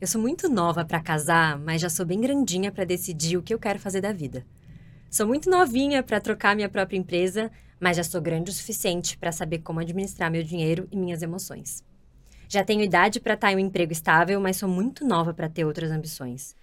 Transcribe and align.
Eu 0.00 0.06
sou 0.06 0.20
muito 0.20 0.48
nova 0.48 0.84
para 0.84 1.00
casar, 1.00 1.58
mas 1.58 1.80
já 1.80 1.90
sou 1.90 2.06
bem 2.06 2.20
grandinha 2.20 2.70
para 2.70 2.84
decidir 2.84 3.36
o 3.36 3.42
que 3.42 3.52
eu 3.52 3.58
quero 3.58 3.80
fazer 3.80 4.00
da 4.00 4.12
vida. 4.12 4.46
Sou 5.10 5.26
muito 5.26 5.50
novinha 5.50 6.04
para 6.04 6.20
trocar 6.20 6.54
minha 6.54 6.68
própria 6.68 6.96
empresa, 6.96 7.50
mas 7.80 7.96
já 7.96 8.04
sou 8.04 8.20
grande 8.20 8.48
o 8.48 8.54
suficiente 8.54 9.18
para 9.18 9.32
saber 9.32 9.58
como 9.58 9.80
administrar 9.80 10.30
meu 10.30 10.44
dinheiro 10.44 10.86
e 10.92 10.96
minhas 10.96 11.20
emoções. 11.20 11.82
Já 12.48 12.62
tenho 12.62 12.80
idade 12.80 13.18
para 13.18 13.34
estar 13.34 13.52
em 13.52 13.56
um 13.56 13.58
emprego 13.58 13.90
estável, 13.90 14.40
mas 14.40 14.58
sou 14.58 14.68
muito 14.68 15.04
nova 15.04 15.34
para 15.34 15.48
ter 15.48 15.64
outras 15.64 15.90
ambições. 15.90 16.54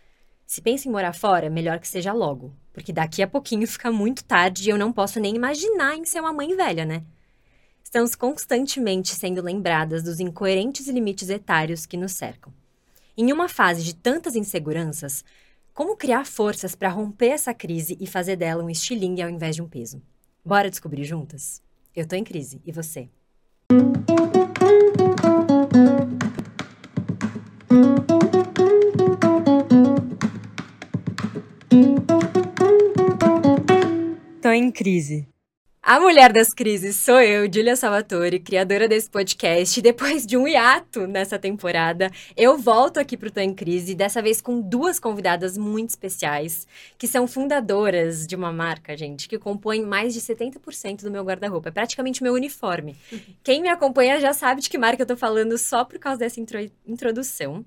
Se 0.48 0.62
pensa 0.62 0.88
em 0.88 0.92
morar 0.92 1.14
fora, 1.14 1.50
melhor 1.50 1.80
que 1.80 1.90
seja 1.90 2.14
logo, 2.14 2.54
porque 2.72 2.94
daqui 2.94 3.22
a 3.22 3.28
pouquinho 3.28 3.68
fica 3.68 3.92
muito 3.92 4.24
tarde 4.24 4.66
e 4.66 4.72
eu 4.72 4.78
não 4.78 4.94
posso 4.94 5.20
nem 5.20 5.36
imaginar 5.36 5.98
em 5.98 6.06
ser 6.06 6.22
uma 6.22 6.32
mãe 6.32 6.56
velha, 6.56 6.86
né? 6.86 7.04
Estamos 7.84 8.16
constantemente 8.16 9.14
sendo 9.14 9.42
lembradas 9.42 10.04
dos 10.04 10.22
incoerentes 10.22 10.88
limites 10.88 11.30
etários 11.30 11.86
que 11.86 11.98
nos 11.98 12.14
cercam. 12.14 12.54
Em 13.18 13.32
uma 13.32 13.48
fase 13.48 13.82
de 13.82 13.96
tantas 13.96 14.36
inseguranças, 14.36 15.23
como 15.73 15.96
criar 15.96 16.26
forças 16.26 16.76
para 16.76 16.90
romper 16.90 17.30
essa 17.30 17.54
crise 17.54 17.96
e 17.98 18.06
fazer 18.06 18.36
dela 18.36 18.62
um 18.62 18.70
estilingue 18.70 19.22
ao 19.22 19.30
invés 19.30 19.56
de 19.56 19.62
um 19.62 19.70
peso? 19.70 20.02
Bora 20.44 20.70
descobrir 20.70 21.06
juntas? 21.06 21.62
Eu 21.96 22.06
tô 22.06 22.18
em 22.18 22.26
crise, 22.26 22.62
e 22.66 22.73
você? 22.73 23.08
Tô 34.42 34.50
em 34.50 34.70
crise. 34.70 35.26
A 35.88 35.99
mulher 35.99 36.34
das 36.34 36.52
crises 36.52 36.95
sou 36.95 37.21
eu, 37.21 37.44
Julia 37.44 37.75
Salvatore, 37.75 38.39
criadora 38.39 38.88
desse 38.88 39.07
podcast. 39.07 39.80
Depois 39.84 40.25
de 40.25 40.35
um 40.35 40.48
hiato 40.48 41.05
nessa 41.05 41.38
temporada, 41.38 42.09
eu 42.35 42.58
volto 42.58 42.99
aqui 42.99 43.16
pro 43.16 43.30
Tô 43.30 43.39
em 43.39 43.53
Crise, 43.53 43.94
dessa 43.94 44.20
vez 44.20 44.41
com 44.41 44.59
duas 44.59 44.99
convidadas 44.99 45.59
muito 45.59 45.91
especiais, 45.91 46.67
que 46.98 47.08
são 47.08 47.27
fundadoras 47.27 48.25
de 48.25 48.36
uma 48.36 48.52
marca, 48.52 48.97
gente, 48.97 49.30
que 49.30 49.38
compõe 49.38 49.83
mais 49.83 50.16
de 50.16 50.22
70% 50.22 51.03
do 51.03 51.11
meu 51.11 51.23
guarda-roupa. 51.23 51.69
É 51.69 51.72
praticamente 51.72 52.23
meu 52.23 52.33
uniforme. 52.33 52.95
Quem 53.44 53.61
me 53.61 53.70
acompanha 53.70 54.20
já 54.20 54.33
sabe 54.33 54.61
de 54.61 54.72
que 54.72 54.80
marca 54.80 55.03
eu 55.03 55.08
tô 55.08 55.16
falando 55.16 55.55
só 55.55 55.86
por 55.86 55.99
causa 55.99 56.17
dessa 56.17 56.39
intro 56.39 56.58
introdução 56.88 57.64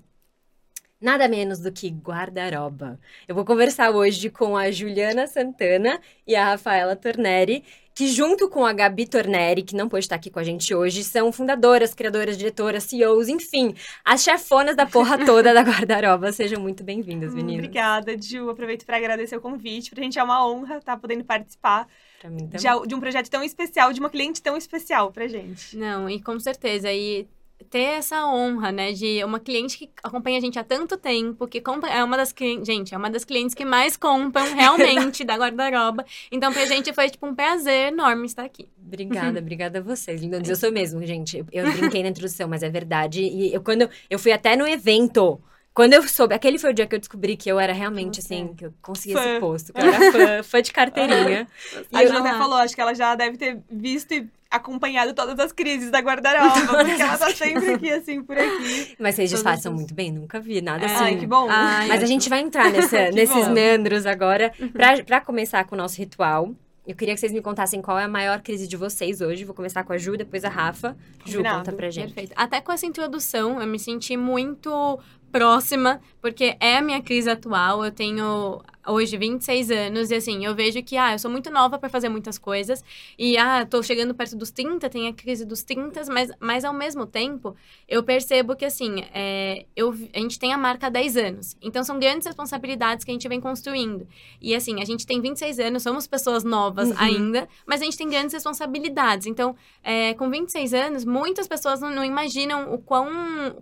nada 1.01 1.27
menos 1.27 1.59
do 1.59 1.71
que 1.71 1.89
guarda-roba. 1.89 2.99
Eu 3.27 3.33
vou 3.33 3.45
conversar 3.45 3.91
hoje 3.91 4.29
com 4.29 4.57
a 4.57 4.69
Juliana 4.69 5.27
Santana 5.27 5.99
e 6.27 6.35
a 6.35 6.43
Rafaela 6.43 6.95
Torneri, 6.95 7.63
que 7.99 8.07
junto 8.07 8.47
com 8.47 8.65
a 8.65 8.71
Gabi 8.71 9.05
Torneri, 9.05 9.61
que 9.61 9.75
não 9.75 9.89
pode 9.89 10.05
estar 10.05 10.15
aqui 10.15 10.29
com 10.29 10.39
a 10.39 10.43
gente 10.43 10.73
hoje, 10.73 11.03
são 11.03 11.33
fundadoras, 11.33 11.93
criadoras, 11.93 12.37
diretoras, 12.37 12.85
CEOs, 12.85 13.27
enfim, 13.27 13.75
as 14.05 14.23
chefonas 14.23 14.73
da 14.73 14.85
porra 14.85 15.17
toda 15.27 15.53
da 15.53 15.61
guarda-roba. 15.61 16.31
Sejam 16.31 16.61
muito 16.61 16.81
bem-vindas, 16.81 17.33
meninas. 17.33 17.65
Obrigada, 17.65 18.15
Ju. 18.17 18.49
Aproveito 18.49 18.85
para 18.85 18.95
agradecer 18.95 19.35
o 19.35 19.41
convite. 19.41 19.89
Pra 19.89 20.01
gente 20.01 20.17
é 20.17 20.23
uma 20.23 20.47
honra 20.47 20.77
estar 20.77 20.95
podendo 20.95 21.25
participar 21.25 21.89
de, 22.23 22.87
de 22.87 22.95
um 22.95 23.01
projeto 23.01 23.29
tão 23.29 23.43
especial, 23.43 23.91
de 23.91 23.99
uma 23.99 24.09
cliente 24.09 24.41
tão 24.41 24.55
especial 24.55 25.11
pra 25.11 25.27
gente. 25.27 25.75
Não, 25.75 26.09
e 26.09 26.21
com 26.21 26.39
certeza. 26.39 26.89
E 26.89 27.27
ter 27.69 27.97
essa 27.97 28.25
honra, 28.25 28.71
né, 28.71 28.91
de 28.91 29.23
uma 29.23 29.39
cliente 29.39 29.77
que 29.77 29.89
acompanha 30.03 30.37
a 30.37 30.41
gente 30.41 30.57
há 30.57 30.63
tanto 30.63 30.97
tempo, 30.97 31.47
que 31.47 31.61
compra, 31.61 31.89
é 31.89 32.03
uma 32.03 32.17
das 32.17 32.31
clientes, 32.31 32.65
gente, 32.65 32.93
é 32.93 32.97
uma 32.97 33.09
das 33.09 33.23
clientes 33.23 33.53
que 33.53 33.63
mais 33.63 33.95
compram 33.95 34.43
realmente 34.55 35.23
da 35.23 35.35
guarda-roupa. 35.35 36.05
Então, 36.31 36.51
pra 36.51 36.65
gente 36.65 36.91
foi, 36.93 37.09
tipo, 37.09 37.27
um 37.27 37.35
prazer 37.35 37.93
enorme 37.93 38.25
estar 38.25 38.43
aqui. 38.43 38.67
Obrigada, 38.83 39.37
obrigada 39.39 39.79
a 39.79 39.81
vocês. 39.81 40.21
Eu 40.47 40.55
sou 40.55 40.71
mesmo, 40.71 41.05
gente. 41.05 41.45
Eu 41.51 41.69
brinquei 41.73 42.01
na 42.01 42.09
introdução, 42.09 42.47
mas 42.47 42.63
é 42.63 42.69
verdade. 42.69 43.21
E 43.21 43.53
eu, 43.53 43.61
quando 43.61 43.89
eu 44.09 44.17
fui 44.17 44.31
até 44.31 44.55
no 44.55 44.67
evento, 44.67 45.39
quando 45.73 45.93
eu 45.93 46.07
soube, 46.07 46.33
aquele 46.33 46.57
foi 46.57 46.71
o 46.71 46.73
dia 46.73 46.87
que 46.87 46.95
eu 46.95 46.99
descobri 46.99 47.37
que 47.37 47.49
eu 47.49 47.59
era 47.59 47.71
realmente, 47.71 48.19
assim, 48.19 48.53
que 48.55 48.65
eu 48.65 48.73
consegui 48.81 49.13
fã. 49.13 49.23
esse 49.23 49.39
posto. 49.39 49.73
Que 49.73 49.79
eu 49.79 49.85
era 49.85 50.11
fã, 50.11 50.43
fã 50.43 50.61
de 50.61 50.73
carteirinha. 50.73 51.47
e 51.91 51.97
a 51.97 52.05
Ju 52.05 52.17
até 52.17 52.31
falou, 52.31 52.57
acho 52.57 52.73
que 52.73 52.81
ela 52.81 52.93
já 52.95 53.15
deve 53.15 53.37
ter 53.37 53.61
visto 53.69 54.13
e 54.13 54.27
acompanhado 54.49 55.13
todas 55.13 55.39
as 55.39 55.51
crises 55.51 55.91
da 55.91 55.99
guarda-roupa, 55.99 56.77
porque 56.83 57.01
ela 57.01 57.17
tá 57.17 57.29
sempre 57.29 57.73
aqui, 57.73 57.91
assim, 57.91 58.23
por 58.23 58.37
aqui. 58.37 58.95
Mas 58.99 59.15
vocês 59.15 59.29
disfarçam 59.29 59.73
muito 59.73 59.93
bem, 59.93 60.11
nunca 60.11 60.39
vi 60.39 60.61
nada 60.61 60.83
é. 60.83 60.85
assim. 60.87 61.03
Ai, 61.03 61.17
que 61.17 61.27
bom. 61.27 61.47
Ai, 61.49 61.87
Mas 61.87 62.01
a 62.03 62.05
gente 62.05 62.29
vai 62.29 62.39
entrar 62.41 62.69
nessa, 62.71 63.11
nesses 63.11 63.47
bom. 63.47 63.51
meandros 63.51 64.05
agora, 64.05 64.51
pra, 64.73 65.03
pra 65.03 65.21
começar 65.21 65.63
com 65.65 65.75
o 65.75 65.77
nosso 65.77 65.97
ritual. 65.97 66.53
Eu 66.87 66.95
queria 66.95 67.13
que 67.13 67.19
vocês 67.19 67.31
me 67.31 67.41
contassem 67.41 67.83
qual 67.83 67.99
é 67.99 68.05
a 68.05 68.07
maior 68.07 68.41
crise 68.41 68.67
de 68.67 68.75
vocês 68.75 69.21
hoje. 69.21 69.45
Vou 69.45 69.53
começar 69.53 69.83
com 69.83 69.93
a 69.93 69.97
Ju, 69.99 70.17
depois 70.17 70.43
a 70.43 70.49
Rafa. 70.49 70.97
Ju, 71.23 71.33
Combinado. 71.37 71.57
conta 71.59 71.71
pra 71.73 71.91
gente. 71.91 72.13
Perfeito. 72.13 72.33
Até 72.35 72.59
com 72.61 72.71
essa 72.71 72.87
introdução, 72.87 73.61
eu 73.61 73.67
me 73.67 73.77
senti 73.77 74.17
muito 74.17 74.99
próxima, 75.31 76.01
porque 76.19 76.57
é 76.59 76.77
a 76.77 76.81
minha 76.81 76.99
crise 76.99 77.29
atual. 77.29 77.85
Eu 77.85 77.91
tenho 77.91 78.59
hoje 78.85 79.17
26 79.17 79.71
anos 79.71 80.11
e 80.11 80.15
assim, 80.15 80.45
eu 80.45 80.55
vejo 80.55 80.81
que 80.83 80.97
ah, 80.97 81.13
eu 81.13 81.19
sou 81.19 81.29
muito 81.29 81.49
nova 81.49 81.77
para 81.77 81.89
fazer 81.89 82.09
muitas 82.09 82.37
coisas 82.37 82.83
e 83.17 83.37
ah, 83.37 83.65
tô 83.65 83.83
chegando 83.83 84.13
perto 84.13 84.35
dos 84.35 84.51
30, 84.51 84.89
tem 84.89 85.07
a 85.07 85.13
crise 85.13 85.45
dos 85.45 85.63
30, 85.63 86.05
mas, 86.11 86.31
mas 86.39 86.65
ao 86.65 86.73
mesmo 86.73 87.05
tempo, 87.05 87.55
eu 87.87 88.03
percebo 88.03 88.55
que 88.55 88.65
assim, 88.65 89.03
é, 89.13 89.65
eu, 89.75 89.93
a 90.13 90.19
gente 90.19 90.39
tem 90.39 90.53
a 90.53 90.57
marca 90.57 90.87
há 90.87 90.89
10 90.89 91.17
anos. 91.17 91.57
Então 91.61 91.83
são 91.83 91.99
grandes 91.99 92.25
responsabilidades 92.25 93.03
que 93.03 93.11
a 93.11 93.13
gente 93.13 93.27
vem 93.27 93.39
construindo. 93.39 94.07
E 94.41 94.55
assim, 94.55 94.81
a 94.81 94.85
gente 94.85 95.05
tem 95.05 95.21
26 95.21 95.59
anos, 95.59 95.83
somos 95.83 96.07
pessoas 96.07 96.43
novas 96.43 96.89
uhum. 96.89 96.95
ainda, 96.97 97.47
mas 97.65 97.81
a 97.81 97.85
gente 97.85 97.97
tem 97.97 98.09
grandes 98.09 98.33
responsabilidades. 98.33 99.27
Então, 99.27 99.55
é, 99.83 100.13
com 100.13 100.29
26 100.29 100.73
anos, 100.73 101.05
muitas 101.05 101.47
pessoas 101.47 101.81
não, 101.81 101.89
não 101.89 102.03
imaginam 102.03 102.73
o 102.73 102.77
quão 102.77 103.09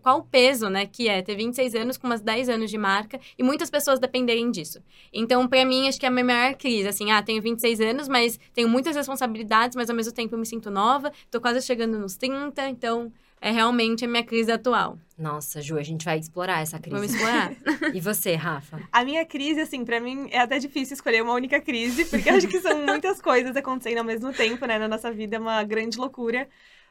qual 0.01 0.19
o 0.19 0.23
peso, 0.23 0.69
né, 0.69 0.85
que 0.85 1.07
é 1.07 1.21
ter 1.21 1.35
26 1.35 1.75
anos 1.75 1.97
com 1.97 2.07
umas 2.07 2.21
10 2.21 2.49
anos 2.49 2.69
de 2.69 2.77
marca 2.77 3.19
e 3.37 3.43
muitas 3.43 3.69
pessoas 3.69 3.99
dependerem 3.99 4.49
disso. 4.51 4.81
Então, 5.13 5.47
para 5.47 5.63
mim, 5.65 5.87
acho 5.87 5.99
que 5.99 6.05
é 6.05 6.09
a 6.09 6.11
minha 6.11 6.25
maior 6.25 6.55
crise. 6.55 6.87
Assim, 6.87 7.11
ah, 7.11 7.21
tenho 7.21 7.41
26 7.41 7.81
anos, 7.81 8.07
mas 8.07 8.39
tenho 8.53 8.69
muitas 8.69 8.95
responsabilidades, 8.95 9.75
mas 9.75 9.89
ao 9.89 9.95
mesmo 9.95 10.13
tempo 10.13 10.35
eu 10.35 10.39
me 10.39 10.45
sinto 10.45 10.69
nova. 10.69 11.11
Tô 11.29 11.41
quase 11.41 11.61
chegando 11.61 11.97
nos 11.99 12.15
30, 12.15 12.69
então 12.69 13.11
é 13.39 13.51
realmente 13.51 14.03
a 14.03 14.07
minha 14.07 14.23
crise 14.23 14.51
atual. 14.51 14.97
Nossa, 15.17 15.61
Ju, 15.61 15.77
a 15.77 15.83
gente 15.83 16.05
vai 16.05 16.17
explorar 16.17 16.61
essa 16.61 16.79
crise. 16.79 16.95
Vamos 16.95 17.13
explorar. 17.13 17.53
e 17.93 17.99
você, 17.99 18.35
Rafa? 18.35 18.81
A 18.91 19.03
minha 19.03 19.25
crise, 19.25 19.61
assim, 19.61 19.85
para 19.85 19.99
mim 19.99 20.27
é 20.31 20.39
até 20.39 20.59
difícil 20.59 20.93
escolher 20.95 21.21
uma 21.21 21.33
única 21.33 21.59
crise, 21.59 22.05
porque 22.05 22.29
acho 22.29 22.47
que 22.47 22.59
são 22.59 22.85
muitas 22.85 23.21
coisas 23.21 23.55
acontecendo 23.55 23.99
ao 23.99 24.03
mesmo 24.03 24.31
tempo, 24.33 24.65
né? 24.65 24.77
Na 24.79 24.87
nossa 24.87 25.11
vida 25.11 25.37
é 25.37 25.39
uma 25.39 25.63
grande 25.63 25.97
loucura. 25.97 26.47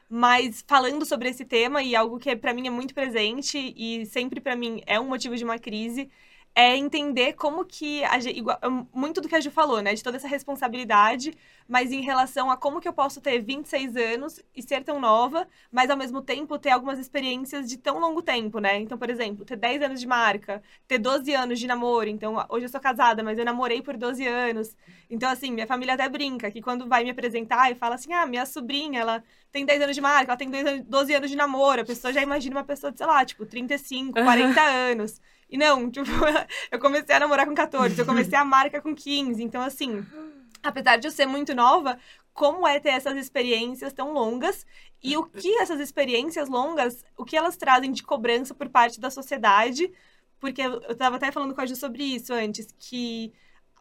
Mas 0.09 0.63
falando 0.65 1.05
sobre 1.05 1.29
esse 1.29 1.43
tema 1.43 1.83
e 1.83 1.93
algo 1.93 2.17
que 2.17 2.33
para 2.35 2.53
mim 2.53 2.67
é 2.67 2.69
muito 2.69 2.93
presente 2.93 3.73
e 3.75 4.05
sempre 4.05 4.39
para 4.39 4.55
mim 4.55 4.81
é 4.85 4.97
um 4.97 5.07
motivo 5.07 5.35
de 5.35 5.43
uma 5.43 5.59
crise, 5.59 6.09
é 6.59 6.75
entender 6.75 7.33
como 7.33 7.63
que 7.63 8.03
a, 8.05 8.17
igual, 8.17 8.57
muito 8.91 9.21
do 9.21 9.29
que 9.29 9.35
a 9.35 9.39
Ju 9.39 9.51
falou, 9.51 9.79
né, 9.79 9.93
de 9.93 10.01
toda 10.01 10.17
essa 10.17 10.27
responsabilidade, 10.27 11.37
mas 11.67 11.91
em 11.91 12.01
relação 12.01 12.49
a 12.49 12.57
como 12.57 12.81
que 12.81 12.87
eu 12.87 12.93
posso 12.93 13.21
ter 13.21 13.39
26 13.43 13.95
anos 13.95 14.43
e 14.55 14.63
ser 14.63 14.83
tão 14.83 14.99
nova, 14.99 15.47
mas 15.71 15.91
ao 15.91 15.95
mesmo 15.95 16.19
tempo 16.19 16.57
ter 16.57 16.71
algumas 16.71 16.97
experiências 16.97 17.69
de 17.69 17.77
tão 17.77 17.99
longo 17.99 18.23
tempo, 18.23 18.57
né? 18.57 18.79
Então, 18.79 18.97
por 18.97 19.07
exemplo, 19.07 19.45
ter 19.45 19.55
10 19.55 19.83
anos 19.83 19.99
de 19.99 20.07
marca, 20.07 20.63
ter 20.87 20.97
12 20.97 21.31
anos 21.31 21.59
de 21.59 21.67
namoro, 21.67 22.09
então 22.09 22.43
hoje 22.49 22.65
eu 22.65 22.69
sou 22.69 22.81
casada, 22.81 23.21
mas 23.21 23.37
eu 23.37 23.45
namorei 23.45 23.83
por 23.83 23.95
12 23.95 24.25
anos. 24.25 24.75
Então, 25.11 25.29
assim, 25.29 25.51
minha 25.51 25.67
família 25.67 25.93
até 25.93 26.09
brinca 26.09 26.49
que 26.49 26.59
quando 26.59 26.87
vai 26.87 27.03
me 27.03 27.11
apresentar 27.11 27.71
e 27.71 27.75
fala 27.75 27.93
assim: 27.93 28.13
"Ah, 28.13 28.25
minha 28.25 28.47
sobrinha, 28.47 28.99
ela 28.99 29.23
tem 29.51 29.63
10 29.63 29.79
anos 29.79 29.93
de 29.95 30.01
marca, 30.01 30.31
ela 30.31 30.37
tem 30.37 30.49
12 30.83 31.13
anos 31.13 31.29
de 31.29 31.37
namoro", 31.37 31.81
a 31.81 31.85
pessoa 31.85 32.11
já 32.11 32.23
imagina 32.23 32.55
uma 32.55 32.63
pessoa 32.63 32.91
de, 32.91 32.97
sei 32.97 33.05
lá, 33.05 33.23
tipo, 33.23 33.45
35, 33.45 34.13
40 34.13 34.61
anos. 34.63 35.21
E 35.49 35.57
não, 35.57 35.89
tipo, 35.91 36.09
eu 36.71 36.79
comecei 36.79 37.15
a 37.15 37.19
namorar 37.19 37.45
com 37.45 37.55
14, 37.55 37.97
eu 37.97 38.05
comecei 38.05 38.37
a 38.37 38.45
marca 38.45 38.81
com 38.81 38.95
15. 38.95 39.41
Então, 39.43 39.61
assim, 39.61 40.05
apesar 40.61 40.97
de 40.97 41.07
eu 41.07 41.11
ser 41.11 41.25
muito 41.25 41.55
nova, 41.55 41.97
como 42.33 42.67
é 42.67 42.79
ter 42.79 42.89
essas 42.89 43.17
experiências 43.17 43.93
tão 43.93 44.13
longas 44.13 44.65
e 45.01 45.17
o 45.17 45.23
que 45.23 45.57
essas 45.59 45.79
experiências 45.79 46.49
longas, 46.49 47.03
o 47.15 47.25
que 47.25 47.35
elas 47.35 47.57
trazem 47.57 47.91
de 47.91 48.03
cobrança 48.03 48.53
por 48.53 48.69
parte 48.69 48.99
da 48.99 49.09
sociedade? 49.09 49.91
Porque 50.39 50.61
eu 50.61 50.79
estava 50.91 51.15
até 51.15 51.31
falando 51.31 51.55
com 51.55 51.61
a 51.61 51.65
Ju 51.65 51.75
sobre 51.75 52.03
isso 52.03 52.33
antes, 52.33 52.67
que 52.77 53.33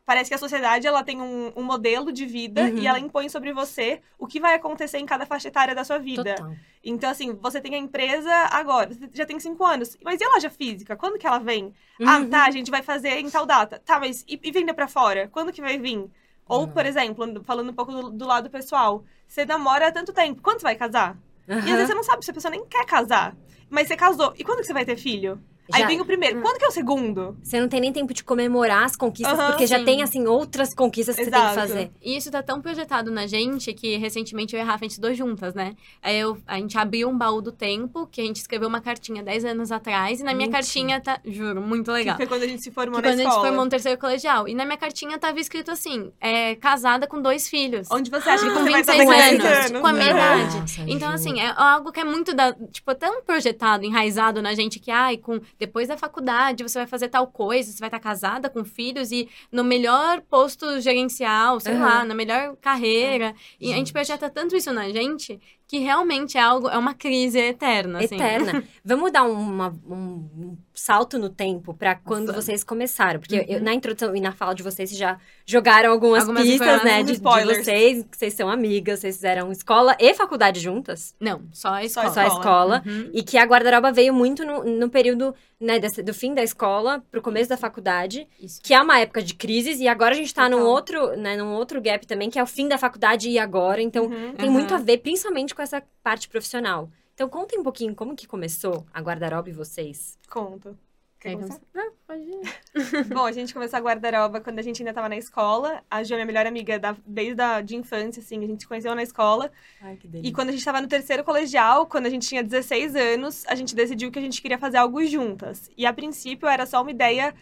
parece 0.06 0.30
que 0.30 0.34
a 0.34 0.38
sociedade 0.38 0.86
ela 0.86 1.02
tem 1.02 1.20
um, 1.20 1.52
um 1.56 1.64
modelo 1.64 2.12
de 2.12 2.24
vida 2.24 2.62
uhum. 2.62 2.78
e 2.78 2.86
ela 2.86 2.98
impõe 2.98 3.28
sobre 3.28 3.52
você 3.52 4.00
o 4.16 4.26
que 4.26 4.38
vai 4.38 4.54
acontecer 4.54 4.98
em 4.98 5.04
cada 5.04 5.26
faixa 5.26 5.48
etária 5.48 5.74
da 5.74 5.82
sua 5.82 5.98
vida. 5.98 6.36
Total. 6.36 6.54
Então, 6.82 7.10
assim, 7.10 7.34
você 7.34 7.60
tem 7.60 7.74
a 7.74 7.78
empresa 7.78 8.32
agora, 8.52 8.94
você 8.94 9.10
já 9.12 9.26
tem 9.26 9.40
cinco 9.40 9.64
anos. 9.64 9.98
Mas 10.04 10.20
e 10.20 10.24
a 10.24 10.28
loja 10.28 10.48
física? 10.48 10.96
Quando 10.96 11.18
que 11.18 11.26
ela 11.26 11.40
vem? 11.40 11.74
Ah, 12.00 12.18
uhum. 12.18 12.26
Ah, 12.26 12.26
tá, 12.30 12.44
a 12.44 12.50
gente 12.52 12.70
vai 12.70 12.82
fazer 12.82 13.18
em 13.18 13.28
tal 13.28 13.44
data. 13.44 13.82
Tá, 13.84 13.98
mas 13.98 14.24
e, 14.28 14.38
e 14.40 14.52
vender 14.52 14.74
para 14.74 14.86
fora? 14.86 15.28
Quando 15.28 15.52
que 15.52 15.60
vai 15.60 15.76
vir? 15.76 16.08
Ou, 16.48 16.60
uhum. 16.60 16.68
por 16.68 16.86
exemplo, 16.86 17.42
falando 17.42 17.70
um 17.70 17.74
pouco 17.74 17.90
do, 17.90 18.10
do, 18.10 18.24
lado 18.24 18.48
pessoal, 18.48 19.04
você 19.26 19.44
namora 19.44 19.88
há 19.88 19.92
tanto 19.92 20.12
tempo, 20.12 20.40
quando 20.40 20.60
você 20.60 20.64
vai 20.64 20.76
casar? 20.76 21.18
E 21.48 21.52
às 21.52 21.64
vezes 21.64 21.88
você 21.88 21.94
não 21.94 22.04
sabe 22.04 22.24
se 22.24 22.30
a 22.30 22.34
pessoa 22.34 22.50
nem 22.50 22.64
quer 22.64 22.86
casar. 22.86 23.36
Mas 23.68 23.88
você 23.88 23.96
casou. 23.96 24.32
E 24.38 24.44
quando 24.44 24.60
que 24.60 24.66
você 24.66 24.72
vai 24.72 24.84
ter 24.84 24.96
filho? 24.96 25.42
Aí 25.72 25.82
Já- 25.82 25.86
vem 25.88 26.00
o 26.00 26.04
primeiro. 26.04 26.40
Quando 26.42 26.58
que 26.58 26.64
é 26.64 26.68
o 26.68 26.72
segundo? 26.72 27.36
Você 27.42 27.60
não 27.60 27.68
tem 27.68 27.80
nem 27.80 27.92
tempo 27.92 28.12
de 28.14 28.22
comemorar 28.22 28.84
as 28.84 28.96
conquistas, 28.96 29.38
Aham, 29.38 29.50
porque 29.50 29.66
já 29.66 29.78
sim. 29.78 29.84
tem, 29.84 30.02
assim, 30.02 30.26
outras 30.26 30.74
conquistas 30.74 31.16
que 31.16 31.24
você 31.24 31.30
tem 31.30 31.38
Exato. 31.40 31.54
que 31.54 31.60
fazer. 31.60 31.90
E 32.02 32.16
isso 32.16 32.30
tá 32.30 32.42
tão 32.42 32.60
projetado 32.60 33.10
na 33.10 33.26
gente 33.26 33.72
que 33.74 33.96
recentemente 33.96 34.54
eu 34.54 34.58
e 34.60 34.62
a 34.62 34.64
Rafa 34.64 34.84
a 34.84 34.88
gente 34.88 35.14
juntas, 35.14 35.54
né? 35.54 35.74
Aí 36.02 36.18
eu, 36.18 36.36
a 36.46 36.56
gente 36.58 36.76
abriu 36.78 37.08
um 37.08 37.16
baú 37.16 37.40
do 37.40 37.52
tempo, 37.52 38.06
que 38.06 38.20
a 38.20 38.24
gente 38.24 38.36
escreveu 38.36 38.68
uma 38.68 38.80
cartinha 38.80 39.22
10 39.22 39.44
anos 39.44 39.70
atrás, 39.72 40.20
e 40.20 40.22
na 40.24 40.32
minha 40.34 40.46
Mentira. 40.48 40.62
cartinha 40.62 41.00
tá. 41.00 41.20
Juro, 41.24 41.60
muito 41.60 41.86
Que 41.86 41.92
legal. 41.92 42.16
foi 42.16 42.26
quando 42.26 42.42
a 42.42 42.48
gente 42.48 42.62
se 42.62 42.70
formou 42.70 43.00
Que 43.00 43.02
na 43.02 43.12
quando 43.12 43.20
a 43.20 43.22
gente 43.22 43.28
escola. 43.30 43.46
formou 43.46 43.64
no 43.64 43.70
terceiro 43.70 44.00
colegial. 44.00 44.48
E 44.48 44.54
na 44.54 44.64
minha 44.64 44.76
cartinha 44.76 45.18
tava 45.18 45.38
escrito 45.40 45.70
assim: 45.70 46.12
é, 46.20 46.54
casada 46.56 47.06
com 47.06 47.20
dois 47.20 47.48
filhos. 47.48 47.88
Onde 47.90 48.10
você 48.10 48.28
acha 48.30 48.44
que 48.46 48.52
com 48.52 48.60
você 48.64 48.70
vai 48.70 48.80
estar 48.80 48.92
26 48.94 49.08
daqui 49.08 49.20
a 49.22 49.28
anos, 49.28 49.42
10 49.42 49.66
anos? 49.70 49.80
com 49.80 49.86
a 49.86 49.92
minha 49.92 50.10
idade. 50.10 50.56
Nossa, 50.60 50.84
Então, 50.86 51.10
assim, 51.10 51.40
é 51.40 51.52
algo 51.56 51.92
que 51.92 52.00
é 52.00 52.04
muito 52.04 52.34
da, 52.34 52.52
tipo, 52.70 52.94
tão 52.94 53.22
projetado, 53.22 53.84
enraizado 53.84 54.40
na 54.42 54.54
gente 54.54 54.78
que, 54.78 54.90
ai, 54.90 55.16
com, 55.16 55.40
depois 55.58 55.88
da 55.88 55.96
faculdade 55.96 56.62
você 56.62 56.78
vai 56.78 56.86
fazer 56.86 57.08
tal 57.08 57.26
coisa, 57.26 57.70
você 57.72 57.78
vai 57.78 57.88
estar 57.88 58.00
casada 58.00 58.48
com 58.50 58.64
filhos 58.64 59.10
e 59.12 59.28
no 59.50 59.64
melhor 59.64 60.20
posto 60.22 60.80
gerencial, 60.80 61.60
sei 61.60 61.74
Aham. 61.74 61.84
lá, 61.84 62.04
na 62.04 62.14
melhor 62.14 62.56
carreira. 62.56 63.34
E 63.60 63.66
a 63.66 63.76
gente 63.76 63.86
Gente. 63.86 63.92
projeta 63.92 64.28
tanto 64.28 64.56
isso 64.56 64.72
na 64.72 64.88
gente 64.90 65.40
que 65.68 65.78
realmente 65.78 66.38
é 66.38 66.40
algo, 66.40 66.68
é 66.68 66.78
uma 66.78 66.94
crise 66.94 67.38
eterna, 67.38 67.98
assim. 67.98 68.14
Eterna. 68.14 68.62
Vamos 68.84 69.10
dar 69.12 69.24
uma- 69.24 69.74
um, 69.88 70.56
salto 70.72 71.18
no 71.18 71.28
tempo 71.30 71.72
pra 71.74 71.94
quando 71.94 72.26
Vamos. 72.26 72.44
vocês 72.44 72.62
começaram. 72.62 73.18
Porque 73.18 73.44
eu- 73.48 73.58
Uhum. 73.58 73.64
na 73.64 73.74
introdução 73.74 74.14
e 74.14 74.20
na 74.20 74.30
fala 74.32 74.54
de 74.54 74.62
vocês, 74.62 74.90
vocês 74.90 74.98
já 75.00 75.18
jogaram 75.44 75.90
algumas, 75.90 76.20
Algumas 76.22 76.42
pistas, 76.42 76.84
né? 76.84 77.02
De, 77.02 77.12
de 77.14 77.20
vocês, 77.20 78.04
que 78.10 78.16
vocês 78.16 78.34
são 78.34 78.48
amigas, 78.48 79.00
vocês 79.00 79.16
fizeram 79.16 79.50
escola 79.50 79.96
e 79.98 80.12
faculdade 80.14 80.60
juntas. 80.60 81.14
Não, 81.18 81.42
só 81.52 81.70
a 81.74 81.84
escola. 81.84 82.10
Só 82.12 82.20
a 82.20 82.26
escola. 82.26 82.82
Uhum. 82.86 83.10
E 83.12 83.22
que 83.22 83.38
a 83.38 83.44
guarda-roupa 83.44 83.90
veio 83.90 84.12
muito 84.14 84.44
no, 84.44 84.62
no 84.64 84.88
período, 84.90 85.34
né, 85.58 85.78
desse- 85.78 86.02
do 86.02 86.12
fim 86.12 86.34
da 86.34 86.42
escola 86.42 87.02
pro 87.10 87.22
começo 87.22 87.48
da 87.48 87.56
faculdade. 87.56 88.28
Isso. 88.40 88.60
Que 88.62 88.74
é 88.74 88.80
uma 88.80 88.98
época 89.00 89.22
de 89.22 89.34
crises. 89.34 89.80
E 89.80 89.88
agora 89.88 90.14
a 90.14 90.16
gente 90.16 90.32
tá 90.34 90.48
num 90.48 90.60
outro, 90.62 91.16
né, 91.16 91.36
num 91.36 91.54
outro 91.54 91.80
gap 91.80 92.06
também, 92.06 92.28
que 92.28 92.38
é 92.38 92.42
o 92.42 92.46
fim 92.46 92.68
da 92.68 92.76
faculdade 92.78 93.30
e 93.30 93.38
agora. 93.38 93.80
Então, 93.80 94.04
Uhum. 94.04 94.34
tem 94.34 94.50
muito 94.50 94.74
a 94.74 94.78
ver, 94.78 94.98
principalmente 94.98 95.54
com 95.56 95.62
essa 95.62 95.82
parte 96.02 96.28
profissional. 96.28 96.88
Então, 97.14 97.28
contem 97.28 97.58
um 97.58 97.62
pouquinho 97.62 97.94
como 97.94 98.14
que 98.14 98.26
começou 98.28 98.86
a 98.92 99.00
guarda-roupa 99.00 99.48
e 99.48 99.52
vocês. 99.52 100.18
Conto. 100.28 100.78
Quer 101.18 101.30
Quer 101.30 101.36
começar? 101.36 101.60
Não, 101.74 101.92
pode 102.06 102.20
ir. 102.22 103.04
Bom, 103.06 103.24
a 103.24 103.32
gente 103.32 103.54
começou 103.54 103.78
a 103.78 103.80
guarda-roupa 103.80 104.38
quando 104.42 104.58
a 104.58 104.62
gente 104.62 104.82
ainda 104.82 104.92
tava 104.92 105.08
na 105.08 105.16
escola. 105.16 105.82
A 105.90 106.04
Ju 106.04 106.12
é 106.12 106.16
minha 106.18 106.26
melhor 106.26 106.46
amiga 106.46 106.78
da- 106.78 106.94
desde 107.06 107.40
a 107.40 107.62
de 107.62 107.74
infância, 107.74 108.20
assim. 108.20 108.44
A 108.44 108.46
gente 108.46 108.60
se 108.60 108.68
conheceu 108.68 108.94
na 108.94 109.02
escola. 109.02 109.50
Ai, 109.80 109.96
que 109.96 110.08
E 110.22 110.30
quando 110.30 110.50
a 110.50 110.52
gente 110.52 110.62
tava 110.64 110.78
no 110.80 110.86
terceiro 110.86 111.24
colegial, 111.24 111.86
quando 111.86 112.04
a 112.04 112.10
gente 112.10 112.28
tinha 112.28 112.44
16 112.44 112.94
anos, 112.94 113.46
a 113.48 113.54
gente 113.54 113.74
decidiu 113.74 114.10
que 114.12 114.18
a 114.18 114.22
gente 114.22 114.42
queria 114.42 114.58
fazer 114.58 114.76
algo 114.76 115.02
juntas. 115.06 115.70
E 115.74 115.86
a 115.86 115.92
princípio 115.94 116.46
era 116.46 116.66
só 116.66 116.82
uma 116.82 116.90
ideia 116.90 117.34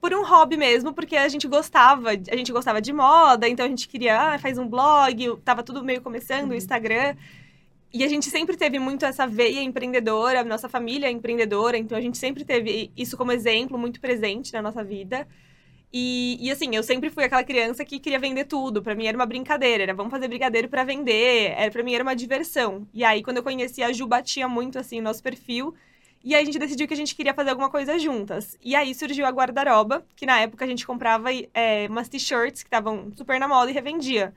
por 0.00 0.14
um 0.14 0.24
hobby 0.24 0.56
mesmo, 0.56 0.94
porque 0.94 1.14
a 1.14 1.28
gente 1.28 1.46
gostava, 1.46 2.08
a 2.12 2.36
gente 2.36 2.50
gostava 2.50 2.80
de 2.80 2.90
moda, 2.90 3.46
então 3.46 3.66
a 3.66 3.68
gente 3.68 3.86
queria, 3.86 4.18
ah, 4.18 4.38
faz 4.38 4.56
um 4.56 4.66
blog, 4.66 5.36
tava 5.44 5.62
tudo 5.62 5.84
meio 5.84 6.00
começando, 6.00 6.52
o 6.52 6.54
Instagram. 6.54 7.14
E 7.92 8.04
a 8.04 8.08
gente 8.08 8.30
sempre 8.30 8.56
teve 8.56 8.78
muito 8.78 9.04
essa 9.04 9.26
veia 9.26 9.60
empreendedora, 9.62 10.44
nossa 10.44 10.68
família 10.68 11.08
é 11.08 11.10
empreendedora, 11.10 11.76
então 11.76 11.98
a 11.98 12.00
gente 12.00 12.18
sempre 12.18 12.44
teve 12.44 12.92
isso 12.96 13.16
como 13.16 13.32
exemplo 13.32 13.76
muito 13.76 14.00
presente 14.00 14.52
na 14.52 14.62
nossa 14.62 14.84
vida. 14.84 15.26
E, 15.92 16.38
e, 16.40 16.50
assim, 16.50 16.74
eu 16.74 16.82
sempre 16.84 17.10
fui 17.10 17.24
aquela 17.24 17.42
criança 17.42 17.84
que 17.84 17.98
queria 17.98 18.18
vender 18.18 18.44
tudo. 18.44 18.82
Pra 18.82 18.94
mim 18.94 19.06
era 19.06 19.16
uma 19.18 19.26
brincadeira, 19.26 19.82
era 19.82 19.94
vamos 19.94 20.10
fazer 20.10 20.28
brigadeiro 20.28 20.68
pra 20.68 20.84
vender. 20.84 21.52
Era, 21.56 21.70
pra 21.70 21.82
mim 21.82 21.94
era 21.94 22.04
uma 22.04 22.14
diversão. 22.14 22.86
E 22.94 23.04
aí, 23.04 23.22
quando 23.22 23.38
eu 23.38 23.42
conheci 23.42 23.82
a 23.82 23.92
Ju, 23.92 24.06
batia 24.06 24.48
muito 24.48 24.78
assim 24.78 25.00
o 25.00 25.02
nosso 25.02 25.22
perfil. 25.22 25.74
E 26.22 26.34
aí 26.34 26.42
a 26.42 26.44
gente 26.44 26.58
decidiu 26.58 26.86
que 26.86 26.94
a 26.94 26.96
gente 26.96 27.14
queria 27.14 27.34
fazer 27.34 27.50
alguma 27.50 27.70
coisa 27.70 27.98
juntas. 27.98 28.56
E 28.62 28.76
aí 28.76 28.94
surgiu 28.94 29.26
a 29.26 29.30
guarda-roupa, 29.30 30.04
que 30.14 30.26
na 30.26 30.38
época 30.40 30.64
a 30.64 30.68
gente 30.68 30.86
comprava 30.86 31.30
é, 31.54 31.86
umas 31.88 32.08
t-shirts 32.08 32.62
que 32.62 32.68
estavam 32.68 33.10
super 33.16 33.40
na 33.40 33.48
moda 33.48 33.70
e 33.70 33.74
revendia. 33.74 34.32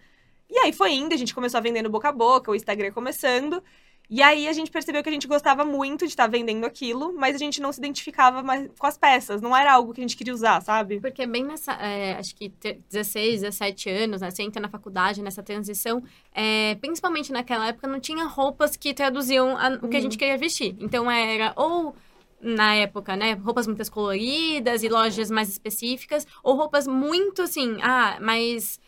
E 0.49 0.57
aí 0.59 0.71
foi 0.73 0.93
indo, 0.93 1.13
a 1.13 1.17
gente 1.17 1.33
começou 1.33 1.57
a 1.57 1.61
vender 1.61 1.81
no 1.81 1.89
boca 1.89 2.09
a 2.09 2.11
boca, 2.11 2.51
o 2.51 2.55
Instagram 2.55 2.91
começando. 2.91 3.61
E 4.09 4.21
aí 4.21 4.47
a 4.47 4.53
gente 4.53 4.69
percebeu 4.69 5.01
que 5.01 5.09
a 5.09 5.11
gente 5.11 5.27
gostava 5.27 5.63
muito 5.63 5.99
de 6.05 6.11
estar 6.11 6.27
vendendo 6.27 6.65
aquilo, 6.65 7.13
mas 7.17 7.35
a 7.35 7.39
gente 7.39 7.61
não 7.61 7.71
se 7.71 7.79
identificava 7.79 8.43
mais 8.43 8.69
com 8.77 8.85
as 8.85 8.97
peças. 8.97 9.41
Não 9.41 9.55
era 9.55 9.73
algo 9.73 9.93
que 9.93 10.01
a 10.01 10.03
gente 10.03 10.17
queria 10.17 10.33
usar, 10.33 10.61
sabe? 10.61 10.99
Porque 10.99 11.25
bem 11.25 11.43
nessa, 11.43 11.71
é, 11.73 12.13
acho 12.19 12.35
que 12.35 12.49
ter 12.49 12.81
16, 12.89 13.41
17 13.41 13.89
anos, 13.89 14.21
né? 14.21 14.29
Você 14.29 14.43
entra 14.43 14.61
na 14.61 14.67
faculdade, 14.69 15.21
nessa 15.23 15.41
transição, 15.41 16.03
é, 16.33 16.75
principalmente 16.75 17.31
naquela 17.31 17.67
época, 17.69 17.87
não 17.87 17.99
tinha 17.99 18.25
roupas 18.25 18.75
que 18.75 18.93
traduziam 18.93 19.57
a- 19.57 19.79
o 19.81 19.87
que 19.87 19.97
a 19.97 20.01
gente 20.01 20.17
queria 20.17 20.37
vestir. 20.37 20.75
Então 20.79 21.09
era 21.09 21.53
ou 21.55 21.95
na 22.41 22.75
época, 22.75 23.15
né, 23.15 23.33
roupas 23.35 23.65
muito 23.65 23.89
coloridas 23.89 24.83
e 24.83 24.89
lojas 24.89 25.31
mais 25.31 25.47
específicas, 25.47 26.27
ou 26.43 26.55
roupas 26.57 26.85
muito 26.85 27.41
assim, 27.41 27.77
ah, 27.81 28.17
mais 28.19 28.81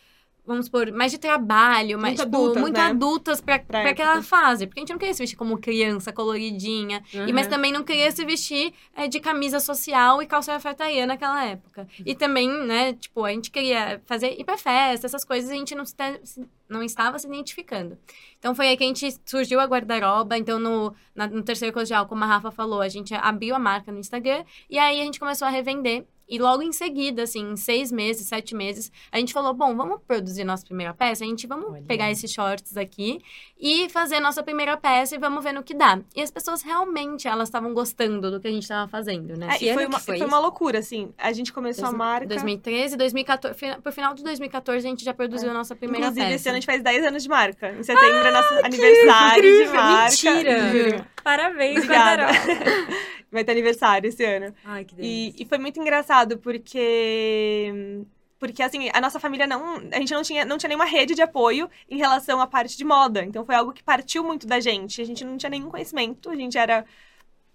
vamos 0.45 0.65
supor, 0.67 0.91
mais 0.91 1.11
de 1.11 1.17
trabalho, 1.17 1.97
mais, 1.99 2.15
Muito 2.15 2.23
tipo, 2.25 2.35
adultas, 2.37 2.61
muito 2.61 2.77
né? 2.77 2.83
adultas 2.87 3.41
pra, 3.41 3.59
Pra 3.59 3.81
pra 3.81 3.89
aquela 3.91 4.21
fase. 4.21 4.67
Porque 4.67 4.79
a 4.79 4.81
gente 4.81 4.91
não 4.91 4.97
queria 4.99 5.13
se 5.13 5.21
vestir 5.23 5.35
como 5.35 5.57
criança, 5.57 6.11
coloridinha. 6.13 7.03
E, 7.13 7.33
mas 7.33 7.45
Uhum. 7.45 7.51
também 7.51 7.71
não 7.71 7.83
queria 7.83 8.11
se 8.11 8.23
vestir 8.25 8.73
é, 8.95 9.07
de 9.07 9.19
camisa 9.19 9.59
social 9.59 10.21
e 10.21 10.25
calça 10.27 10.59
fartaria 10.59 11.05
naquela 11.05 11.43
época. 11.45 11.87
E 12.05 12.13
também, 12.15 12.47
né, 12.65 12.93
tipo, 12.93 13.23
a 13.25 13.31
gente 13.31 13.49
queria 13.51 14.01
fazer 14.05 14.39
ir 14.39 14.43
pra 14.43 14.57
festa, 14.57 15.05
essas 15.07 15.23
coisas, 15.25 15.49
a 15.49 15.53
gente 15.55 15.73
não, 15.75 15.85
se 15.85 15.95
não 16.69 16.81
estava 16.83 17.17
se 17.19 17.27
identificando. 17.27 17.97
Então 18.39 18.53
foi 18.55 18.67
aí 18.67 18.77
que 18.77 18.83
a 18.83 18.87
gente 18.87 19.17
surgiu 19.25 19.59
a 19.59 19.65
guarda-roupa. 19.65 20.37
Então, 20.37 20.59
no, 20.59 20.93
na- 21.15 21.27
no 21.27 21.41
terceiro 21.43 21.73
colegial, 21.73 22.05
como 22.07 22.23
a 22.23 22.27
Rafa 22.27 22.51
falou, 22.51 22.81
a 22.81 22.89
gente 22.89 23.13
abriu 23.13 23.55
a 23.55 23.59
marca 23.59 23.91
no 23.91 23.99
Instagram 23.99 24.43
e 24.69 24.77
aí 24.77 24.99
a 25.01 25.03
gente 25.03 25.19
começou 25.19 25.47
a 25.47 25.51
revender. 25.51 26.05
E 26.27 26.39
logo 26.39 26.61
em 26.63 26.71
seguida, 26.71 27.23
assim, 27.23 27.51
em 27.51 27.55
seis 27.55 27.91
meses, 27.91 28.27
sete 28.27 28.55
meses, 28.55 28.91
a 29.11 29.19
gente 29.19 29.31
falou: 29.33 29.53
bom, 29.53 29.75
vamos 29.75 29.99
produzir 30.07 30.43
nossa 30.43 30.65
primeira 30.65 30.93
peça? 30.93 31.23
A 31.23 31.27
gente 31.27 31.45
vamos 31.45 31.71
Olha. 31.71 31.83
pegar 31.83 32.09
esses 32.11 32.31
shorts 32.31 32.75
aqui 32.77 33.21
e 33.59 33.87
fazer 33.89 34.19
nossa 34.19 34.41
primeira 34.43 34.75
peça 34.75 35.15
e 35.15 35.17
vamos 35.19 35.43
ver 35.43 35.53
no 35.53 35.61
que 35.63 35.73
dá. 35.73 35.99
E 36.15 36.21
as 36.21 36.31
pessoas 36.31 36.61
realmente, 36.63 37.27
elas 37.27 37.47
estavam 37.49 37.73
gostando 37.73 38.31
do 38.31 38.39
que 38.39 38.47
a 38.47 38.51
gente 38.51 38.63
estava 38.63 38.87
fazendo, 38.89 39.37
né? 39.37 39.49
É, 39.59 39.63
e 39.63 39.73
foi, 39.73 39.85
uma, 39.85 39.99
foi 39.99 40.17
foi 40.17 40.27
uma 40.27 40.39
loucura, 40.39 40.79
assim. 40.79 41.13
A 41.17 41.31
gente 41.31 41.53
começou 41.53 41.85
a 41.85 41.91
marca. 41.91 42.27
2013, 42.27 42.97
2014, 42.97 43.57
fina- 43.57 43.79
pro 43.81 43.91
final 43.91 44.13
de 44.13 44.23
2014 44.23 44.85
a 44.85 44.89
gente 44.89 45.03
já 45.05 45.13
produziu 45.13 45.51
a 45.51 45.53
nossa 45.53 45.75
primeira 45.75 46.07
Inclusive, 46.07 46.25
peça. 46.25 46.35
esse 46.35 46.49
ano 46.49 46.57
a 46.57 46.59
gente 46.59 46.65
faz 46.65 46.81
10 46.81 47.05
anos 47.05 47.23
de 47.23 47.29
marca. 47.29 47.71
Em 47.71 47.83
setembro 47.83 48.27
é 48.27 48.31
nosso 48.31 48.53
aniversário 48.65 49.41
de 49.43 49.49
incrível! 49.49 49.75
marca. 49.75 50.31
Mentira! 50.33 51.07
Parabéns, 51.23 51.77
Obrigada. 51.83 52.27
Vai 53.31 53.43
ter 53.43 53.51
aniversário 53.51 54.07
esse 54.07 54.23
ano. 54.23 54.53
Ai, 54.63 54.85
que 54.85 54.93
E, 54.93 54.97
delícia. 54.97 55.43
e 55.43 55.45
foi 55.45 55.57
muito 55.57 55.77
engraçado, 55.79 56.14
porque. 56.37 57.71
Porque, 58.37 58.61
assim, 58.61 58.89
a 58.93 59.01
nossa 59.01 59.19
família 59.19 59.47
não. 59.47 59.77
A 59.91 59.99
gente 59.99 60.13
não 60.13 60.21
tinha, 60.21 60.45
não 60.45 60.57
tinha 60.57 60.67
nenhuma 60.69 60.85
rede 60.85 61.15
de 61.15 61.21
apoio 61.21 61.69
em 61.89 61.97
relação 61.97 62.39
à 62.41 62.47
parte 62.47 62.77
de 62.77 62.83
moda. 62.85 63.23
Então 63.23 63.45
foi 63.45 63.55
algo 63.55 63.73
que 63.73 63.83
partiu 63.83 64.23
muito 64.23 64.45
da 64.45 64.59
gente. 64.59 65.01
A 65.01 65.05
gente 65.05 65.23
não 65.23 65.37
tinha 65.37 65.49
nenhum 65.49 65.69
conhecimento. 65.69 66.29
A 66.29 66.35
gente 66.35 66.57
era 66.57 66.85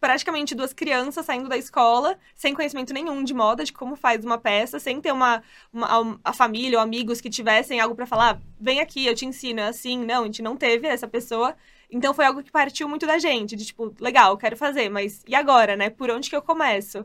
praticamente 0.01 0.55
duas 0.55 0.73
crianças 0.73 1.27
saindo 1.27 1.49
da 1.49 1.59
escola, 1.59 2.19
sem 2.35 2.55
conhecimento 2.55 2.93
nenhum 2.95 3.23
de 3.23 3.35
moda, 3.35 3.65
de 3.65 3.73
como 3.73 3.95
faz 3.97 4.25
uma 4.25 4.39
peça, 4.39 4.79
sem 4.79 5.01
ter 5.01 5.13
uma, 5.13 5.43
uma 5.73 6.19
a 6.25 6.33
família 6.33 6.79
ou 6.79 6.83
amigos 6.83 7.21
que 7.21 7.29
tivessem 7.29 7.81
algo 7.81 7.95
pra 7.95 8.07
falar, 8.07 8.37
"Ah, 8.37 8.41
vem 8.59 8.81
aqui, 8.81 9.07
eu 9.07 9.15
te 9.15 9.27
ensino, 9.27 9.61
é 9.61 9.67
assim. 9.69 9.99
Não, 10.05 10.23
a 10.23 10.27
gente 10.27 10.43
não 10.43 10.57
teve 10.57 10.89
essa 10.89 11.07
pessoa. 11.07 11.55
Então 11.91 12.15
foi 12.15 12.25
algo 12.25 12.43
que 12.43 12.51
partiu 12.51 12.89
muito 12.89 13.07
da 13.07 13.19
gente, 13.19 13.57
de 13.57 13.67
tipo, 13.67 13.95
legal, 14.01 14.37
quero 14.39 14.57
fazer, 14.57 14.89
mas 14.89 15.23
e 15.27 15.35
agora, 15.35 15.77
né? 15.77 15.91
Por 15.91 16.11
onde 16.11 16.31
que 16.31 16.37
eu 16.37 16.43
começo? 16.43 17.05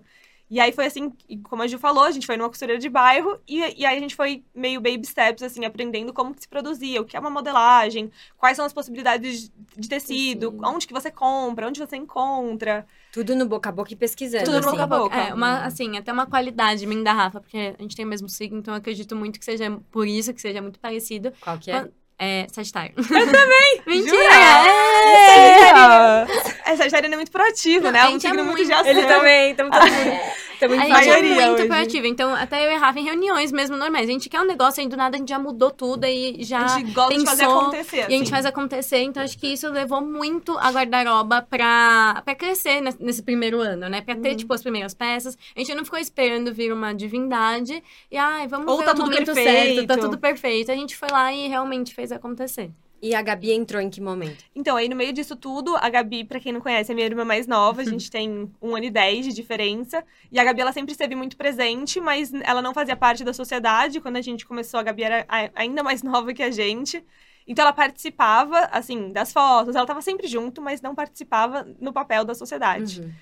E 0.49 0.59
aí 0.59 0.71
foi 0.71 0.85
assim, 0.85 1.11
como 1.43 1.63
a 1.63 1.67
Ju 1.67 1.79
falou, 1.79 2.03
a 2.03 2.11
gente 2.11 2.27
foi 2.27 2.37
numa 2.37 2.49
costureira 2.49 2.79
de 2.79 2.87
bairro 2.87 3.39
e, 3.47 3.57
e 3.81 3.85
aí 3.85 3.97
a 3.97 3.99
gente 3.99 4.15
foi 4.15 4.43
meio 4.53 4.79
baby 4.79 5.05
steps, 5.05 5.41
assim, 5.41 5.65
aprendendo 5.65 6.13
como 6.13 6.35
que 6.35 6.41
se 6.41 6.47
produzia, 6.47 7.01
o 7.01 7.05
que 7.05 7.17
é 7.17 7.19
uma 7.19 7.31
modelagem, 7.31 8.11
quais 8.37 8.55
são 8.55 8.65
as 8.65 8.71
possibilidades 8.73 9.51
de 9.75 9.89
tecido, 9.89 10.51
Tecido. 10.51 10.61
onde 10.63 10.85
que 10.85 10.93
você 10.93 11.09
compra, 11.09 11.67
onde 11.67 11.79
você 11.79 11.95
encontra. 11.95 12.85
Tudo 13.11 13.35
no 13.35 13.47
boca 13.47 13.69
a 13.69 13.71
boca 13.71 13.91
e 13.93 13.95
pesquisando. 13.95 14.45
Tudo 14.45 14.61
no 14.61 14.67
assim. 14.67 14.71
boca 14.71 14.83
a 14.83 14.87
boca. 14.87 15.15
É, 15.15 15.33
uma, 15.33 15.63
assim, 15.63 15.97
até 15.97 16.13
uma 16.13 16.27
qualidade 16.27 16.85
mim 16.85 17.01
da 17.01 17.13
Rafa, 17.13 17.39
porque 17.41 17.75
a 17.77 17.81
gente 17.81 17.95
tem 17.95 18.05
o 18.05 18.07
mesmo 18.07 18.29
signo, 18.29 18.59
então 18.59 18.73
eu 18.73 18.77
acredito 18.77 19.15
muito 19.15 19.39
que 19.39 19.45
seja 19.45 19.71
por 19.91 20.07
isso, 20.07 20.33
que 20.33 20.41
seja 20.41 20.61
muito 20.61 20.79
parecido. 20.79 21.33
Qual 21.41 21.57
que 21.57 21.71
é? 21.71 21.79
Quando- 21.81 22.04
É, 22.17 22.47
Sagitário. 22.51 22.93
Eu 22.97 23.03
também! 23.03 23.81
Mentira! 23.87 24.15
Jura? 24.15 24.33
É! 24.67 26.25
Essa 26.65 26.77
Sagitariana 26.77 27.15
é 27.15 27.17
muito 27.17 27.31
proativa, 27.31 27.85
Não, 27.85 27.91
né? 27.91 27.99
É 27.99 28.01
a 28.03 28.09
um 28.09 28.15
é 28.15 28.19
signo 28.19 28.45
muito 28.45 28.65
de 28.65 28.71
ação. 28.71 28.87
Ele 28.87 29.05
também, 29.05 29.51
então 29.51 29.69
todo 29.69 29.81
mundo. 29.81 30.19
Tamo 30.59 30.73
A 30.73 31.01
gente 31.01 31.09
é 31.09 31.21
muito 31.21 31.53
hoje. 31.61 31.67
proativa, 31.67 32.07
então 32.07 32.33
até 32.33 32.65
eu 32.65 32.71
e 32.71 32.75
a 32.75 32.77
Rafa 32.79 32.99
em 32.99 33.03
reuniões 33.03 33.51
mesmo 33.51 33.75
normais. 33.77 34.07
A 34.07 34.11
gente 34.11 34.29
quer 34.29 34.39
um 34.41 34.45
negócio 34.45 34.81
aí 34.81 34.87
do 34.87 34.95
nada, 34.97 35.15
a 35.15 35.19
gente 35.19 35.29
já 35.29 35.39
mudou 35.39 35.71
tudo 35.71 36.05
e 36.05 36.43
já. 36.43 36.63
A 36.63 36.67
gente 36.79 36.91
gosta 36.91 37.17
de 37.17 37.25
fazer 37.25 37.43
pensou, 37.45 37.59
acontecer. 37.61 37.97
E 37.97 38.01
a 38.01 38.09
gente 38.09 38.21
assim. 38.23 38.31
faz 38.31 38.45
acontecer, 38.45 38.99
então 38.99 39.23
acho 39.23 39.37
que 39.37 39.47
isso 39.47 39.69
levou 39.69 40.01
muito 40.01 40.57
a 40.57 40.71
guarda-roupa 40.71 41.41
pra, 41.49 42.21
pra 42.23 42.35
crescer 42.35 42.81
nesse, 42.81 43.03
nesse 43.03 43.23
primeiro 43.23 43.59
ano, 43.59 43.89
né? 43.89 44.01
Pra 44.01 44.15
ter, 44.15 44.29
Uhum. 44.31 44.35
tipo, 44.37 44.53
as 44.53 44.61
primeiras 44.61 44.93
peças. 44.93 45.37
A 45.55 45.59
gente 45.59 45.73
não 45.75 45.83
ficou 45.85 45.99
esperando 45.99 46.53
vir 46.53 46.71
uma 46.71 46.93
divindade 46.93 47.81
e, 48.11 48.17
ai, 48.17 48.47
vamos 48.47 48.71
Ou 48.71 48.77
ver 48.79 48.85
tá 48.85 48.91
o 48.91 48.95
tudo 48.95 49.05
momento 49.05 49.25
perfeito. 49.33 49.75
certo, 49.75 49.87
tá 49.87 49.97
tudo 49.97 50.17
perfeito. 50.17 50.71
A 50.71 50.75
gente 50.75 50.95
foi 50.95 51.09
lá 51.11 51.33
e 51.33 51.47
realmente 51.47 51.93
fez 51.93 52.11
acontecer. 52.11 52.71
E 53.05 53.13
a 53.13 53.21
Gabi 53.21 53.51
entrou 53.51 53.79
em 53.79 53.87
que 53.87 54.01
momento? 54.01 54.43
Então, 54.55 54.75
aí 54.75 54.89
no 54.89 54.95
meio 54.95 55.13
disso 55.13 55.35
tudo, 55.35 55.75
a 55.75 55.87
Gabi, 55.89 56.23
pra 56.23 56.39
quem 56.39 56.51
não 56.51 56.59
conhece, 56.59 56.91
é 56.91 56.95
minha 56.95 57.05
irmã 57.05 57.23
mais 57.23 57.45
nova, 57.45 57.81
a 57.81 57.85
gente 57.85 58.09
tem 58.09 58.51
um 58.59 58.75
ano 58.75 58.85
e 58.85 58.89
dez 58.89 59.27
de 59.27 59.31
diferença. 59.31 60.03
E 60.31 60.39
a 60.39 60.43
Gabi, 60.43 60.61
ela 60.61 60.73
sempre 60.73 60.91
esteve 60.91 61.13
muito 61.13 61.37
presente, 61.37 62.01
mas 62.01 62.33
ela 62.33 62.63
não 62.63 62.73
fazia 62.73 62.95
parte 62.95 63.23
da 63.23 63.31
sociedade. 63.31 64.01
Quando 64.01 64.15
a 64.15 64.21
gente 64.21 64.43
começou, 64.43 64.79
a 64.79 64.83
Gabi 64.83 65.03
era 65.03 65.23
ainda 65.53 65.83
mais 65.83 66.01
nova 66.03 66.33
que 66.33 66.41
a 66.41 66.49
gente. 66.49 67.05
Então 67.47 67.61
ela 67.61 67.73
participava, 67.73 68.57
assim, 68.71 69.11
das 69.11 69.31
fotos, 69.31 69.75
ela 69.75 69.83
estava 69.83 70.01
sempre 70.01 70.25
junto, 70.27 70.59
mas 70.59 70.81
não 70.81 70.95
participava 70.95 71.63
no 71.79 71.93
papel 71.93 72.25
da 72.25 72.33
sociedade. 72.33 73.01
Uhum. 73.01 73.13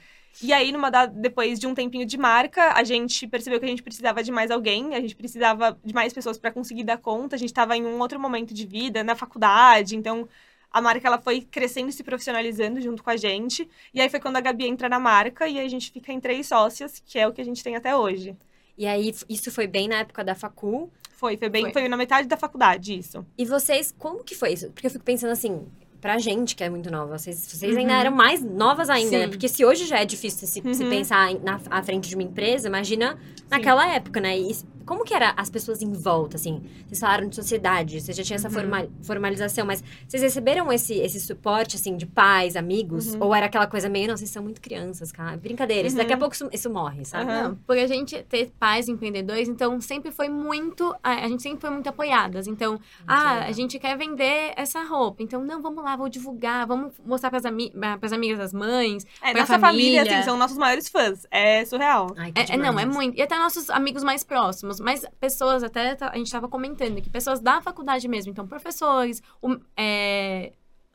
E 0.42 0.52
aí, 0.52 0.72
numa 0.72 0.90
da... 0.90 1.06
depois 1.06 1.60
de 1.60 1.68
um 1.68 1.74
tempinho 1.74 2.06
de 2.06 2.18
marca, 2.18 2.74
a 2.74 2.84
gente 2.84 3.28
percebeu 3.28 3.60
que 3.60 3.66
a 3.66 3.70
gente 3.70 3.84
precisava 3.84 4.24
de 4.24 4.32
mais 4.32 4.52
alguém, 4.52 4.96
a 4.96 5.02
gente 5.02 5.16
precisava 5.16 5.78
de 5.84 5.94
mais 5.94 6.12
pessoas 6.12 6.38
para 6.38 6.52
conseguir 6.52 6.84
dar 6.84 6.98
conta. 6.98 7.36
A 7.36 7.40
gente 7.40 7.50
estava 7.50 7.78
em 7.78 7.86
um 7.86 8.00
outro 8.00 8.20
momento 8.20 8.54
de 8.54 8.66
vida, 8.66 9.04
na 9.04 9.16
faculdade, 9.16 9.96
então 9.96 10.28
a 10.72 10.82
marca 10.82 11.08
ela 11.08 11.22
foi 11.22 11.42
crescendo 11.42 11.90
e 11.90 11.94
se 11.94 12.04
profissionalizando 12.04 12.82
junto 12.82 13.04
com 13.04 13.10
a 13.12 13.16
gente. 13.16 13.70
E 13.94 14.02
aí 14.02 14.10
foi 14.10 14.20
quando 14.20 14.38
a 14.38 14.42
Gabi 14.42 14.66
entra 14.66 14.90
na 14.90 15.00
marca 15.00 15.48
e 15.48 15.60
a 15.60 15.68
gente 15.68 15.92
fica 15.92 16.12
em 16.12 16.20
três 16.20 16.48
sócias, 16.48 17.02
que 17.06 17.20
é 17.20 17.28
o 17.28 17.32
que 17.32 17.42
a 17.42 17.46
gente 17.46 17.64
tem 17.64 17.76
até 17.76 17.96
hoje. 17.96 18.36
E 18.76 18.88
aí, 18.88 19.14
isso 19.30 19.52
foi 19.52 19.68
bem 19.68 19.88
na 19.88 19.98
época 20.00 20.24
da 20.24 20.34
facul? 20.34 20.92
Foi, 21.12 21.38
foi 21.38 21.48
bem, 21.48 21.64
foi, 21.66 21.74
foi 21.74 21.88
na 21.88 21.96
metade 21.96 22.28
da 22.28 22.36
faculdade, 22.36 22.98
isso. 22.98 23.24
E 23.38 23.46
vocês, 23.46 23.94
como 23.98 24.24
que 24.24 24.34
foi 24.34 24.54
isso? 24.54 24.72
Porque 24.72 24.88
eu 24.88 24.92
fico 24.92 25.06
pensando 25.06 25.32
assim, 25.32 25.64
pra 26.04 26.20
gente 26.20 26.54
que 26.54 26.62
é 26.62 26.70
muito 26.70 26.92
nova. 26.92 27.18
Vocês, 27.18 27.48
vocês 27.50 27.72
uhum. 27.72 27.80
ainda 27.80 27.94
eram 27.94 28.12
mais 28.12 28.44
novas 28.44 28.90
ainda, 28.90 29.12
né? 29.12 29.18
Sim. 29.20 29.24
né? 29.24 29.28
Porque 29.30 29.48
se 29.48 29.64
hoje 29.64 29.86
já 29.86 30.00
é 30.00 30.04
difícil 30.04 30.46
se, 30.46 30.60
uhum. 30.60 30.74
se 30.74 30.84
pensar 30.84 31.34
na, 31.36 31.62
à 31.72 31.82
frente 31.82 32.10
de 32.10 32.16
uma 32.16 32.24
empresa, 32.24 32.68
imagina 32.68 33.18
Sim. 33.38 33.44
naquela 33.50 33.88
época, 33.88 34.20
né? 34.20 34.38
E 34.38 34.54
como 34.86 35.04
que 35.04 35.14
era 35.14 35.34
as 35.38 35.50
pessoas 35.50 35.82
em 35.82 35.92
volta, 35.92 36.38
assim? 36.38 36.62
Vocês 36.88 37.00
falaram 37.00 37.28
de 37.28 37.36
sociedade, 37.36 38.02
você 38.02 38.14
já 38.14 38.24
tinha 38.24 38.36
essa 38.36 38.50
uhum. 38.50 38.90
formalização, 39.02 39.66
mas 39.66 39.84
vocês 40.08 40.22
receberam 40.22 40.72
esse, 40.72 40.94
esse 40.96 41.20
suporte, 41.20 41.76
assim, 41.76 41.96
de 41.96 42.06
pais, 42.06 42.56
amigos? 42.56 43.14
Uhum. 43.14 43.24
Ou 43.24 43.36
era 43.36 43.46
aquela 43.46 43.68
coisa 43.68 43.90
meio, 43.90 44.08
não, 44.08 44.18
vocês 44.18 44.30
são 44.30 44.44
muito 44.44 44.62
crianças, 44.62 45.12
cara. 45.12 45.38
Brincadeira, 45.38 45.88
uhum. 45.88 45.96
daqui 45.96 46.12
a 46.12 46.16
uhum. 46.16 46.20
pouco 46.20 46.36
isso, 46.36 46.50
isso 46.52 46.70
morre, 46.70 47.06
sabe? 47.06 47.26
Não, 47.26 47.56
por 47.56 47.78
a 47.78 47.88
gente 47.88 48.22
ter 48.24 48.52
pais 48.60 48.88
empreendedores, 48.88 49.48
então 49.48 49.80
sempre 49.82 50.12
foi 50.12 50.30
muito, 50.30 50.96
a, 51.04 51.26
a 51.26 51.28
gente 51.28 51.44
sempre 51.44 51.62
foi 51.62 51.70
muito 51.70 51.88
apoiadas. 51.88 52.48
Então, 52.48 52.80
ah, 53.08 53.46
a 53.46 53.52
gente 53.52 53.80
quer 53.80 53.98
vender 53.98 54.54
essa 54.56 54.84
roupa, 54.84 55.24
então, 55.24 55.44
não, 55.44 55.62
vamos 55.62 55.84
lá, 55.84 55.96
vou 55.96 56.10
divulgar, 56.10 56.66
vamos 56.68 56.94
mostrar 57.06 57.30
pras, 57.30 57.46
ami 57.46 57.72
pras 58.00 58.14
amigas 58.14 58.38
das 58.38 58.54
mães, 58.54 59.06
é, 59.22 59.34
nossa 59.34 59.60
família. 59.60 60.00
família, 60.00 60.02
assim, 60.02 60.24
são 60.24 60.38
nossos 60.38 60.58
maiores 60.58 60.88
fãs. 60.90 61.26
É 61.32 61.66
surreal. 61.66 62.08
Ai, 62.18 62.32
é, 62.36 62.54
é, 62.54 62.58
não, 62.58 62.80
é 62.80 62.86
muito. 62.86 63.18
E 63.18 63.22
até 63.22 63.38
nossos 63.38 63.70
amigos 63.70 64.04
mais 64.04 64.24
próximos 64.24 64.73
mas 64.80 65.06
pessoas, 65.20 65.64
até 65.64 65.98
a 66.00 66.18
gente 66.18 66.28
estava 66.28 66.48
comentando 66.48 67.02
que 67.02 67.10
pessoas 67.10 67.40
da 67.40 67.62
faculdade 67.62 68.08
mesmo, 68.08 68.32
então 68.32 68.48
professores, 68.48 69.22
um, 69.42 69.60
é, 69.78 70.54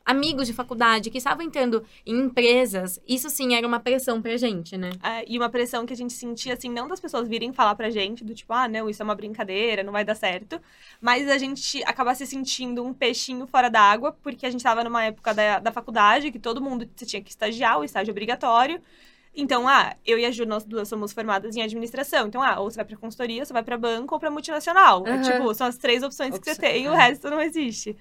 amigos 0.09 0.47
de 0.47 0.53
faculdade 0.53 1.11
que 1.11 1.19
estavam 1.19 1.45
entrando 1.45 1.85
em 2.03 2.17
empresas, 2.17 2.99
isso 3.07 3.29
sim 3.29 3.53
era 3.53 3.67
uma 3.67 3.79
pressão 3.79 4.19
pra 4.19 4.35
gente, 4.37 4.75
né? 4.75 4.89
É, 5.03 5.23
e 5.27 5.37
uma 5.37 5.49
pressão 5.49 5.85
que 5.85 5.93
a 5.93 5.95
gente 5.95 6.13
sentia, 6.13 6.53
assim, 6.53 6.67
não 6.67 6.87
das 6.87 6.99
pessoas 6.99 7.27
virem 7.27 7.53
falar 7.53 7.75
pra 7.75 7.91
gente, 7.91 8.23
do 8.23 8.33
tipo, 8.33 8.51
ah, 8.51 8.67
não, 8.67 8.89
isso 8.89 9.03
é 9.03 9.05
uma 9.05 9.13
brincadeira, 9.13 9.83
não 9.83 9.93
vai 9.93 10.03
dar 10.03 10.15
certo, 10.15 10.59
mas 10.99 11.29
a 11.29 11.37
gente 11.37 11.83
acaba 11.83 12.15
se 12.15 12.25
sentindo 12.25 12.83
um 12.83 12.91
peixinho 12.91 13.45
fora 13.45 13.69
d'água, 13.69 14.11
porque 14.11 14.47
a 14.47 14.49
gente 14.49 14.61
estava 14.61 14.83
numa 14.83 15.05
época 15.05 15.31
da, 15.31 15.59
da 15.59 15.71
faculdade 15.71 16.31
que 16.31 16.39
todo 16.39 16.59
mundo 16.59 16.89
tinha 16.95 17.21
que 17.21 17.29
estagiar, 17.29 17.79
o 17.79 17.83
estágio 17.83 18.11
obrigatório, 18.11 18.81
então, 19.41 19.67
ah, 19.67 19.95
eu 20.05 20.17
e 20.17 20.25
a 20.25 20.31
Ju, 20.31 20.45
nós 20.45 20.63
duas 20.65 20.87
somos 20.87 21.13
formadas 21.13 21.55
em 21.55 21.61
administração. 21.61 22.27
Então, 22.27 22.41
ah, 22.41 22.59
ou 22.59 22.69
você 22.69 22.77
vai 22.77 22.85
pra 22.85 22.97
consultoria, 22.97 23.45
você 23.45 23.53
vai 23.53 23.63
pra 23.63 23.77
banco 23.77 24.13
ou 24.13 24.19
pra 24.19 24.29
multinacional. 24.29 25.01
Uhum. 25.01 25.07
É, 25.07 25.21
tipo, 25.21 25.53
são 25.53 25.67
as 25.67 25.77
três 25.77 26.03
opções 26.03 26.35
Opção, 26.35 26.41
que 26.41 26.55
você 26.55 26.61
tem 26.61 26.83
e 26.83 26.87
o 26.87 26.93
resto 26.93 27.29
não 27.29 27.41
existe. 27.41 27.95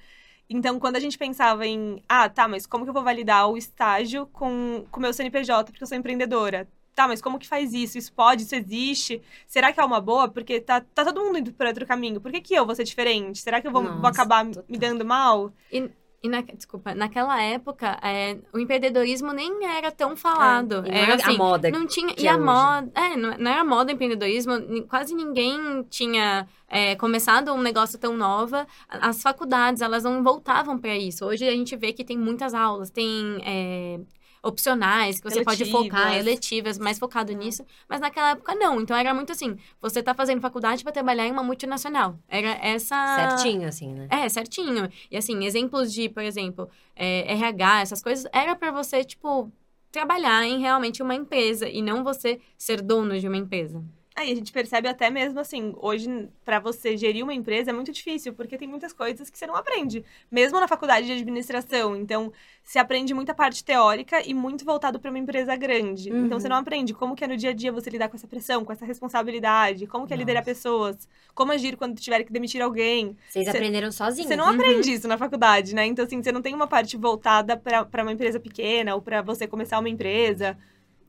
Então, 0.50 0.78
quando 0.78 0.96
a 0.96 1.00
gente 1.00 1.18
pensava 1.18 1.66
em, 1.66 2.02
ah, 2.08 2.28
tá, 2.28 2.48
mas 2.48 2.66
como 2.66 2.84
que 2.84 2.90
eu 2.90 2.94
vou 2.94 3.02
validar 3.02 3.48
o 3.50 3.56
estágio 3.56 4.26
com 4.26 4.84
o 4.90 5.00
meu 5.00 5.12
CNPJ, 5.12 5.70
porque 5.70 5.82
eu 5.82 5.86
sou 5.86 5.96
empreendedora? 5.96 6.66
Tá, 6.94 7.06
mas 7.06 7.20
como 7.20 7.38
que 7.38 7.46
faz 7.46 7.72
isso? 7.72 7.96
Isso 7.96 8.12
pode? 8.12 8.42
Isso 8.42 8.56
existe? 8.56 9.22
Será 9.46 9.72
que 9.72 9.78
é 9.78 9.84
uma 9.84 10.00
boa? 10.00 10.28
Porque 10.28 10.60
tá, 10.60 10.80
tá 10.80 11.04
todo 11.04 11.24
mundo 11.24 11.38
indo 11.38 11.52
por 11.52 11.66
outro 11.66 11.86
caminho. 11.86 12.20
Por 12.20 12.32
que, 12.32 12.40
que 12.40 12.54
eu 12.54 12.66
vou 12.66 12.74
ser 12.74 12.82
diferente? 12.82 13.38
Será 13.38 13.60
que 13.60 13.68
eu 13.68 13.70
vou, 13.70 13.82
Nossa, 13.82 13.98
vou 13.98 14.08
acabar 14.08 14.44
total. 14.44 14.64
me 14.68 14.76
dando 14.76 15.04
mal? 15.04 15.52
E 15.70 15.88
e 16.20 16.28
na, 16.28 16.40
desculpa, 16.40 16.94
naquela 16.96 17.40
época, 17.40 17.96
é, 18.02 18.38
o 18.52 18.58
empreendedorismo 18.58 19.32
nem 19.32 19.64
era 19.64 19.92
tão 19.92 20.16
falado. 20.16 20.84
É, 20.84 21.02
era 21.02 21.14
assim, 21.14 21.34
a 21.34 21.38
moda. 21.38 21.70
Não 21.70 21.86
tinha. 21.86 22.12
E 22.18 22.26
a 22.26 22.34
hoje. 22.34 22.44
moda. 22.44 22.90
É, 22.94 23.16
não, 23.16 23.38
não 23.38 23.50
era 23.50 23.64
moda 23.64 23.92
empreendedorismo. 23.92 24.52
Quase 24.88 25.14
ninguém 25.14 25.84
tinha 25.88 26.48
é, 26.68 26.96
começado 26.96 27.52
um 27.52 27.62
negócio 27.62 27.96
tão 28.00 28.16
nova. 28.16 28.66
As 28.88 29.22
faculdades, 29.22 29.80
elas 29.80 30.02
não 30.02 30.20
voltavam 30.24 30.76
para 30.76 30.96
isso. 30.96 31.24
Hoje 31.24 31.46
a 31.46 31.52
gente 31.52 31.76
vê 31.76 31.92
que 31.92 32.04
tem 32.04 32.18
muitas 32.18 32.52
aulas, 32.52 32.90
tem 32.90 33.38
é, 33.44 34.00
opcionais, 34.42 35.20
que 35.20 35.28
você 35.28 35.40
eletivas. 35.40 35.70
pode 35.70 35.70
focar, 35.70 36.16
eletivas, 36.16 36.78
mais 36.78 36.98
focado 36.98 37.32
uhum. 37.32 37.38
nisso. 37.38 37.64
Mas 37.88 38.00
naquela 38.00 38.30
época 38.30 38.54
não. 38.54 38.80
Então 38.80 38.96
era 38.96 39.12
muito 39.14 39.32
assim: 39.32 39.56
você 39.80 40.02
tá 40.02 40.14
fazendo 40.14 40.40
faculdade 40.40 40.82
para 40.82 40.92
trabalhar 40.92 41.26
em 41.26 41.32
uma 41.32 41.42
multinacional. 41.42 42.18
Era 42.28 42.50
essa. 42.62 42.96
Certinho, 43.16 43.68
assim, 43.68 43.92
né? 43.92 44.08
É, 44.10 44.28
certinho. 44.28 44.88
E 45.10 45.16
assim, 45.16 45.44
exemplos 45.44 45.92
de, 45.92 46.08
por 46.08 46.22
exemplo, 46.22 46.68
é, 46.94 47.32
RH, 47.32 47.80
essas 47.82 48.02
coisas, 48.02 48.26
era 48.32 48.54
para 48.54 48.70
você, 48.70 49.04
tipo, 49.04 49.50
trabalhar 49.90 50.44
em 50.44 50.58
realmente 50.60 51.02
uma 51.02 51.14
empresa 51.14 51.68
e 51.68 51.82
não 51.82 52.04
você 52.04 52.40
ser 52.56 52.80
dono 52.82 53.18
de 53.18 53.26
uma 53.26 53.36
empresa. 53.36 53.82
Aí 54.18 54.32
a 54.32 54.34
gente 54.34 54.50
percebe 54.50 54.88
até 54.88 55.08
mesmo 55.10 55.38
assim, 55.38 55.72
hoje 55.76 56.28
para 56.44 56.58
você 56.58 56.96
gerir 56.96 57.22
uma 57.22 57.32
empresa 57.32 57.70
é 57.70 57.72
muito 57.72 57.92
difícil, 57.92 58.34
porque 58.34 58.58
tem 58.58 58.66
muitas 58.66 58.92
coisas 58.92 59.30
que 59.30 59.38
você 59.38 59.46
não 59.46 59.54
aprende, 59.54 60.04
mesmo 60.28 60.58
na 60.58 60.66
faculdade 60.66 61.06
de 61.06 61.12
administração. 61.12 61.94
Então, 61.94 62.32
se 62.64 62.80
aprende 62.80 63.14
muita 63.14 63.32
parte 63.32 63.62
teórica 63.62 64.20
e 64.26 64.34
muito 64.34 64.64
voltado 64.64 64.98
para 64.98 65.08
uma 65.08 65.20
empresa 65.20 65.54
grande. 65.54 66.10
Uhum. 66.10 66.26
Então, 66.26 66.40
você 66.40 66.48
não 66.48 66.56
uhum. 66.56 66.62
aprende 66.62 66.92
como 66.92 67.14
que 67.14 67.22
é 67.22 67.28
no 67.28 67.36
dia 67.36 67.50
a 67.50 67.52
dia 67.52 67.70
você 67.70 67.88
lidar 67.90 68.08
com 68.08 68.16
essa 68.16 68.26
pressão, 68.26 68.64
com 68.64 68.72
essa 68.72 68.84
responsabilidade, 68.84 69.86
como 69.86 70.04
que 70.04 70.12
é 70.12 70.16
Nossa. 70.16 70.22
liderar 70.22 70.44
pessoas, 70.44 71.08
como 71.32 71.52
agir 71.52 71.76
quando 71.76 71.96
tiver 72.00 72.24
que 72.24 72.32
demitir 72.32 72.60
alguém. 72.60 73.16
Vocês 73.28 73.44
você, 73.44 73.50
aprenderam 73.56 73.92
sozinhos. 73.92 74.26
Você 74.26 74.34
não 74.34 74.46
uhum. 74.46 74.54
aprende 74.54 74.92
isso 74.92 75.06
na 75.06 75.16
faculdade, 75.16 75.76
né? 75.76 75.86
Então, 75.86 76.04
assim, 76.04 76.20
você 76.20 76.32
não 76.32 76.42
tem 76.42 76.52
uma 76.52 76.66
parte 76.66 76.96
voltada 76.96 77.56
para 77.56 78.02
uma 78.02 78.12
empresa 78.12 78.40
pequena 78.40 78.96
ou 78.96 79.00
para 79.00 79.22
você 79.22 79.46
começar 79.46 79.78
uma 79.78 79.88
empresa. 79.88 80.58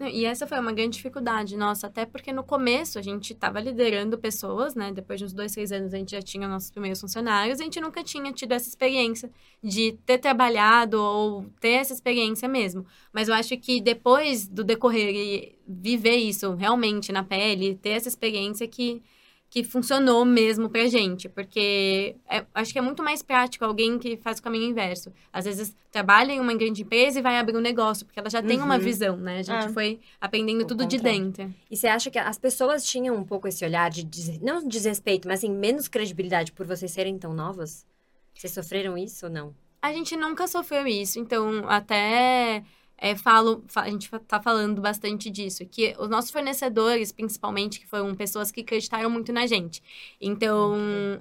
E 0.01 0.23
essa 0.23 0.47
foi 0.47 0.57
uma 0.57 0.71
grande 0.71 0.95
dificuldade 0.95 1.57
nossa, 1.57 1.87
até 1.87 2.05
porque 2.05 2.31
no 2.31 2.41
começo 2.41 2.97
a 2.97 3.01
gente 3.01 3.33
estava 3.33 3.59
liderando 3.59 4.17
pessoas, 4.17 4.73
né? 4.73 4.93
Depois 4.93 5.19
de 5.19 5.25
uns 5.25 5.33
dois, 5.33 5.51
três 5.51 5.73
anos 5.73 5.93
a 5.93 5.97
gente 5.97 6.11
já 6.11 6.21
tinha 6.21 6.47
nossos 6.47 6.71
primeiros 6.71 7.01
funcionários, 7.01 7.59
a 7.59 7.63
gente 7.63 7.81
nunca 7.81 8.01
tinha 8.01 8.31
tido 8.31 8.53
essa 8.53 8.69
experiência 8.69 9.29
de 9.61 9.99
ter 10.05 10.17
trabalhado 10.17 11.01
ou 11.01 11.45
ter 11.59 11.71
essa 11.71 11.93
experiência 11.93 12.47
mesmo. 12.47 12.85
Mas 13.11 13.27
eu 13.27 13.33
acho 13.33 13.57
que 13.57 13.81
depois 13.81 14.47
do 14.47 14.63
decorrer 14.63 15.13
e 15.13 15.55
viver 15.67 16.15
isso 16.15 16.53
realmente 16.53 17.11
na 17.11 17.23
pele, 17.23 17.75
ter 17.75 17.89
essa 17.89 18.07
experiência 18.07 18.65
que 18.69 19.03
que 19.49 19.63
funcionou 19.63 20.23
mesmo 20.23 20.69
pra 20.69 20.87
gente, 20.87 21.27
porque 21.27 22.15
é, 22.29 22.45
acho 22.53 22.71
que 22.71 22.77
é 22.77 22.81
muito 22.81 23.01
mais 23.01 23.23
prático 23.23 23.65
alguém 23.65 23.97
que 23.97 24.15
faz 24.17 24.37
o 24.37 24.43
caminho 24.43 24.69
inverso. 24.69 25.11
Às 25.33 25.45
vezes 25.45 25.75
trabalha 25.91 26.31
em 26.31 26.39
uma 26.39 26.53
grande 26.53 26.83
empresa 26.83 27.17
e 27.17 27.21
vai 27.21 27.37
abrir 27.37 27.57
um 27.57 27.61
negócio, 27.61 28.05
porque 28.05 28.19
ela 28.19 28.29
já 28.29 28.41
uhum. 28.41 28.47
tem 28.47 28.61
uma 28.61 28.75
uhum. 28.75 28.81
visão, 28.81 29.17
né? 29.17 29.39
A 29.39 29.43
gente 29.43 29.65
é. 29.65 29.69
foi 29.69 29.99
aprendendo 30.21 30.61
o 30.61 30.67
tudo 30.67 30.83
contrário. 30.83 30.97
de 30.97 31.03
dentro. 31.03 31.55
E 31.69 31.75
você 31.75 31.87
acha 31.87 32.11
que 32.11 32.19
as 32.19 32.37
pessoas 32.37 32.85
tinham 32.85 33.15
um 33.15 33.23
pouco 33.23 33.47
esse 33.47 33.65
olhar 33.65 33.89
de, 33.89 34.03
des... 34.03 34.39
não 34.39 34.67
desrespeito, 34.67 35.27
mas 35.27 35.39
assim, 35.39 35.51
menos 35.51 35.87
credibilidade 35.87 36.51
por 36.51 36.67
vocês 36.67 36.91
serem 36.91 37.17
tão 37.17 37.33
novas? 37.33 37.87
Vocês 38.35 38.53
sofreram 38.53 38.95
isso 38.97 39.25
ou 39.25 39.31
não? 39.31 39.55
A 39.81 39.91
gente 39.91 40.15
nunca 40.15 40.47
sofreu 40.47 40.85
isso, 40.85 41.19
então 41.19 41.67
até 41.67 42.63
é, 43.01 43.15
falo, 43.15 43.63
a 43.75 43.89
gente 43.89 44.09
tá 44.27 44.41
falando 44.41 44.81
bastante 44.81 45.29
disso, 45.29 45.65
que 45.65 45.95
os 45.97 46.09
nossos 46.09 46.31
fornecedores, 46.31 47.11
principalmente, 47.11 47.79
que 47.79 47.87
foram 47.87 48.13
pessoas 48.13 48.51
que 48.51 48.61
acreditaram 48.61 49.09
muito 49.09 49.31
na 49.31 49.47
gente. 49.47 49.81
Então, 50.19 50.75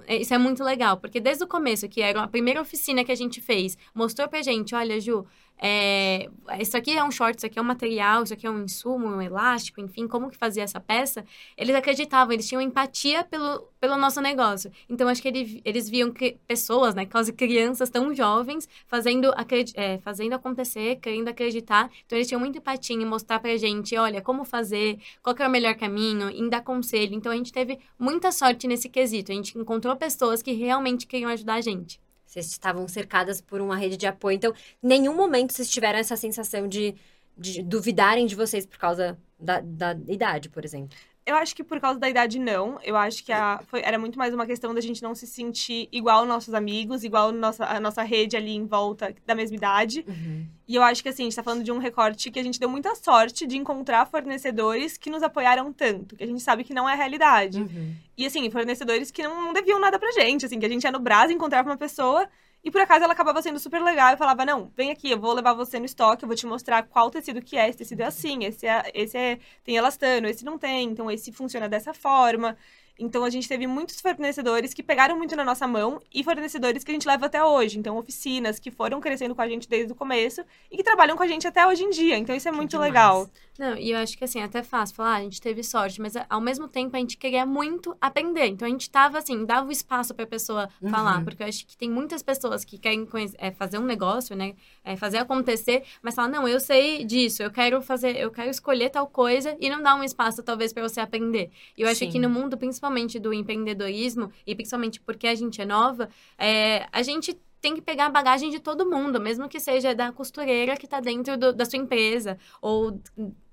é, 0.05 0.17
isso 0.17 0.33
é 0.33 0.37
muito 0.37 0.63
legal, 0.63 0.97
porque 0.97 1.19
desde 1.19 1.43
o 1.43 1.47
começo, 1.47 1.87
que 1.87 2.01
era 2.01 2.23
a 2.23 2.27
primeira 2.27 2.61
oficina 2.61 3.03
que 3.03 3.11
a 3.11 3.15
gente 3.15 3.39
fez, 3.39 3.77
mostrou 3.93 4.27
pra 4.27 4.41
gente, 4.41 4.75
olha, 4.75 4.99
Ju, 4.99 5.25
é, 5.61 6.29
isso 6.59 6.77
aqui 6.77 6.97
é 6.97 7.03
um 7.03 7.11
short, 7.11 7.37
isso 7.37 7.45
aqui 7.45 7.59
é 7.59 7.61
um 7.61 7.65
material, 7.65 8.23
isso 8.23 8.33
aqui 8.33 8.47
é 8.47 8.49
um 8.49 8.63
insumo, 8.63 9.07
um 9.07 9.21
elástico, 9.21 9.81
enfim, 9.81 10.07
como 10.07 10.29
que 10.29 10.37
fazia 10.37 10.63
essa 10.63 10.79
peça, 10.79 11.25
eles 11.57 11.75
acreditavam, 11.75 12.31
eles 12.31 12.47
tinham 12.47 12.61
empatia 12.61 13.25
pelo, 13.25 13.67
pelo 13.79 13.97
nosso 13.97 14.21
negócio. 14.21 14.71
Então, 14.89 15.09
acho 15.09 15.21
que 15.21 15.27
ele, 15.27 15.61
eles 15.65 15.89
viam 15.89 16.11
que 16.11 16.37
pessoas, 16.47 16.95
né, 16.95 17.05
quase 17.05 17.33
crianças 17.33 17.89
tão 17.89 18.13
jovens, 18.15 18.69
fazendo, 18.87 19.33
é, 19.75 19.97
fazendo 19.97 20.33
acontecer, 20.33 20.95
querendo 20.97 21.27
acreditar. 21.27 21.91
Então, 22.05 22.17
eles 22.17 22.27
tinham 22.27 22.39
muita 22.39 22.59
empatia 22.59 22.95
em 22.95 23.05
mostrar 23.05 23.39
pra 23.39 23.57
gente, 23.57 23.97
olha, 23.97 24.21
como 24.21 24.45
fazer, 24.45 24.97
qual 25.21 25.35
que 25.35 25.43
é 25.43 25.47
o 25.47 25.51
melhor 25.51 25.75
caminho, 25.75 26.29
em 26.29 26.47
dar 26.47 26.61
conselho. 26.61 27.13
Então, 27.13 27.31
a 27.31 27.35
gente 27.35 27.51
teve 27.51 27.77
muita 27.97 28.31
sorte 28.31 28.65
nesse 28.65 28.87
quesito. 28.87 29.31
A 29.31 29.35
gente 29.35 29.57
encontrou 29.57 29.95
pessoas 29.97 30.41
que 30.41 30.53
realmente 30.53 31.05
queriam 31.05 31.29
ajudar 31.29 31.55
a 31.55 31.61
gente. 31.61 31.99
Vocês 32.29 32.45
estavam 32.45 32.87
cercadas 32.87 33.41
por 33.41 33.59
uma 33.59 33.75
rede 33.75 33.97
de 33.97 34.05
apoio. 34.05 34.35
Então, 34.35 34.53
em 34.83 34.87
nenhum 34.87 35.15
momento 35.15 35.51
vocês 35.51 35.67
tiveram 35.67 35.97
essa 35.97 36.15
sensação 36.15 36.67
de, 36.67 36.95
de 37.35 37.63
duvidarem 37.63 38.27
de 38.27 38.35
vocês 38.35 38.67
por 38.67 38.77
causa 38.77 39.17
da, 39.39 39.61
da 39.61 39.97
idade, 40.07 40.47
por 40.47 40.63
exemplo. 40.63 40.95
Eu 41.29 41.35
acho 41.35 41.55
que 41.55 41.63
por 41.63 41.79
causa 41.79 41.99
da 41.99 42.09
idade, 42.09 42.39
não. 42.39 42.79
Eu 42.83 42.97
acho 42.97 43.23
que 43.23 43.31
a, 43.31 43.61
foi, 43.67 43.83
era 43.83 43.99
muito 43.99 44.17
mais 44.17 44.33
uma 44.33 44.47
questão 44.47 44.73
da 44.73 44.81
gente 44.81 45.03
não 45.03 45.13
se 45.13 45.27
sentir 45.27 45.87
igual 45.91 46.25
nossos 46.25 46.55
amigos, 46.55 47.03
igual 47.03 47.31
nossa, 47.31 47.65
a 47.65 47.79
nossa 47.79 48.01
rede 48.01 48.35
ali 48.35 48.55
em 48.55 48.65
volta 48.65 49.13
da 49.27 49.35
mesma 49.35 49.55
idade. 49.55 50.03
Uhum. 50.07 50.47
E 50.67 50.73
eu 50.73 50.81
acho 50.81 51.03
que, 51.03 51.09
assim, 51.09 51.21
a 51.21 51.25
gente 51.25 51.35
tá 51.35 51.43
falando 51.43 51.63
de 51.63 51.71
um 51.71 51.77
recorte 51.77 52.31
que 52.31 52.39
a 52.39 52.43
gente 52.43 52.59
deu 52.59 52.67
muita 52.67 52.95
sorte 52.95 53.45
de 53.45 53.57
encontrar 53.57 54.07
fornecedores 54.07 54.97
que 54.97 55.11
nos 55.11 55.21
apoiaram 55.21 55.71
tanto, 55.71 56.15
que 56.15 56.23
a 56.23 56.27
gente 56.27 56.41
sabe 56.41 56.63
que 56.63 56.73
não 56.73 56.89
é 56.89 56.93
a 56.93 56.95
realidade. 56.95 57.61
Uhum. 57.61 57.93
E, 58.17 58.25
assim, 58.25 58.49
fornecedores 58.49 59.11
que 59.11 59.21
não, 59.21 59.39
não 59.39 59.53
deviam 59.53 59.79
nada 59.79 59.99
pra 59.99 60.11
gente, 60.11 60.47
assim, 60.47 60.59
que 60.59 60.65
a 60.65 60.69
gente 60.69 60.83
ia 60.83 60.91
no 60.91 60.99
Brás, 60.99 61.29
encontrava 61.29 61.69
uma 61.69 61.77
pessoa 61.77 62.27
e 62.63 62.69
por 62.71 62.81
acaso 62.81 63.03
ela 63.03 63.13
acabava 63.13 63.41
sendo 63.41 63.59
super 63.59 63.81
legal 63.81 64.13
e 64.13 64.17
falava: 64.17 64.45
Não, 64.45 64.71
vem 64.75 64.91
aqui, 64.91 65.11
eu 65.11 65.19
vou 65.19 65.33
levar 65.33 65.53
você 65.53 65.79
no 65.79 65.85
estoque, 65.85 66.23
eu 66.23 66.27
vou 66.27 66.35
te 66.35 66.45
mostrar 66.45 66.83
qual 66.83 67.09
tecido 67.09 67.41
que 67.41 67.57
é. 67.57 67.69
Esse 67.69 67.77
tecido 67.79 68.01
é 68.01 68.05
assim, 68.05 68.43
esse, 68.45 68.67
é, 68.67 68.91
esse 68.93 69.17
é, 69.17 69.39
tem 69.63 69.77
elastano, 69.77 70.27
esse 70.27 70.43
não 70.43 70.57
tem, 70.57 70.89
então 70.89 71.09
esse 71.09 71.31
funciona 71.31 71.69
dessa 71.69 71.93
forma. 71.93 72.57
Então 72.99 73.23
a 73.23 73.29
gente 73.29 73.47
teve 73.47 73.65
muitos 73.65 73.99
fornecedores 74.01 74.73
que 74.73 74.83
pegaram 74.83 75.17
muito 75.17 75.35
na 75.35 75.45
nossa 75.45 75.65
mão 75.67 76.01
e 76.13 76.23
fornecedores 76.23 76.83
que 76.83 76.91
a 76.91 76.93
gente 76.93 77.07
leva 77.07 77.25
até 77.27 77.43
hoje. 77.43 77.79
Então, 77.79 77.97
oficinas 77.97 78.59
que 78.59 78.69
foram 78.69 78.99
crescendo 78.99 79.33
com 79.33 79.41
a 79.41 79.47
gente 79.47 79.67
desde 79.69 79.91
o 79.93 79.95
começo 79.95 80.41
e 80.71 80.77
que 80.77 80.83
trabalham 80.83 81.15
com 81.15 81.23
a 81.23 81.27
gente 81.27 81.47
até 81.47 81.65
hoje 81.65 81.83
em 81.83 81.89
dia. 81.89 82.17
Então, 82.17 82.35
isso 82.35 82.47
é 82.47 82.51
Que 82.51 82.57
muito 82.57 82.71
demais. 82.71 82.89
legal. 82.91 83.29
Não, 83.57 83.75
e 83.77 83.91
eu 83.91 83.97
acho 83.97 84.17
que 84.17 84.23
assim, 84.23 84.39
é 84.39 84.43
até 84.43 84.63
fácil 84.63 84.95
falar, 84.95 85.15
ah, 85.15 85.17
a 85.17 85.21
gente 85.21 85.41
teve 85.41 85.61
sorte, 85.63 85.99
mas 85.99 86.13
ao 86.29 86.39
mesmo 86.39 86.67
tempo 86.67 86.95
a 86.95 86.99
gente 86.99 87.17
queria 87.17 87.45
muito 87.45 87.95
aprender. 87.99 88.45
Então 88.47 88.65
a 88.65 88.71
gente 88.71 88.89
tava 88.89 89.17
assim, 89.17 89.45
dava 89.45 89.67
o 89.67 89.71
espaço 89.71 90.13
pra 90.13 90.25
pessoa 90.25 90.69
Uhum. 90.81 90.89
falar, 90.89 91.21
porque 91.25 91.43
eu 91.43 91.47
acho 91.47 91.65
que 91.67 91.75
tem 91.75 91.89
muitas 91.89 92.23
pessoas 92.23 92.63
que 92.63 92.77
querem 92.77 93.05
conhe- 93.05 93.33
é, 93.37 93.51
fazer 93.51 93.77
um 93.77 93.83
negócio, 93.85 94.35
né? 94.35 94.53
é, 94.83 94.95
fazer 94.95 95.17
acontecer, 95.17 95.83
mas 96.01 96.15
falam, 96.15 96.31
não, 96.31 96.47
eu 96.47 96.59
sei 96.59 97.03
disso, 97.03 97.43
eu 97.43 97.51
quero 97.51 97.79
fazer, 97.81 98.15
eu 98.17 98.31
quero 98.31 98.49
escolher 98.49 98.89
tal 98.89 99.05
coisa 99.05 99.55
e 99.59 99.69
não 99.69 99.83
dar 99.83 99.93
um 99.95 100.03
espaço, 100.03 100.41
talvez, 100.41 100.73
pra 100.73 100.81
você 100.81 100.99
aprender. 100.99 101.51
E 101.77 101.81
eu 101.81 101.87
acho 101.87 101.99
Sim. 101.99 102.09
que 102.09 102.17
no 102.17 102.27
mundo, 102.29 102.57
principalmente 102.57 102.88
do 103.19 103.33
empreendedorismo, 103.33 104.31
e 104.45 104.55
principalmente 104.55 104.99
porque 104.99 105.27
a 105.27 105.35
gente 105.35 105.61
é 105.61 105.65
nova, 105.65 106.09
é, 106.37 106.87
a 106.91 107.01
gente 107.03 107.37
tem 107.61 107.75
que 107.75 107.81
pegar 107.81 108.05
a 108.05 108.09
bagagem 108.09 108.49
de 108.49 108.59
todo 108.59 108.89
mundo, 108.89 109.19
mesmo 109.19 109.49
que 109.49 109.59
seja 109.59 109.93
da 109.93 110.11
costureira 110.13 110.77
que 110.77 110.87
tá 110.87 110.99
dentro 111.01 111.37
do- 111.37 111.51
da 111.53 111.65
sua 111.65 111.77
empresa, 111.77 112.37
ou, 112.61 112.99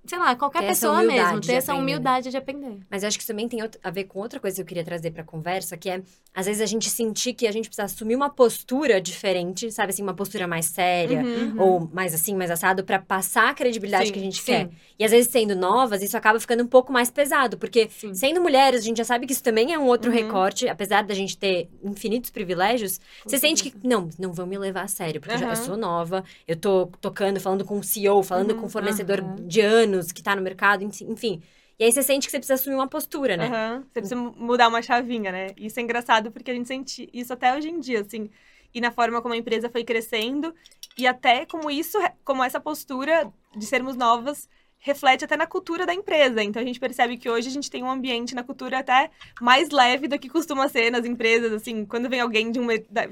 sei 0.07 0.19
lá, 0.19 0.35
qualquer 0.37 0.61
Ter 0.61 0.67
pessoa 0.69 1.03
mesmo, 1.03 1.41
ter 1.41 1.53
essa 1.55 1.75
humildade 1.75 2.31
de 2.31 2.37
aprender. 2.37 2.79
Mas 2.91 3.03
eu 3.03 3.09
acho 3.09 3.17
que 3.19 3.23
isso 3.23 3.33
também 3.33 3.49
tem 3.49 3.61
a 3.83 3.91
ver 3.91 4.05
com 4.05 4.19
outra 4.21 4.39
coisa 4.41 4.57
que 4.57 4.63
eu 4.63 4.67
queria 4.67 4.85
trazer 4.85 5.11
pra 5.11 5.25
conversa, 5.25 5.77
que 5.77 5.89
é, 5.91 6.03
às 6.35 6.47
vezes, 6.47 6.61
a 6.63 6.67
gente 6.67 6.89
sentir 6.91 7.33
que 7.35 7.47
a 7.47 7.53
gente 7.53 7.69
precisa 7.69 7.85
assumir 7.85 8.15
uma 8.15 8.29
postura 8.31 9.01
diferente, 9.01 9.71
sabe 9.73 9.91
assim, 9.91 10.03
uma 10.03 10.15
postura 10.15 10.47
mais 10.47 10.67
séria, 10.67 11.23
Uhum. 11.23 11.55
ou 11.59 11.89
mais 11.93 12.15
assim, 12.15 12.35
mais 12.37 12.51
assado, 12.51 12.85
pra 12.85 12.99
passar 12.99 13.51
a 13.51 13.55
credibilidade 13.55 14.07
Sim, 14.07 14.13
que 14.13 14.19
a 14.19 14.23
gente 14.23 14.41
sim. 14.41 14.45
quer. 14.45 14.71
E 14.99 15.05
às 15.05 15.11
vezes, 15.11 15.31
sendo 15.31 15.55
novas, 15.57 16.03
isso 16.03 16.17
acaba 16.17 16.39
ficando 16.39 16.63
um 16.63 16.67
pouco 16.67 16.93
mais 16.93 17.11
pesado, 17.11 17.57
porque 17.59 17.89
Sim. 17.91 18.15
sendo 18.15 18.41
mulheres, 18.41 18.81
a 18.81 18.85
gente 18.85 18.99
já 18.99 19.05
sabe 19.05 19.27
que 19.27 19.33
isso 19.33 19.43
também 19.43 19.73
é 19.73 19.79
um 19.79 19.87
outro 19.87 20.11
Uhum. 20.11 20.17
recorte, 20.17 20.69
apesar 20.69 21.03
da 21.05 21.15
gente 21.15 21.37
ter 21.39 21.69
infinitos 21.83 22.31
privilégios, 22.31 23.01
você 23.27 23.39
sente 23.39 23.63
que, 23.71 23.87
não, 23.87 24.09
não 24.19 24.33
vão 24.33 24.47
me 24.47 24.59
levar 24.59 24.83
a 24.83 24.89
sério, 24.89 25.21
porque 25.21 25.35
eu, 25.37 25.39
já, 25.41 25.49
eu 25.51 25.57
sou 25.57 25.77
nova, 25.77 26.23
eu 26.47 26.57
tô 26.57 26.87
tocando, 27.01 27.41
falando 27.41 27.65
com 27.65 27.79
um 27.79 27.83
CEO, 27.83 28.23
falando 28.23 28.51
Uhum, 28.51 28.57
com 28.57 28.67
um 28.67 28.69
fornecedor 28.69 29.21
aham. 29.21 29.37
de 29.47 29.61
anos 29.61 29.96
que 30.13 30.23
tá 30.23 30.35
no 30.37 30.43
mercado, 30.43 30.83
enfim. 30.85 31.43
E 31.79 31.85
aí 31.85 31.93
você 31.93 32.03
sente 32.03 32.27
que 32.27 32.31
você 32.31 32.39
precisa 32.39 32.55
assumir 32.55 32.77
uma 32.77 32.89
postura, 32.89 33.37
né? 33.37 33.47
Aham. 33.47 33.81
Você 33.81 34.01
precisa 34.01 34.17
mudar 34.17 34.69
uma 34.69 34.81
chavinha, 34.81 35.31
né? 35.31 35.49
Isso 35.57 35.79
é 35.79 35.83
engraçado 35.83 36.31
porque 36.31 36.51
a 36.51 36.55
gente 36.55 36.67
sente 36.67 37.09
isso 37.13 37.33
até 37.33 37.55
hoje 37.55 37.69
em 37.69 37.79
dia, 37.79 38.01
assim. 38.01 38.31
E 38.75 38.81
na 38.81 38.91
forma 38.91 39.21
como 39.21 39.35
a 39.35 39.37
empresa 39.37 39.69
foi 39.69 39.85
crescendo. 39.85 40.55
E 40.97 41.07
até 41.07 41.45
como 41.45 41.71
isso, 41.71 41.99
como 42.25 42.43
essa 42.43 42.59
postura 42.59 43.31
de 43.55 43.67
sermos 43.67 43.95
novas 43.95 44.49
reflete 44.79 45.25
até 45.25 45.37
na 45.37 45.47
cultura 45.47 45.85
da 45.85 45.93
empresa. 45.93 46.43
Então 46.43 46.63
a 46.63 46.65
gente 46.65 46.81
percebe 46.81 47.17
que 47.17 47.29
hoje 47.29 47.49
a 47.49 47.51
gente 47.51 47.71
tem 47.71 47.83
um 47.83 47.91
ambiente 47.91 48.35
na 48.35 48.43
cultura 48.43 48.79
até 48.79 49.11
mais 49.41 49.71
leve 49.71 50.09
do 50.09 50.19
que 50.19 50.29
costuma 50.29 50.69
ser 50.69 50.91
nas 50.91 51.05
empresas, 51.05 51.53
assim, 51.53 51.85
quando 51.85 52.09
vem 52.09 52.21
alguém 52.21 52.51
de 52.51 52.61
um 52.61 52.67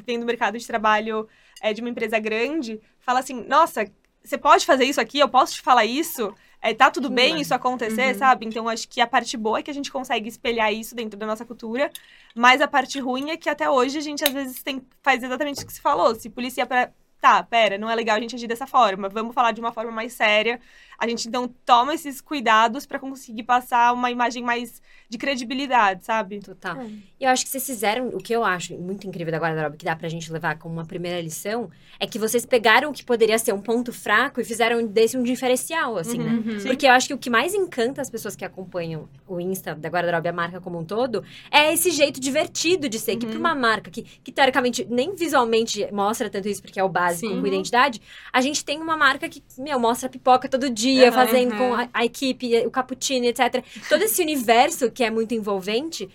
vem 0.06 0.20
do 0.20 0.26
mercado 0.26 0.56
de 0.56 0.66
trabalho 0.66 1.28
é, 1.60 1.72
de 1.72 1.80
uma 1.80 1.90
empresa 1.90 2.18
grande, 2.18 2.80
fala 3.00 3.20
assim: 3.20 3.44
"Nossa, 3.46 3.90
você 4.22 4.38
pode 4.38 4.64
fazer 4.64 4.84
isso 4.84 5.00
aqui? 5.00 5.18
Eu 5.18 5.28
posso 5.28 5.54
te 5.54 5.62
falar 5.62 5.84
isso?" 5.84 6.32
É, 6.66 6.72
tá 6.72 6.90
tudo 6.90 7.10
bem 7.10 7.26
demais. 7.26 7.42
isso 7.46 7.54
acontecer, 7.54 8.12
Uhum. 8.14 8.18
sabe? 8.18 8.46
Então, 8.46 8.66
acho 8.70 8.88
que 8.88 8.98
a 9.00 9.06
parte 9.06 9.36
boa 9.36 9.58
é 9.58 9.62
que 9.62 9.70
a 9.70 9.74
gente 9.74 9.92
consegue 9.92 10.28
espelhar 10.30 10.72
isso 10.72 10.94
dentro 10.94 11.18
da 11.18 11.26
nossa 11.26 11.44
cultura, 11.44 11.90
mas 12.34 12.62
a 12.62 12.66
parte 12.66 12.98
ruim 12.98 13.30
é 13.30 13.36
que 13.36 13.50
até 13.50 13.68
hoje 13.68 13.98
a 13.98 14.00
gente, 14.00 14.24
às 14.24 14.32
vezes, 14.32 14.62
tem, 14.62 14.82
faz 15.02 15.22
exatamente 15.22 15.62
o 15.62 15.66
que 15.66 15.72
você 15.74 15.80
falou. 15.82 16.14
Se 16.14 16.30
policia 16.30 16.64
pra. 16.64 16.90
Tá, 17.24 17.42
pera, 17.42 17.78
não 17.78 17.88
é 17.88 17.94
legal 17.94 18.18
a 18.18 18.20
gente 18.20 18.34
agir 18.34 18.46
dessa 18.46 18.66
forma. 18.66 19.08
Vamos 19.08 19.34
falar 19.34 19.52
de 19.52 19.58
uma 19.60 19.72
forma 19.72 19.90
mais 19.90 20.12
séria. 20.12 20.60
A 20.98 21.08
gente, 21.08 21.26
então, 21.26 21.48
toma 21.64 21.94
esses 21.94 22.20
cuidados 22.20 22.84
pra 22.86 22.98
conseguir 22.98 23.42
passar 23.44 23.92
uma 23.94 24.10
imagem 24.10 24.42
mais 24.44 24.80
de 25.08 25.16
credibilidade, 25.18 26.04
sabe? 26.04 26.38
Total. 26.40 26.80
É. 26.80 26.86
E 27.20 27.24
eu 27.24 27.30
acho 27.30 27.44
que 27.44 27.50
vocês 27.50 27.64
fizeram, 27.66 28.08
o 28.08 28.18
que 28.18 28.32
eu 28.32 28.44
acho 28.44 28.74
muito 28.76 29.06
incrível 29.06 29.32
da 29.32 29.38
guarda-roupa, 29.38 29.76
que 29.76 29.84
dá 29.84 29.96
pra 29.96 30.08
gente 30.08 30.30
levar 30.30 30.56
como 30.58 30.74
uma 30.74 30.84
primeira 30.84 31.20
lição, 31.20 31.70
é 31.98 32.06
que 32.06 32.18
vocês 32.18 32.44
pegaram 32.46 32.90
o 32.90 32.92
que 32.92 33.02
poderia 33.02 33.38
ser 33.38 33.52
um 33.54 33.60
ponto 33.60 33.92
fraco 33.92 34.40
e 34.40 34.44
fizeram 34.44 34.86
desse 34.86 35.16
um 35.16 35.22
diferencial, 35.22 35.96
assim, 35.96 36.18
né? 36.18 36.30
Uhum. 36.30 36.60
Sim. 36.60 36.68
Porque 36.68 36.86
eu 36.86 36.92
acho 36.92 37.08
que 37.08 37.14
o 37.14 37.18
que 37.18 37.30
mais 37.30 37.54
encanta 37.54 38.02
as 38.02 38.10
pessoas 38.10 38.36
que 38.36 38.44
acompanham 38.44 39.08
o 39.26 39.40
Insta 39.40 39.74
da 39.74 39.88
Guarda-Roupa 39.88 40.28
e 40.28 40.30
a 40.30 40.32
marca 40.32 40.60
como 40.60 40.78
um 40.78 40.84
todo 40.84 41.24
é 41.50 41.72
esse 41.72 41.90
jeito 41.90 42.20
divertido 42.20 42.86
de 42.88 42.98
ser. 42.98 43.16
Que 43.16 43.24
pra 43.26 43.34
Uhum. 43.34 43.40
uma 43.40 43.54
marca 43.54 43.90
que, 43.90 44.02
que 44.02 44.30
teoricamente 44.30 44.86
nem 44.88 45.14
visualmente 45.14 45.88
mostra 45.92 46.28
tanto 46.30 46.48
isso, 46.48 46.62
porque 46.62 46.78
é 46.78 46.84
o 46.84 46.88
básico 46.88 47.13
Sim. 47.14 47.40
com 47.40 47.46
identidade, 47.46 48.00
a 48.32 48.40
gente 48.40 48.64
tem 48.64 48.80
uma 48.80 48.96
marca 48.96 49.28
que, 49.28 49.42
meu, 49.58 49.78
mostra 49.78 50.08
pipoca 50.08 50.48
todo 50.48 50.68
dia, 50.70 51.08
Aham, 51.08 51.12
fazendo 51.12 51.52
aham. 51.52 51.58
com 51.58 51.74
a, 51.74 51.88
a 51.92 52.04
equipe, 52.04 52.66
o 52.66 52.70
cappuccino, 52.70 53.26
etc. 53.26 53.64
Todo 53.88 54.02
esse 54.02 54.22
universo 54.22 54.90
que 54.90 55.02
é 55.04 55.10
muito 55.10 55.34
envolvente. 55.34 56.08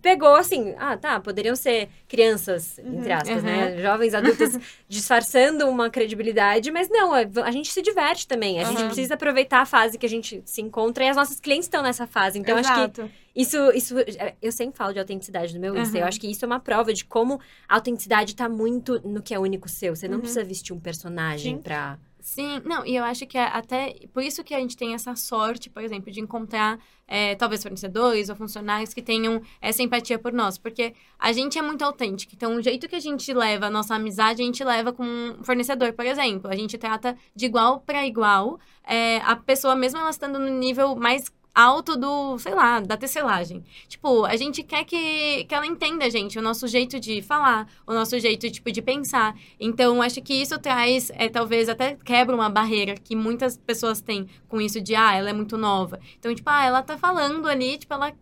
Pegou 0.00 0.34
assim, 0.34 0.74
ah, 0.78 0.96
tá, 0.96 1.20
poderiam 1.20 1.54
ser 1.56 1.88
crianças, 2.08 2.78
entre 2.78 3.10
Uhum. 3.12 3.16
aspas, 3.16 3.42
né? 3.42 3.78
Jovens 3.80 4.14
adultos 4.14 4.58
disfarçando 4.88 5.68
uma 5.68 5.90
credibilidade, 5.90 6.70
mas 6.70 6.88
não, 6.88 7.14
é- 7.14 7.28
a 7.44 7.50
gente 7.50 7.72
se 7.72 7.82
diverte 7.82 8.26
também. 8.26 8.60
A 8.60 8.64
gente 8.64 8.78
Aham. 8.78 8.86
precisa 8.86 9.14
aproveitar 9.14 9.60
a 9.60 9.66
fase 9.66 9.98
que 9.98 10.06
a 10.06 10.08
gente 10.08 10.42
se 10.44 10.60
encontra 10.60 11.04
e 11.04 11.08
as 11.08 11.16
nossas 11.16 11.40
clientes 11.40 11.66
estão 11.66 11.82
nessa 11.82 12.06
fase. 12.06 12.38
Então, 12.38 12.56
acho 12.56 12.72
que 12.72 12.78
Exato. 12.80 13.10
isso, 13.34 13.56
isso. 13.72 13.94
Eu 14.40 14.52
sempre 14.52 14.76
falo 14.76 14.92
de 14.92 14.98
autenticidade 14.98 15.54
no 15.54 15.60
meu 15.60 15.76
Insta. 15.76 15.96
Eu 15.98 16.02
Uhum. 16.02 16.08
acho 16.08 16.20
que 16.20 16.30
isso 16.30 16.44
é 16.44 16.46
uma 16.46 16.60
prova 16.60 16.92
de 16.92 17.04
como 17.04 17.40
a 17.68 17.74
autenticidade 17.76 18.34
tá 18.36 18.48
muito 18.48 19.00
no 19.06 19.22
que 19.22 19.34
é 19.34 19.38
único 19.38 19.68
seu. 19.68 19.94
Você 19.96 20.06
não 20.06 20.14
Uhum. 20.16 20.20
precisa 20.20 20.44
vestir 20.44 20.72
um 20.74 20.80
personagem 20.80 21.56
Sim. 21.56 21.62
pra. 21.62 21.98
Sim, 22.22 22.62
não, 22.64 22.86
e 22.86 22.94
eu 22.94 23.02
acho 23.02 23.26
que 23.26 23.36
é 23.36 23.42
até 23.42 23.96
por 24.12 24.22
isso 24.22 24.44
que 24.44 24.54
a 24.54 24.60
gente 24.60 24.76
tem 24.76 24.94
essa 24.94 25.16
sorte, 25.16 25.68
por 25.68 25.82
exemplo, 25.82 26.08
de 26.08 26.20
encontrar 26.20 26.78
é, 27.08 27.34
talvez 27.34 27.60
fornecedores 27.64 28.28
ou 28.28 28.36
funcionários 28.36 28.94
que 28.94 29.02
tenham 29.02 29.42
essa 29.60 29.82
empatia 29.82 30.20
por 30.20 30.32
nós, 30.32 30.56
porque 30.56 30.94
a 31.18 31.32
gente 31.32 31.58
é 31.58 31.62
muito 31.62 31.82
autêntico. 31.82 32.32
Então, 32.32 32.54
o 32.54 32.62
jeito 32.62 32.88
que 32.88 32.94
a 32.94 33.00
gente 33.00 33.34
leva 33.34 33.66
a 33.66 33.70
nossa 33.70 33.96
amizade, 33.96 34.40
a 34.40 34.44
gente 34.44 34.62
leva 34.62 34.92
com 34.92 35.02
um 35.02 35.42
fornecedor, 35.42 35.94
por 35.94 36.06
exemplo. 36.06 36.48
A 36.48 36.54
gente 36.54 36.78
trata 36.78 37.16
de 37.34 37.46
igual 37.46 37.80
para 37.80 38.06
igual 38.06 38.60
é, 38.84 39.16
a 39.22 39.34
pessoa, 39.34 39.74
mesmo 39.74 39.98
ela 39.98 40.10
estando 40.10 40.38
no 40.38 40.48
nível 40.48 40.94
mais 40.94 41.24
alto 41.54 41.96
do, 41.96 42.38
sei 42.38 42.54
lá, 42.54 42.80
da 42.80 42.96
tecelagem. 42.96 43.64
Tipo, 43.88 44.24
a 44.24 44.36
gente 44.36 44.62
quer 44.62 44.84
que, 44.84 45.44
que 45.44 45.54
ela 45.54 45.66
entenda, 45.66 46.08
gente, 46.10 46.38
o 46.38 46.42
nosso 46.42 46.66
jeito 46.66 46.98
de 46.98 47.20
falar, 47.22 47.68
o 47.86 47.92
nosso 47.92 48.18
jeito, 48.18 48.50
tipo, 48.50 48.70
de 48.72 48.80
pensar. 48.80 49.36
Então, 49.60 50.00
acho 50.00 50.20
que 50.22 50.34
isso 50.34 50.58
traz, 50.58 51.10
é, 51.14 51.28
talvez, 51.28 51.68
até 51.68 51.96
quebra 52.04 52.34
uma 52.34 52.48
barreira 52.48 52.94
que 52.94 53.14
muitas 53.14 53.56
pessoas 53.56 54.00
têm 54.00 54.26
com 54.48 54.60
isso 54.60 54.80
de, 54.80 54.94
ah, 54.94 55.14
ela 55.14 55.30
é 55.30 55.32
muito 55.32 55.56
nova. 55.56 56.00
Então, 56.18 56.34
tipo, 56.34 56.48
ah, 56.48 56.64
ela 56.64 56.82
tá 56.82 56.96
falando 56.96 57.46
ali, 57.48 57.78
tipo, 57.78 57.92
ela... 57.94 58.12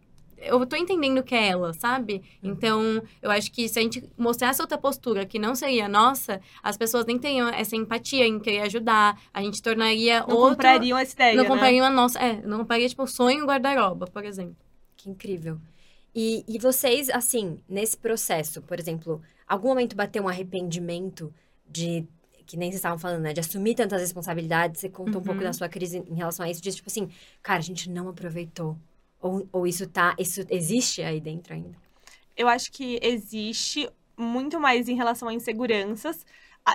Eu 0.41 0.65
tô 0.67 0.75
entendendo 0.77 1.23
que 1.23 1.35
é 1.35 1.49
ela, 1.49 1.73
sabe? 1.75 2.23
Então, 2.43 3.03
eu 3.21 3.31
acho 3.31 3.53
que 3.53 3.69
se 3.69 3.79
a 3.79 3.83
gente 3.83 4.03
mostrasse 4.17 4.61
outra 4.61 4.79
postura 4.79 5.27
que 5.27 5.39
não 5.39 5.55
seria 5.55 5.87
nossa, 5.89 6.41
as 6.63 6.77
pessoas 6.77 7.05
nem 7.07 7.19
teriam 7.19 7.49
essa 7.49 7.77
empatia 7.77 8.27
em 8.27 8.39
querer 8.41 8.63
ajudar, 8.63 9.21
a 9.35 9.43
gente 9.43 9.61
tornaria 9.63 10.21
Não 10.21 10.29
outro... 10.37 10.51
comprariam 10.57 10.97
essa 10.99 11.13
ideia, 11.15 11.37
Não 11.37 11.43
né? 11.45 11.49
comprariam 11.49 11.85
a 11.87 11.91
nossa... 11.91 12.19
É, 12.19 12.41
não 12.47 12.59
compraria, 12.59 12.89
tipo, 12.89 13.03
o 13.03 13.07
sonho 13.07 13.45
guarda-roupa, 13.47 14.07
por 14.07 14.25
exemplo. 14.25 14.57
Que 14.97 15.11
incrível. 15.11 15.59
E, 16.15 16.45
e 16.49 16.59
vocês, 16.59 17.09
assim, 17.11 17.61
nesse 17.69 17.97
processo, 17.97 18.61
por 18.63 18.81
exemplo, 18.81 19.23
algum 19.47 19.69
momento 19.69 19.95
bateu 19.95 20.23
um 20.25 20.29
arrependimento 20.29 21.33
de. 21.69 22.07
Que 22.47 22.57
nem 22.57 22.69
vocês 22.69 22.81
estavam 22.81 22.99
falando, 22.99 23.23
né? 23.23 23.33
De 23.33 23.39
assumir 23.39 23.77
tantas 23.77 24.01
responsabilidades. 24.01 24.81
Você 24.81 24.89
contou 24.89 25.21
um 25.21 25.25
pouco 25.25 25.39
Uhum. 25.41 25.47
da 25.47 25.53
sua 25.53 25.69
crise 25.69 25.99
em 25.99 26.15
relação 26.17 26.45
a 26.45 26.51
isso. 26.51 26.61
De 26.61 26.73
tipo 26.73 26.89
assim, 26.91 27.09
cara, 27.41 27.61
a 27.61 27.63
gente 27.63 27.89
não 27.89 28.09
aproveitou. 28.09 28.77
Ou, 29.21 29.47
ou 29.53 29.67
isso 29.67 29.87
tá. 29.89 30.15
Isso 30.19 30.45
existe 30.51 31.03
aí 31.03 31.21
dentro 31.21 31.55
ainda. 31.55 31.77
eu 32.37 32.49
acho 32.49 32.73
que 32.73 32.99
existe 33.03 33.89
muito 34.17 34.61
mais 34.61 34.89
em 34.89 34.95
relação 34.95 35.29
a 35.29 35.35
inseguranças 35.35 36.25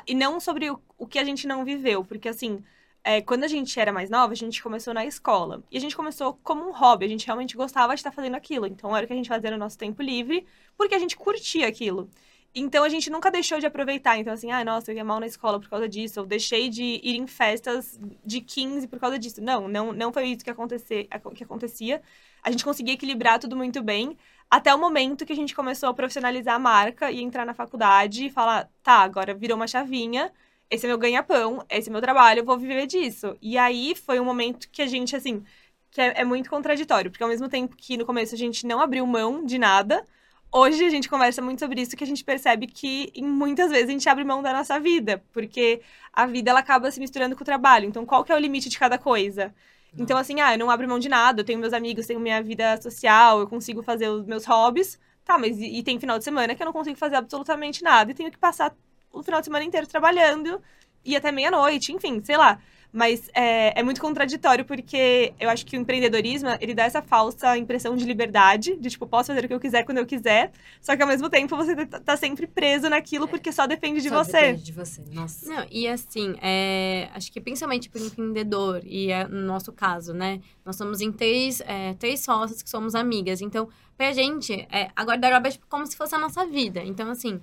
e 0.07 0.13
não 0.15 0.39
sobre 0.39 0.69
o, 0.69 0.79
o 0.97 1.07
que 1.07 1.19
a 1.19 1.23
gente 1.23 1.47
não 1.47 1.63
viveu, 1.63 2.03
porque 2.03 2.27
assim, 2.27 2.63
é, 3.03 3.21
quando 3.21 3.43
a 3.43 3.47
gente 3.47 3.79
era 3.79 3.93
mais 3.93 4.09
nova, 4.09 4.33
a 4.33 4.35
gente 4.35 4.61
começou 4.61 4.93
na 4.93 5.05
escola 5.05 5.63
e 5.71 5.77
a 5.77 5.81
gente 5.81 5.95
começou 5.95 6.39
como 6.43 6.67
um 6.67 6.71
hobby, 6.71 7.05
a 7.05 7.09
gente 7.09 7.25
realmente 7.25 7.55
gostava 7.55 7.93
de 7.93 7.99
estar 7.99 8.11
fazendo 8.11 8.35
aquilo, 8.35 8.65
então 8.65 8.95
era 8.95 9.05
o 9.05 9.07
que 9.07 9.13
a 9.13 9.15
gente 9.15 9.29
fazia 9.29 9.51
no 9.51 9.57
nosso 9.57 9.77
tempo 9.77 10.01
livre, 10.01 10.45
porque 10.77 10.95
a 10.95 10.99
gente 10.99 11.15
curtia 11.15 11.67
aquilo. 11.67 12.09
Então 12.57 12.85
a 12.85 12.89
gente 12.89 13.09
nunca 13.09 13.29
deixou 13.29 13.59
de 13.59 13.65
aproveitar. 13.65 14.17
Então, 14.17 14.33
assim, 14.33 14.49
ah, 14.49 14.63
nossa, 14.63 14.89
eu 14.89 14.95
ia 14.95 15.03
mal 15.03 15.19
na 15.19 15.25
escola 15.25 15.59
por 15.59 15.69
causa 15.69 15.89
disso, 15.89 16.21
ou 16.21 16.25
deixei 16.25 16.69
de 16.69 17.01
ir 17.03 17.17
em 17.17 17.27
festas 17.27 17.99
de 18.25 18.39
15 18.39 18.87
por 18.87 18.97
causa 18.97 19.19
disso. 19.19 19.41
Não, 19.41 19.67
não, 19.67 19.91
não 19.91 20.13
foi 20.13 20.27
isso 20.27 20.43
que, 20.43 20.49
acontecer, 20.49 21.09
que 21.35 21.43
acontecia. 21.43 22.01
A 22.45 22.51
gente 22.51 22.63
conseguia 22.63 22.93
equilibrar 22.93 23.39
tudo 23.39 23.55
muito 23.55 23.81
bem, 23.81 24.15
até 24.51 24.73
o 24.73 24.77
momento 24.77 25.25
que 25.25 25.33
a 25.33 25.35
gente 25.35 25.55
começou 25.55 25.89
a 25.89 25.93
profissionalizar 25.95 26.53
a 26.53 26.59
marca 26.59 27.09
e 27.09 27.19
entrar 27.19 27.43
na 27.43 27.55
faculdade 27.55 28.27
e 28.27 28.29
falar, 28.29 28.69
tá, 28.83 28.99
agora 28.99 29.33
virou 29.33 29.57
uma 29.57 29.65
chavinha, 29.67 30.31
esse 30.69 30.85
é 30.85 30.87
meu 30.87 30.97
ganha-pão, 30.99 31.65
esse 31.67 31.89
é 31.89 31.91
meu 31.91 32.01
trabalho, 32.01 32.41
eu 32.41 32.45
vou 32.45 32.55
viver 32.55 32.85
disso. 32.85 33.35
E 33.41 33.57
aí 33.57 33.95
foi 33.95 34.19
um 34.19 34.23
momento 34.23 34.69
que 34.69 34.83
a 34.83 34.85
gente, 34.85 35.15
assim, 35.15 35.43
que 35.89 35.99
é, 35.99 36.21
é 36.21 36.23
muito 36.23 36.47
contraditório, 36.47 37.09
porque 37.09 37.23
ao 37.23 37.29
mesmo 37.29 37.49
tempo 37.49 37.75
que 37.75 37.97
no 37.97 38.05
começo 38.05 38.35
a 38.35 38.37
gente 38.37 38.67
não 38.67 38.79
abriu 38.79 39.07
mão 39.07 39.43
de 39.43 39.57
nada, 39.57 40.05
hoje 40.51 40.85
a 40.85 40.89
gente 40.91 41.09
conversa 41.09 41.41
muito 41.41 41.61
sobre 41.61 41.81
isso, 41.81 41.97
que 41.97 42.03
a 42.03 42.07
gente 42.07 42.23
percebe 42.23 42.67
que 42.67 43.11
muitas 43.23 43.71
vezes 43.71 43.89
a 43.89 43.91
gente 43.91 44.07
abre 44.07 44.23
mão 44.23 44.43
da 44.43 44.53
nossa 44.53 44.79
vida, 44.79 45.23
porque 45.33 45.81
a 46.13 46.27
vida 46.27 46.51
ela 46.51 46.59
acaba 46.59 46.91
se 46.91 46.99
misturando 46.99 47.35
com 47.35 47.41
o 47.41 47.45
trabalho. 47.45 47.87
Então, 47.87 48.05
qual 48.05 48.23
que 48.23 48.31
é 48.31 48.35
o 48.35 48.39
limite 48.39 48.69
de 48.69 48.77
cada 48.77 48.99
coisa? 48.99 49.51
Então, 49.97 50.17
assim, 50.17 50.41
ah, 50.41 50.53
eu 50.53 50.59
não 50.59 50.69
abro 50.69 50.87
mão 50.87 50.99
de 50.99 51.07
nada, 51.09 51.41
eu 51.41 51.45
tenho 51.45 51.59
meus 51.59 51.73
amigos, 51.73 52.05
tenho 52.05 52.19
minha 52.19 52.41
vida 52.41 52.79
social, 52.81 53.39
eu 53.39 53.47
consigo 53.47 53.81
fazer 53.81 54.09
os 54.09 54.25
meus 54.25 54.45
hobbies. 54.45 54.99
Tá, 55.23 55.37
mas 55.39 55.57
e, 55.57 55.79
e 55.79 55.83
tem 55.83 55.99
final 55.99 56.17
de 56.19 56.23
semana 56.23 56.53
que 56.53 56.61
eu 56.61 56.65
não 56.65 56.73
consigo 56.73 56.97
fazer 56.97 57.15
absolutamente 57.15 57.83
nada 57.83 58.11
e 58.11 58.13
tenho 58.13 58.31
que 58.31 58.37
passar 58.37 58.75
o 59.11 59.23
final 59.23 59.41
de 59.41 59.45
semana 59.45 59.65
inteiro 59.65 59.87
trabalhando 59.87 60.61
e 61.03 61.15
até 61.15 61.31
meia-noite, 61.31 61.91
enfim, 61.91 62.21
sei 62.23 62.37
lá. 62.37 62.59
Mas 62.95 63.29
é, 63.33 63.77
é, 63.77 63.83
muito 63.83 63.99
contraditório, 63.99 64.63
porque 64.63 65.33
eu 65.37 65.49
acho 65.49 65.65
que 65.65 65.75
o 65.75 65.81
empreendedorismo, 65.81 66.47
ele 66.61 66.73
dá 66.73 66.85
essa 66.85 67.01
falsa 67.01 67.57
impressão 67.57 67.93
de 67.93 68.05
liberdade, 68.05 68.77
de 68.77 68.89
tipo, 68.89 69.05
posso 69.05 69.27
fazer 69.27 69.43
o 69.43 69.49
que 69.49 69.53
eu 69.53 69.59
quiser 69.59 69.83
quando 69.83 69.97
eu 69.97 70.05
quiser, 70.05 70.53
só 70.79 70.95
que 70.95 71.01
ao 71.01 71.07
mesmo 71.09 71.29
tempo 71.29 71.57
você 71.57 71.85
tá, 71.85 71.99
tá 71.99 72.15
sempre 72.15 72.47
preso 72.47 72.89
naquilo 72.89 73.27
porque 73.27 73.51
só 73.51 73.67
depende 73.67 74.01
de 74.01 74.07
só 74.07 74.23
você. 74.23 74.31
depende 74.31 74.63
de 74.63 74.71
você, 74.71 75.03
nossa. 75.11 75.45
Não, 75.45 75.67
e 75.69 75.89
assim, 75.89 76.35
é, 76.41 77.09
acho 77.13 77.29
que 77.33 77.41
principalmente 77.41 77.89
para 77.89 78.01
o 78.01 78.05
empreendedor, 78.05 78.81
e 78.85 79.11
é 79.11 79.27
no 79.27 79.41
nosso 79.41 79.73
caso, 79.73 80.13
né, 80.13 80.39
nós 80.63 80.77
somos 80.77 81.01
em 81.01 81.11
três, 81.11 81.59
é, 81.65 81.95
três 81.95 82.21
sócios 82.21 82.63
que 82.63 82.69
somos 82.69 82.95
amigas, 82.95 83.41
então, 83.41 83.67
pra 83.97 84.13
gente, 84.13 84.53
é, 84.71 84.89
a 84.95 85.03
guarda-roupa 85.03 85.49
é 85.49 85.51
tipo, 85.51 85.67
como 85.67 85.85
se 85.85 85.97
fosse 85.97 86.15
a 86.15 86.17
nossa 86.17 86.45
vida, 86.45 86.81
então 86.81 87.09
assim 87.09 87.41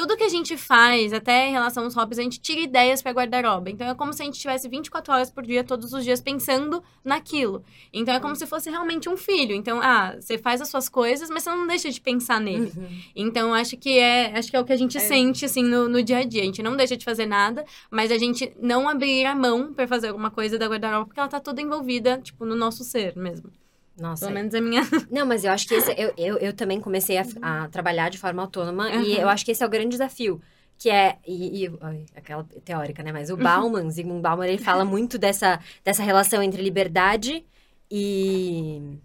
tudo 0.00 0.16
que 0.16 0.24
a 0.24 0.30
gente 0.30 0.56
faz, 0.56 1.12
até 1.12 1.48
em 1.48 1.52
relação 1.52 1.84
aos 1.84 1.94
hobbies, 1.94 2.18
a 2.18 2.22
gente 2.22 2.40
tira 2.40 2.62
ideias 2.62 3.02
para 3.02 3.12
guarda-roupa. 3.12 3.68
Então 3.68 3.86
é 3.86 3.94
como 3.94 4.14
se 4.14 4.22
a 4.22 4.24
gente 4.24 4.40
tivesse 4.40 4.66
24 4.66 5.12
horas 5.12 5.30
por 5.30 5.44
dia, 5.44 5.62
todos 5.62 5.92
os 5.92 6.02
dias, 6.02 6.22
pensando 6.22 6.82
naquilo. 7.04 7.62
Então 7.92 8.14
é 8.14 8.18
como 8.18 8.34
se 8.34 8.46
fosse 8.46 8.70
realmente 8.70 9.10
um 9.10 9.16
filho. 9.18 9.54
Então, 9.54 9.78
ah, 9.82 10.16
você 10.18 10.38
faz 10.38 10.62
as 10.62 10.70
suas 10.70 10.88
coisas, 10.88 11.28
mas 11.28 11.42
você 11.42 11.50
não 11.50 11.66
deixa 11.66 11.90
de 11.90 12.00
pensar 12.00 12.40
nele. 12.40 12.72
Uhum. 12.74 12.88
Então 13.14 13.52
acho 13.52 13.76
que 13.76 13.98
é, 13.98 14.38
acho 14.38 14.50
que 14.50 14.56
é 14.56 14.60
o 14.60 14.64
que 14.64 14.72
a 14.72 14.76
gente 14.76 14.96
é. 14.96 15.00
sente, 15.00 15.44
assim, 15.44 15.62
no, 15.62 15.86
no 15.86 16.02
dia 16.02 16.20
a 16.20 16.24
dia. 16.24 16.40
A 16.40 16.46
gente 16.46 16.62
não 16.62 16.78
deixa 16.78 16.96
de 16.96 17.04
fazer 17.04 17.26
nada, 17.26 17.62
mas 17.90 18.10
a 18.10 18.16
gente 18.16 18.50
não 18.58 18.88
abrir 18.88 19.26
a 19.26 19.34
mão 19.34 19.70
para 19.74 19.86
fazer 19.86 20.08
alguma 20.08 20.30
coisa 20.30 20.58
da 20.58 20.66
guarda-roupa, 20.66 21.08
porque 21.08 21.20
ela 21.20 21.28
tá 21.28 21.40
toda 21.40 21.60
envolvida, 21.60 22.18
tipo, 22.22 22.46
no 22.46 22.56
nosso 22.56 22.84
ser 22.84 23.14
mesmo. 23.16 23.52
Nossa. 24.00 24.24
Pelo 24.24 24.34
menos 24.34 24.54
a 24.54 24.60
minha. 24.62 24.80
Não, 25.12 25.26
mas 25.26 25.44
eu 25.44 25.52
acho 25.52 25.68
que 25.68 25.74
esse, 25.74 25.92
eu, 25.92 26.14
eu, 26.16 26.38
eu 26.38 26.52
também 26.54 26.80
comecei 26.80 27.18
a, 27.18 27.26
a 27.42 27.68
trabalhar 27.68 28.08
de 28.08 28.16
forma 28.16 28.40
autônoma 28.40 28.88
uhum. 28.88 29.02
e 29.02 29.20
eu 29.20 29.28
acho 29.28 29.44
que 29.44 29.50
esse 29.50 29.62
é 29.62 29.66
o 29.66 29.70
grande 29.70 29.90
desafio. 29.90 30.40
Que 30.78 30.88
é, 30.88 31.18
e, 31.26 31.66
e 31.66 31.72
aquela 32.16 32.42
teórica, 32.64 33.02
né? 33.02 33.12
Mas 33.12 33.28
o 33.28 33.36
Bauman, 33.36 33.82
uhum. 33.82 33.90
Zygmunt 33.90 34.22
Bauman, 34.22 34.48
ele 34.48 34.56
fala 34.56 34.82
muito 34.82 35.18
dessa, 35.18 35.60
dessa 35.84 36.02
relação 36.02 36.42
entre 36.42 36.62
liberdade 36.62 37.44
e. 37.90 38.98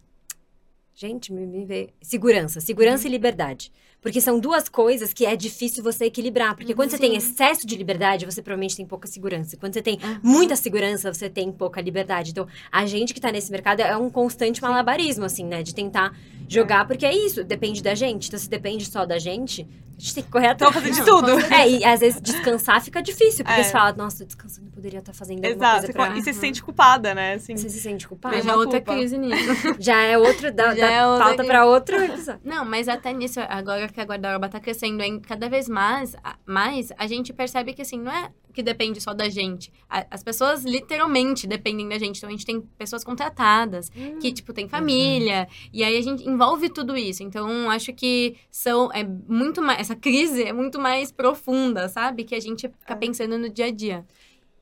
Gente, 0.93 1.33
me, 1.33 1.45
me 1.45 1.65
vê. 1.65 1.89
Segurança. 2.01 2.61
Segurança 2.61 3.03
uhum. 3.03 3.09
e 3.09 3.11
liberdade. 3.11 3.73
Porque 4.05 4.21
são 4.21 4.39
duas 4.39 4.69
coisas 4.69 5.11
que 5.11 5.25
é 5.25 5.35
difícil 5.35 5.83
você 5.83 6.05
equilibrar. 6.05 6.55
Porque 6.55 6.75
quando 6.75 6.91
Sim. 6.91 6.97
você 6.97 7.01
tem 7.01 7.15
excesso 7.15 7.65
de 7.65 7.75
liberdade, 7.75 8.23
você 8.23 8.39
provavelmente 8.39 8.77
tem 8.77 8.85
pouca 8.85 9.07
segurança. 9.07 9.57
Quando 9.57 9.73
você 9.73 9.81
tem 9.81 9.95
uhum. 9.95 10.19
muita 10.21 10.55
segurança, 10.55 11.11
você 11.11 11.27
tem 11.27 11.51
pouca 11.51 11.81
liberdade. 11.81 12.29
Então, 12.29 12.47
a 12.71 12.85
gente 12.85 13.15
que 13.15 13.19
tá 13.19 13.31
nesse 13.31 13.51
mercado 13.51 13.79
é 13.79 13.97
um 13.97 14.11
constante 14.11 14.61
malabarismo, 14.61 15.25
assim, 15.25 15.43
né? 15.43 15.63
De 15.63 15.73
tentar 15.73 16.15
jogar, 16.47 16.85
porque 16.85 17.03
é 17.03 17.17
isso, 17.17 17.43
depende 17.43 17.81
da 17.81 17.95
gente. 17.95 18.27
Então, 18.27 18.39
se 18.39 18.47
depende 18.47 18.85
só 18.85 19.07
da 19.07 19.17
gente, 19.17 19.67
a 19.97 20.01
gente 20.01 20.15
tem 20.15 20.23
que 20.23 20.29
correr 20.29 20.47
atrás. 20.47 20.73
fazer 20.73 20.91
de 20.91 21.05
tudo. 21.05 21.31
É, 21.53 21.69
e 21.69 21.85
às 21.85 22.01
vezes 22.01 22.21
descansar 22.21 22.81
fica 22.81 23.01
difícil, 23.01 23.45
porque 23.45 23.61
é. 23.61 23.63
você 23.63 23.71
fala, 23.71 23.93
nossa, 23.93 24.19
tô 24.19 24.25
descansando, 24.25 24.69
poderia 24.69 24.99
estar 24.99 25.13
tá 25.13 25.17
fazendo 25.17 25.45
alguma 25.45 25.65
Exato. 25.65 25.79
coisa 25.79 25.93
pra... 25.93 26.17
E 26.17 26.21
você 26.21 26.33
se 26.33 26.39
sente 26.39 26.61
culpada, 26.61 27.15
né? 27.15 27.35
Assim. 27.35 27.55
Você 27.55 27.69
se 27.69 27.79
sente 27.79 28.07
culpada. 28.07 28.39
Já 28.41 28.51
é 28.51 28.55
outra 28.55 28.81
crise 28.81 29.17
nisso. 29.17 29.75
Já 29.79 30.01
é 30.01 30.17
outro, 30.17 30.51
da, 30.51 30.75
Já 30.75 30.87
da 30.87 30.91
é 30.91 31.01
pauta 31.01 31.35
crise. 31.35 31.47
pra 31.47 31.65
outro 31.65 32.03
episódio. 32.03 32.41
Não, 32.43 32.65
mas 32.65 32.89
até 32.89 33.13
nisso, 33.13 33.39
agora 33.47 33.87
que 33.87 34.01
a 34.01 34.03
guarda-roupa 34.03 34.49
tá 34.49 34.59
crescendo, 34.59 35.01
cada 35.21 35.47
vez 35.47 35.69
mais, 35.69 36.15
mais, 36.45 36.91
a 36.97 37.07
gente 37.07 37.31
percebe 37.31 37.73
que, 37.73 37.81
assim, 37.81 37.99
não 37.99 38.11
é 38.11 38.29
que 38.55 38.63
depende 38.63 38.99
só 39.01 39.13
da 39.13 39.29
gente. 39.29 39.71
As 39.87 40.23
pessoas 40.23 40.63
literalmente 40.63 41.45
dependem 41.45 41.87
da 41.87 41.99
gente. 41.99 42.17
Então 42.17 42.29
a 42.29 42.31
gente 42.31 42.45
tem 42.45 42.61
pessoas 42.61 43.03
contratadas, 43.03 43.91
hum. 43.95 44.17
que, 44.19 44.31
tipo, 44.31 44.53
tem 44.53 44.67
família. 44.67 45.41
Uhum. 45.41 45.69
E 45.73 45.83
aí 45.83 45.97
a 45.97 46.01
gente 46.01 46.27
envolve 46.27 46.69
tudo 46.69 46.97
isso. 46.97 47.21
Então 47.21 47.69
acho 47.69 47.93
que 47.93 48.37
são. 48.49 48.91
É 48.91 49.03
muito 49.03 49.61
mais. 49.61 49.79
Essa 49.79 49.95
crise 49.95 50.43
é 50.43 50.53
muito 50.53 50.79
mais 50.79 51.11
profunda, 51.11 51.87
sabe? 51.89 52.23
Que 52.23 52.33
a 52.33 52.39
gente 52.39 52.67
fica 52.67 52.93
é. 52.93 52.95
pensando 52.95 53.37
no 53.37 53.49
dia 53.49 53.65
a 53.65 53.71
dia. 53.71 54.05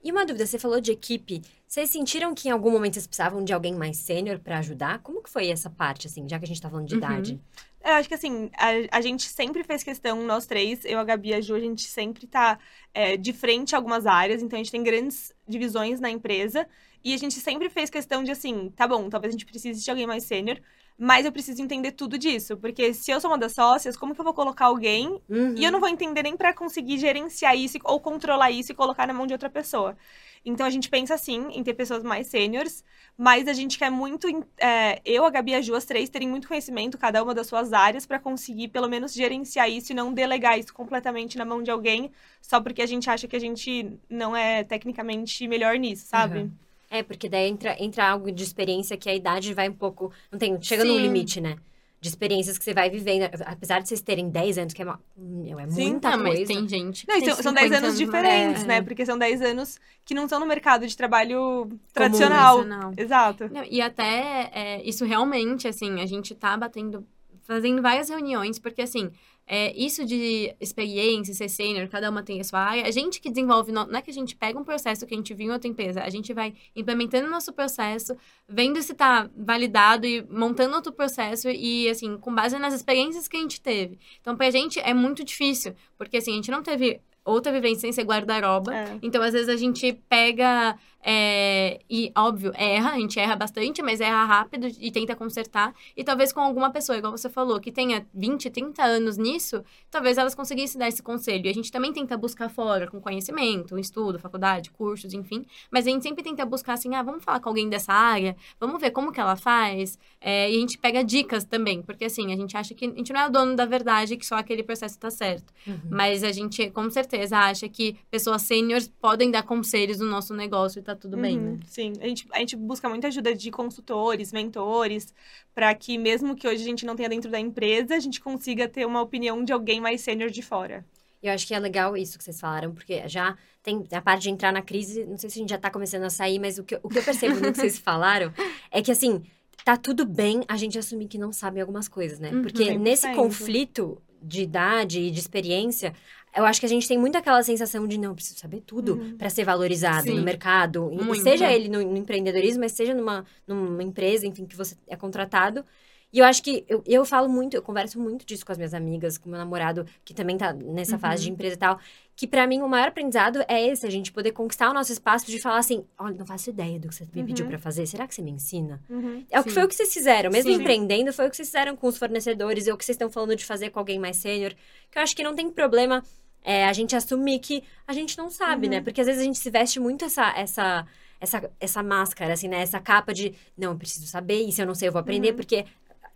E 0.03 0.11
uma 0.11 0.25
dúvida, 0.25 0.45
você 0.45 0.59
falou 0.59 0.81
de 0.81 0.91
equipe. 0.91 1.41
Vocês 1.65 1.89
sentiram 1.89 2.35
que 2.35 2.49
em 2.49 2.51
algum 2.51 2.69
momento 2.69 2.95
vocês 2.95 3.07
precisavam 3.07 3.43
de 3.43 3.53
alguém 3.53 3.73
mais 3.73 3.97
sênior 3.97 4.37
para 4.37 4.59
ajudar? 4.59 4.99
Como 4.99 5.23
que 5.23 5.29
foi 5.29 5.47
essa 5.47 5.69
parte, 5.69 6.07
assim, 6.07 6.27
já 6.27 6.37
que 6.37 6.43
a 6.43 6.47
gente 6.47 6.61
tá 6.61 6.69
falando 6.69 6.87
de 6.87 6.95
uhum. 6.95 6.99
idade? 6.99 7.39
Eu 7.83 7.95
acho 7.95 8.07
que 8.07 8.15
assim, 8.15 8.49
a, 8.57 8.97
a, 8.97 9.01
gente 9.01 9.27
sempre 9.27 9.61
fez 9.63 9.83
questão, 9.83 10.23
nós 10.23 10.45
três, 10.45 10.85
eu, 10.85 10.97
a 10.99 11.03
Gabi 11.03 11.29
e 11.29 11.33
a 11.33 11.41
Ju, 11.41 11.55
a 11.55 11.59
gente 11.59 11.83
sempre 11.83 12.25
tá 12.25 12.57
é, 12.93 13.17
de 13.17 13.33
frente 13.33 13.75
a 13.75 13.77
algumas 13.77 14.07
áreas, 14.07 14.41
então 14.41 14.57
a 14.57 14.63
gente 14.63 14.71
tem 14.71 14.81
grandes 14.81 15.33
divisões 15.45 15.99
na 15.99 16.09
empresa. 16.09 16.65
E 17.03 17.13
a 17.13 17.17
gente 17.17 17.35
sempre 17.41 17.69
fez 17.69 17.89
questão 17.89 18.23
de 18.23 18.31
assim, 18.31 18.71
tá 18.73 18.87
bom, 18.87 19.09
talvez 19.09 19.31
a 19.31 19.37
gente 19.37 19.45
precise 19.45 19.83
de 19.83 19.89
alguém 19.89 20.07
mais 20.07 20.23
sênior, 20.23 20.57
mas 20.97 21.25
eu 21.25 21.31
preciso 21.33 21.61
entender 21.61 21.91
tudo 21.91 22.17
disso. 22.17 22.55
Porque 22.55 22.93
se 22.93 23.11
eu 23.11 23.19
sou 23.19 23.29
uma 23.29 23.37
das 23.37 23.51
sócias, 23.53 23.97
como 23.97 24.15
que 24.15 24.21
eu 24.21 24.25
vou 24.25 24.33
colocar 24.33 24.67
alguém 24.67 25.19
uhum. 25.29 25.55
e 25.57 25.65
eu 25.65 25.71
não 25.71 25.81
vou 25.81 25.89
entender 25.89 26.23
nem 26.23 26.37
para 26.37 26.53
conseguir 26.53 26.97
gerenciar 26.97 27.57
isso 27.57 27.77
ou 27.83 27.99
controlar 27.99 28.51
isso 28.51 28.71
e 28.71 28.75
colocar 28.75 29.05
na 29.05 29.13
mão 29.13 29.27
de 29.27 29.33
outra 29.33 29.49
pessoa. 29.49 29.97
Então 30.45 30.65
a 30.65 30.69
gente 30.69 30.89
pensa 30.89 31.13
assim 31.13 31.47
em 31.51 31.63
ter 31.63 31.73
pessoas 31.73 32.03
mais 32.03 32.27
sêniores, 32.27 32.83
mas 33.17 33.47
a 33.47 33.53
gente 33.53 33.77
quer 33.77 33.89
muito, 33.89 34.27
é, 34.57 35.01
eu, 35.05 35.23
a 35.25 35.29
Gabi 35.29 35.51
e 35.51 35.55
a 35.55 35.61
Ju, 35.61 35.75
as 35.75 35.85
três, 35.85 36.09
terem 36.09 36.27
muito 36.27 36.47
conhecimento, 36.47 36.97
cada 36.97 37.23
uma 37.23 37.33
das 37.33 37.47
suas 37.47 37.71
áreas, 37.71 38.05
para 38.05 38.19
conseguir 38.19 38.67
pelo 38.67 38.89
menos 38.89 39.13
gerenciar 39.13 39.69
isso 39.69 39.91
e 39.91 39.95
não 39.95 40.13
delegar 40.13 40.59
isso 40.59 40.73
completamente 40.73 41.37
na 41.37 41.45
mão 41.45 41.63
de 41.63 41.71
alguém, 41.71 42.11
só 42.41 42.59
porque 42.59 42.81
a 42.81 42.85
gente 42.85 43.09
acha 43.09 43.27
que 43.27 43.35
a 43.35 43.39
gente 43.39 43.97
não 44.09 44.35
é 44.35 44.63
tecnicamente 44.63 45.47
melhor 45.47 45.77
nisso, 45.77 46.05
sabe? 46.07 46.39
Uhum. 46.39 46.51
É, 46.89 47.01
porque 47.01 47.27
daí 47.27 47.49
entra, 47.49 47.75
entra 47.79 48.07
algo 48.07 48.31
de 48.31 48.43
experiência 48.43 48.95
que 48.95 49.09
a 49.09 49.15
idade 49.15 49.51
vai 49.53 49.67
um 49.67 49.73
pouco. 49.73 50.11
Não 50.31 50.37
tem. 50.37 50.61
Chega 50.61 50.83
Sim. 50.83 50.89
num 50.89 50.99
limite, 50.99 51.41
né? 51.41 51.57
De 52.03 52.09
experiências 52.09 52.57
que 52.57 52.65
você 52.65 52.73
vai 52.73 52.89
vivendo. 52.89 53.29
Apesar 53.45 53.79
de 53.79 53.87
vocês 53.87 54.01
terem 54.01 54.29
10 54.29 54.57
anos, 54.57 54.73
que 54.73 54.81
é, 54.81 54.85
uma, 54.85 54.99
é 55.15 55.69
Sim, 55.69 55.91
muita 55.91 56.17
não, 56.17 56.25
coisa. 56.25 56.39
Mas 56.39 56.47
tem 56.49 56.67
gente. 56.67 57.07
Não, 57.07 57.19
são, 57.21 57.35
são 57.43 57.53
10 57.53 57.71
anos, 57.71 57.83
anos 57.83 57.97
diferentes, 57.97 58.65
né? 58.65 58.77
É. 58.77 58.81
Porque 58.81 59.05
são 59.05 59.17
10 59.17 59.41
anos 59.41 59.79
que 60.03 60.13
não 60.13 60.25
estão 60.25 60.37
no 60.37 60.45
mercado 60.45 60.85
de 60.85 60.97
trabalho 60.97 61.69
tradicional. 61.93 62.57
Comum, 62.57 62.91
Exato. 62.97 63.49
Não, 63.49 63.63
e 63.63 63.81
até 63.81 64.51
é, 64.53 64.81
isso 64.83 65.05
realmente, 65.05 65.65
assim, 65.65 66.01
a 66.01 66.05
gente 66.05 66.35
tá 66.35 66.57
batendo. 66.57 67.07
Fazendo 67.45 67.81
várias 67.81 68.07
reuniões, 68.07 68.57
porque 68.57 68.81
assim, 68.81 69.11
é, 69.45 69.75
isso 69.77 70.05
de 70.05 70.55
experiência, 70.59 71.33
ser 71.33 71.49
sênior, 71.49 71.87
cada 71.89 72.09
uma 72.09 72.23
tem 72.23 72.39
a 72.39 72.43
sua 72.43 72.59
área. 72.59 72.87
A 72.87 72.91
gente 72.91 73.19
que 73.19 73.29
desenvolve, 73.29 73.71
não 73.71 73.95
é 73.95 74.01
que 74.01 74.09
a 74.09 74.13
gente 74.13 74.35
pega 74.35 74.57
um 74.57 74.63
processo 74.63 75.05
que 75.05 75.13
a 75.13 75.17
gente 75.17 75.33
viu 75.33 75.47
em 75.47 75.51
outra 75.51 75.67
empresa, 75.67 76.01
a 76.01 76.09
gente 76.09 76.33
vai 76.33 76.53
implementando 76.75 77.27
o 77.27 77.29
nosso 77.29 77.51
processo, 77.51 78.15
vendo 78.47 78.81
se 78.81 78.93
está 78.93 79.29
validado 79.35 80.05
e 80.07 80.25
montando 80.29 80.75
outro 80.75 80.93
processo 80.93 81.49
e, 81.49 81.89
assim, 81.89 82.17
com 82.17 82.33
base 82.33 82.57
nas 82.57 82.73
experiências 82.73 83.27
que 83.27 83.37
a 83.37 83.39
gente 83.41 83.59
teve. 83.61 83.99
Então, 84.21 84.35
para 84.35 84.47
a 84.47 84.51
gente 84.51 84.79
é 84.79 84.93
muito 84.93 85.23
difícil, 85.23 85.75
porque, 85.97 86.17
assim, 86.17 86.31
a 86.31 86.35
gente 86.35 86.51
não 86.51 86.63
teve 86.63 87.01
outra 87.25 87.51
vivência 87.51 87.81
sem 87.81 87.91
ser 87.91 88.03
guarda-roupa. 88.03 88.73
É. 88.73 88.97
Então, 89.01 89.21
às 89.21 89.33
vezes, 89.33 89.49
a 89.49 89.55
gente 89.55 89.93
pega 90.09 90.77
é, 91.05 91.81
e, 91.89 92.13
óbvio, 92.15 92.53
erra, 92.55 92.91
a 92.91 92.97
gente 92.97 93.19
erra 93.19 93.35
bastante, 93.35 93.81
mas 93.81 93.99
erra 93.99 94.23
rápido 94.23 94.67
e 94.79 94.89
tenta 94.89 95.13
consertar. 95.15 95.75
E 95.97 96.03
talvez 96.03 96.31
com 96.31 96.39
alguma 96.39 96.71
pessoa, 96.71 96.97
igual 96.97 97.11
você 97.11 97.29
falou, 97.29 97.59
que 97.59 97.71
tenha 97.71 98.07
20, 98.13 98.49
30 98.49 98.81
anos 98.81 99.17
nisso, 99.17 99.63
talvez 99.91 100.17
elas 100.17 100.33
conseguissem 100.33 100.79
dar 100.79 100.87
esse 100.87 101.03
conselho. 101.03 101.45
E 101.45 101.49
a 101.49 101.53
gente 101.53 101.69
também 101.69 101.91
tenta 101.91 102.15
buscar 102.15 102.49
fora, 102.49 102.87
com 102.87 103.01
conhecimento, 103.01 103.77
estudo, 103.77 104.17
faculdade, 104.17 104.71
cursos, 104.71 105.13
enfim. 105.13 105.45
Mas 105.69 105.85
a 105.85 105.89
gente 105.89 106.03
sempre 106.03 106.23
tenta 106.23 106.45
buscar 106.45 106.73
assim, 106.73 106.95
ah, 106.95 107.03
vamos 107.03 107.21
falar 107.21 107.41
com 107.41 107.49
alguém 107.49 107.67
dessa 107.67 107.91
área, 107.91 108.35
vamos 108.57 108.79
ver 108.79 108.91
como 108.91 109.11
que 109.11 109.19
ela 109.19 109.35
faz. 109.35 109.99
É, 110.21 110.49
e 110.49 110.55
a 110.55 110.59
gente 110.59 110.77
pega 110.77 111.03
dicas 111.03 111.43
também, 111.43 111.81
porque 111.81 112.05
assim, 112.05 112.31
a 112.31 112.37
gente 112.37 112.55
acha 112.55 112.73
que 112.73 112.85
a 112.85 112.89
gente 112.89 113.11
não 113.11 113.19
é 113.19 113.27
o 113.27 113.29
dono 113.29 113.57
da 113.57 113.65
verdade, 113.65 114.15
que 114.15 114.25
só 114.25 114.35
aquele 114.35 114.63
processo 114.63 114.95
está 114.95 115.11
certo. 115.11 115.53
Uhum. 115.67 115.79
Mas 115.89 116.23
a 116.23 116.31
gente, 116.31 116.69
com 116.69 116.89
certeza, 116.89 117.37
acha 117.37 117.67
que 117.67 117.97
pessoas 118.09 118.43
sêniores 118.43 118.87
podem 119.01 119.29
dar 119.29 119.43
conselhos 119.43 119.99
no 119.99 120.05
nosso 120.05 120.33
negócio 120.33 120.79
e 120.79 120.81
tá 120.81 120.92
tá 120.95 121.01
tudo 121.01 121.17
bem, 121.17 121.37
Uhum, 121.37 121.51
né? 121.53 121.59
Sim, 121.67 121.93
a 122.01 122.07
gente, 122.07 122.27
a 122.31 122.39
gente 122.39 122.55
busca 122.55 122.87
muita 122.89 123.07
ajuda 123.07 123.33
de 123.35 123.49
consultores, 123.51 124.31
mentores, 124.31 125.13
para 125.53 125.73
que 125.75 125.97
mesmo 125.97 126.35
que 126.35 126.47
hoje 126.47 126.61
a 126.61 126.65
gente 126.65 126.85
não 126.85 126.95
tenha 126.95 127.09
dentro 127.09 127.29
da 127.29 127.39
empresa, 127.39 127.95
a 127.95 127.99
gente 127.99 128.19
consiga 128.21 128.67
ter 128.67 128.85
uma 128.85 129.01
opinião 129.01 129.43
de 129.43 129.51
alguém 129.53 129.79
mais 129.81 130.01
sênior 130.01 130.29
de 130.29 130.41
fora. 130.41 130.85
Eu 131.21 131.31
acho 131.31 131.47
que 131.47 131.53
é 131.53 131.59
legal 131.59 131.95
isso 131.95 132.17
que 132.17 132.23
vocês 132.23 132.39
falaram, 132.39 132.73
porque 132.73 133.07
já 133.07 133.37
tem 133.61 133.81
a 133.93 134.01
parte 134.01 134.23
de 134.23 134.29
entrar 134.29 134.51
na 134.51 134.61
crise, 134.61 135.05
não 135.05 135.17
sei 135.17 135.29
se 135.29 135.39
a 135.39 135.41
gente 135.41 135.49
já 135.49 135.57
tá 135.57 135.71
começando 135.71 136.03
a 136.03 136.09
sair, 136.09 136.37
mas 136.37 136.57
o 136.59 136.63
que, 136.65 136.75
eu- 136.75 136.79
o 136.83 136.89
que 136.89 136.99
eu 136.99 137.03
percebo 137.03 137.35
no 137.39 137.51
que 137.53 137.59
vocês 137.59 137.77
falaram 137.79 138.33
é 138.69 138.81
que, 138.81 138.91
assim, 138.91 139.23
tá 139.63 139.77
tudo 139.77 140.05
bem 140.05 140.41
a 140.49 140.57
gente 140.57 140.77
assumir 140.77 141.07
que 141.07 141.17
não 141.17 141.31
sabe 141.31 141.61
algumas 141.61 141.87
coisas, 141.87 142.19
né? 142.19 142.29
Uhum. 142.31 142.41
Porque 142.41 142.77
nesse 142.77 143.07
100%. 143.07 143.15
conflito 143.15 144.01
de 144.21 144.41
idade 144.41 144.99
e 144.99 145.11
de 145.11 145.19
experiência, 145.19 145.93
eu 146.35 146.45
acho 146.45 146.59
que 146.59 146.65
a 146.65 146.69
gente 146.69 146.87
tem 146.87 146.97
muito 146.97 147.17
aquela 147.17 147.41
sensação 147.43 147.87
de 147.87 147.97
não, 147.97 148.09
eu 148.11 148.15
preciso 148.15 148.39
saber 148.39 148.61
tudo 148.61 148.95
Uhum. 148.95 149.17
pra 149.17 149.29
ser 149.29 149.43
valorizado 149.43 150.07
Sim. 150.07 150.15
no 150.15 150.23
mercado, 150.23 150.89
Muito. 150.91 151.21
seja 151.23 151.51
ele 151.51 151.67
no, 151.69 151.81
no 151.83 151.97
empreendedorismo, 151.97 152.61
mas 152.61 152.71
seja 152.71 152.93
numa, 152.93 153.25
numa 153.47 153.83
empresa, 153.83 154.25
enfim, 154.27 154.45
que 154.45 154.55
você 154.55 154.75
é 154.87 154.95
contratado. 154.95 155.63
E 156.11 156.19
eu 156.19 156.25
acho 156.25 156.43
que 156.43 156.63
eu, 156.69 156.83
eu 156.85 157.03
falo 157.05 157.27
muito, 157.27 157.55
eu 157.55 157.61
converso 157.63 157.99
muito 157.99 158.23
disso 158.23 158.45
com 158.45 158.51
as 158.51 158.57
minhas 158.59 158.75
amigas, 158.75 159.17
com 159.17 159.27
meu 159.29 159.39
namorado, 159.39 159.83
que 160.05 160.13
também 160.13 160.37
tá 160.37 160.53
nessa 160.53 160.95
fase 160.99 161.23
de 161.23 161.29
Uhum. 161.29 161.33
empresa 161.33 161.55
e 161.55 161.57
tal. 161.57 161.79
Que 162.15 162.27
pra 162.27 162.45
mim 162.45 162.61
o 162.61 162.69
maior 162.69 162.89
aprendizado 162.89 163.43
é 163.47 163.67
esse, 163.67 163.87
a 163.87 163.89
gente 163.89 164.11
poder 164.11 164.31
conquistar 164.31 164.69
o 164.69 164.73
nosso 164.75 164.91
espaço 164.91 165.25
de 165.25 165.39
falar 165.39 165.57
assim: 165.57 165.83
olha, 165.97 166.15
não 166.15 166.23
faço 166.27 166.51
ideia 166.51 166.79
do 166.79 166.87
que 166.87 166.93
você 166.93 167.03
me 167.11 167.21
Uhum. 167.21 167.25
pediu 167.25 167.47
pra 167.47 167.57
fazer, 167.57 167.87
será 167.87 168.07
que 168.07 168.13
você 168.13 168.21
me 168.21 168.29
ensina? 168.29 168.79
Uhum. 168.87 169.25
É 169.31 169.39
o 169.39 169.43
que 169.43 169.49
foi 169.49 169.63
o 169.63 169.67
que 169.67 169.73
vocês 169.73 169.91
fizeram, 169.91 170.29
mesmo 170.29 170.51
Sim. 170.51 170.59
empreendendo, 170.61 171.11
foi 171.11 171.25
o 171.25 171.31
que 171.31 171.35
vocês 171.35 171.47
fizeram 171.47 171.75
com 171.75 171.87
os 171.87 171.97
fornecedores, 171.97 172.67
é 172.67 172.73
o 172.73 172.77
que 172.77 172.85
vocês 172.85 172.93
estão 172.93 173.09
falando 173.09 173.35
de 173.35 173.43
fazer 173.43 173.71
com 173.71 173.79
alguém 173.79 173.97
mais 173.97 174.17
sênior. 174.17 174.53
Que 174.91 174.99
eu 174.99 175.01
acho 175.01 175.15
que 175.15 175.23
não 175.23 175.33
tem 175.35 175.49
problema 175.49 176.03
é, 176.43 176.67
a 176.67 176.73
gente 176.73 176.95
assumir 176.95 177.39
que 177.39 177.63
a 177.87 177.93
gente 177.93 178.17
não 178.17 178.29
sabe, 178.29 178.67
Uhum. 178.67 178.73
né? 178.73 178.81
Porque 178.81 179.01
às 179.01 179.07
vezes 179.07 179.21
a 179.21 179.25
gente 179.25 179.39
se 179.39 179.49
veste 179.49 179.79
muito 179.79 180.05
essa. 180.05 180.31
essa 180.37 180.85
essa, 181.21 181.49
essa 181.57 181.81
máscara, 181.81 182.33
assim, 182.33 182.49
né? 182.49 182.61
Essa 182.61 182.81
capa 182.81 183.13
de, 183.13 183.33
não, 183.57 183.71
eu 183.71 183.77
preciso 183.77 184.05
saber, 184.07 184.41
e 184.45 184.51
se 184.51 184.61
eu 184.61 184.65
não 184.65 184.75
sei, 184.75 184.89
eu 184.89 184.91
vou 184.91 184.99
aprender, 184.99 185.29
Uhum. 185.29 185.37
porque 185.37 185.65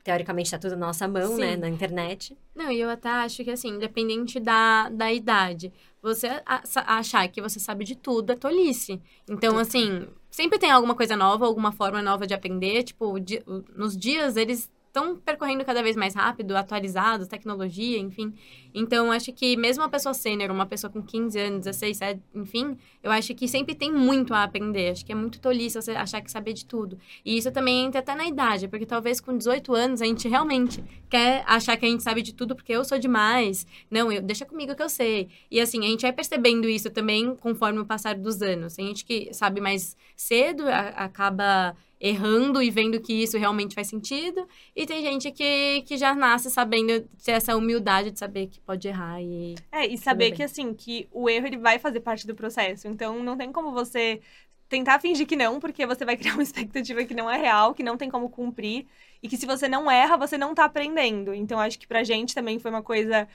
teoricamente 0.03 0.51
tá 0.51 0.57
tudo 0.57 0.75
na 0.75 0.87
nossa 0.87 1.07
mão, 1.07 1.35
Sim. 1.35 1.41
né? 1.41 1.55
Na 1.55 1.69
internet. 1.69 2.37
Não, 2.53 2.69
e 2.69 2.79
eu 2.81 2.89
até 2.89 3.07
acho 3.09 3.41
que, 3.41 3.49
assim, 3.51 3.69
independente 3.69 4.37
da, 4.37 4.89
da 4.89 5.11
idade, 5.13 5.71
você 6.01 6.27
achar 6.75 7.25
que 7.29 7.41
você 7.41 7.57
sabe 7.57 7.85
de 7.85 7.95
tudo 7.95 8.33
é 8.33 8.35
tolice. 8.35 9.01
Então, 9.29 9.57
assim, 9.57 10.07
sempre 10.29 10.59
tem 10.59 10.71
alguma 10.71 10.93
coisa 10.93 11.15
nova, 11.15 11.45
alguma 11.45 11.71
forma 11.71 12.01
nova 12.01 12.27
de 12.27 12.33
aprender. 12.33 12.83
Tipo, 12.83 13.17
di- 13.19 13.41
nos 13.75 13.95
dias 13.97 14.35
eles 14.37 14.69
estão 14.97 15.15
percorrendo 15.17 15.63
cada 15.63 15.81
vez 15.83 15.95
mais 15.95 16.15
rápido, 16.15 16.55
atualizados, 16.55 17.27
tecnologia, 17.27 17.99
enfim. 17.99 18.33
Então, 18.73 19.12
acho 19.12 19.31
que 19.33 19.55
mesmo 19.55 19.83
uma 19.83 19.89
pessoa 19.89 20.13
sênior, 20.13 20.51
uma 20.51 20.65
pessoa 20.65 20.91
com 20.91 21.01
15 21.01 21.39
anos, 21.39 21.60
16, 21.65 21.97
7, 21.97 22.21
enfim, 22.36 22.77
eu 23.01 23.12
acho 23.12 23.33
que 23.33 23.47
sempre 23.47 23.73
tem 23.75 23.91
muito 23.91 24.33
a 24.33 24.43
aprender. 24.43 24.91
Acho 24.91 25.05
que 25.05 25.12
é 25.12 25.15
muito 25.15 25.39
tolice 25.39 25.81
você 25.81 25.91
achar 25.91 26.21
que 26.21 26.31
saber 26.31 26.53
de 26.53 26.65
tudo. 26.65 26.97
E 27.23 27.38
isso 27.38 27.51
também 27.51 27.86
entra 27.86 27.99
até 27.99 28.13
na 28.15 28.25
idade, 28.27 28.67
porque 28.67 28.86
talvez 28.86 29.19
com 29.19 29.38
18 29.38 29.73
anos 29.73 30.01
a 30.01 30.05
gente 30.05 30.27
realmente 30.27 30.83
quer 31.10 31.43
achar 31.47 31.77
que 31.77 31.86
a 31.86 31.89
gente 31.89 32.03
sabe 32.03 32.21
de 32.21 32.33
tudo 32.33 32.55
porque 32.55 32.71
eu 32.73 32.83
sou 32.83 32.99
demais. 32.99 33.65
Não, 33.89 34.12
eu, 34.12 34.21
deixa 34.21 34.45
comigo 34.45 34.75
que 34.75 34.83
eu 34.83 34.89
sei. 34.89 35.29
E 35.49 35.60
assim, 35.60 35.79
a 35.86 35.88
gente 35.89 36.01
vai 36.01 36.13
percebendo 36.13 36.67
isso 36.67 36.89
também 36.89 37.36
conforme 37.36 37.79
o 37.79 37.86
passar 37.86 38.15
dos 38.15 38.41
anos. 38.41 38.75
Tem 38.75 38.88
gente 38.88 39.05
que 39.05 39.33
sabe 39.33 39.62
mais 39.62 39.95
cedo, 40.15 40.67
a- 40.67 40.89
acaba 41.05 41.75
errando 41.99 42.62
e 42.62 42.69
vendo 42.69 42.99
que 43.01 43.13
isso 43.13 43.38
realmente 43.38 43.73
faz 43.73 43.88
sentido. 43.88 44.47
E 44.75 44.86
tem 44.86 45.01
gente 45.01 45.31
que, 45.31 45.81
que 45.81 45.97
já 45.97 46.13
nasce 46.13 46.49
sabendo 46.49 47.07
ter 47.23 47.31
essa 47.31 47.55
humildade 47.55 48.12
de 48.12 48.19
saber 48.19 48.47
que 48.47 48.60
pode 48.60 48.88
errar 48.88 49.21
e... 49.21 49.55
É, 49.71 49.86
e 49.86 49.97
saber 49.97 50.31
que, 50.31 50.43
assim, 50.43 50.73
que 50.73 51.07
o 51.12 51.29
erro, 51.29 51.47
ele 51.47 51.57
vai 51.57 51.79
fazer 51.79 51.99
parte 51.99 52.27
do 52.27 52.36
processo. 52.36 52.88
Então, 52.88 53.23
não 53.23 53.36
tem 53.38 53.51
como 53.51 53.71
você 53.71 54.21
tentar 54.69 54.99
fingir 54.99 55.25
que 55.25 55.36
não, 55.36 55.60
porque 55.60 55.86
você 55.86 56.05
vai 56.05 56.15
criar 56.17 56.33
uma 56.33 56.43
expectativa 56.43 57.03
que 57.03 57.13
não 57.13 57.29
é 57.29 57.38
real, 57.38 57.73
que 57.73 57.83
não 57.83 57.97
tem 57.97 58.10
como 58.10 58.29
cumprir. 58.29 58.86
E 59.21 59.27
que 59.27 59.38
se 59.38 59.47
você 59.47 59.67
não 59.67 59.89
erra, 59.89 60.17
você 60.17 60.38
não 60.38 60.53
tá 60.53 60.65
aprendendo. 60.65 61.33
Então, 61.33 61.60
acho 61.60 61.79
que 61.79 61.88
pra 61.88 62.03
gente 62.03 62.36
também 62.36 62.60
foi 62.60 62.69
uma 62.69 62.83
coisa 62.83 63.27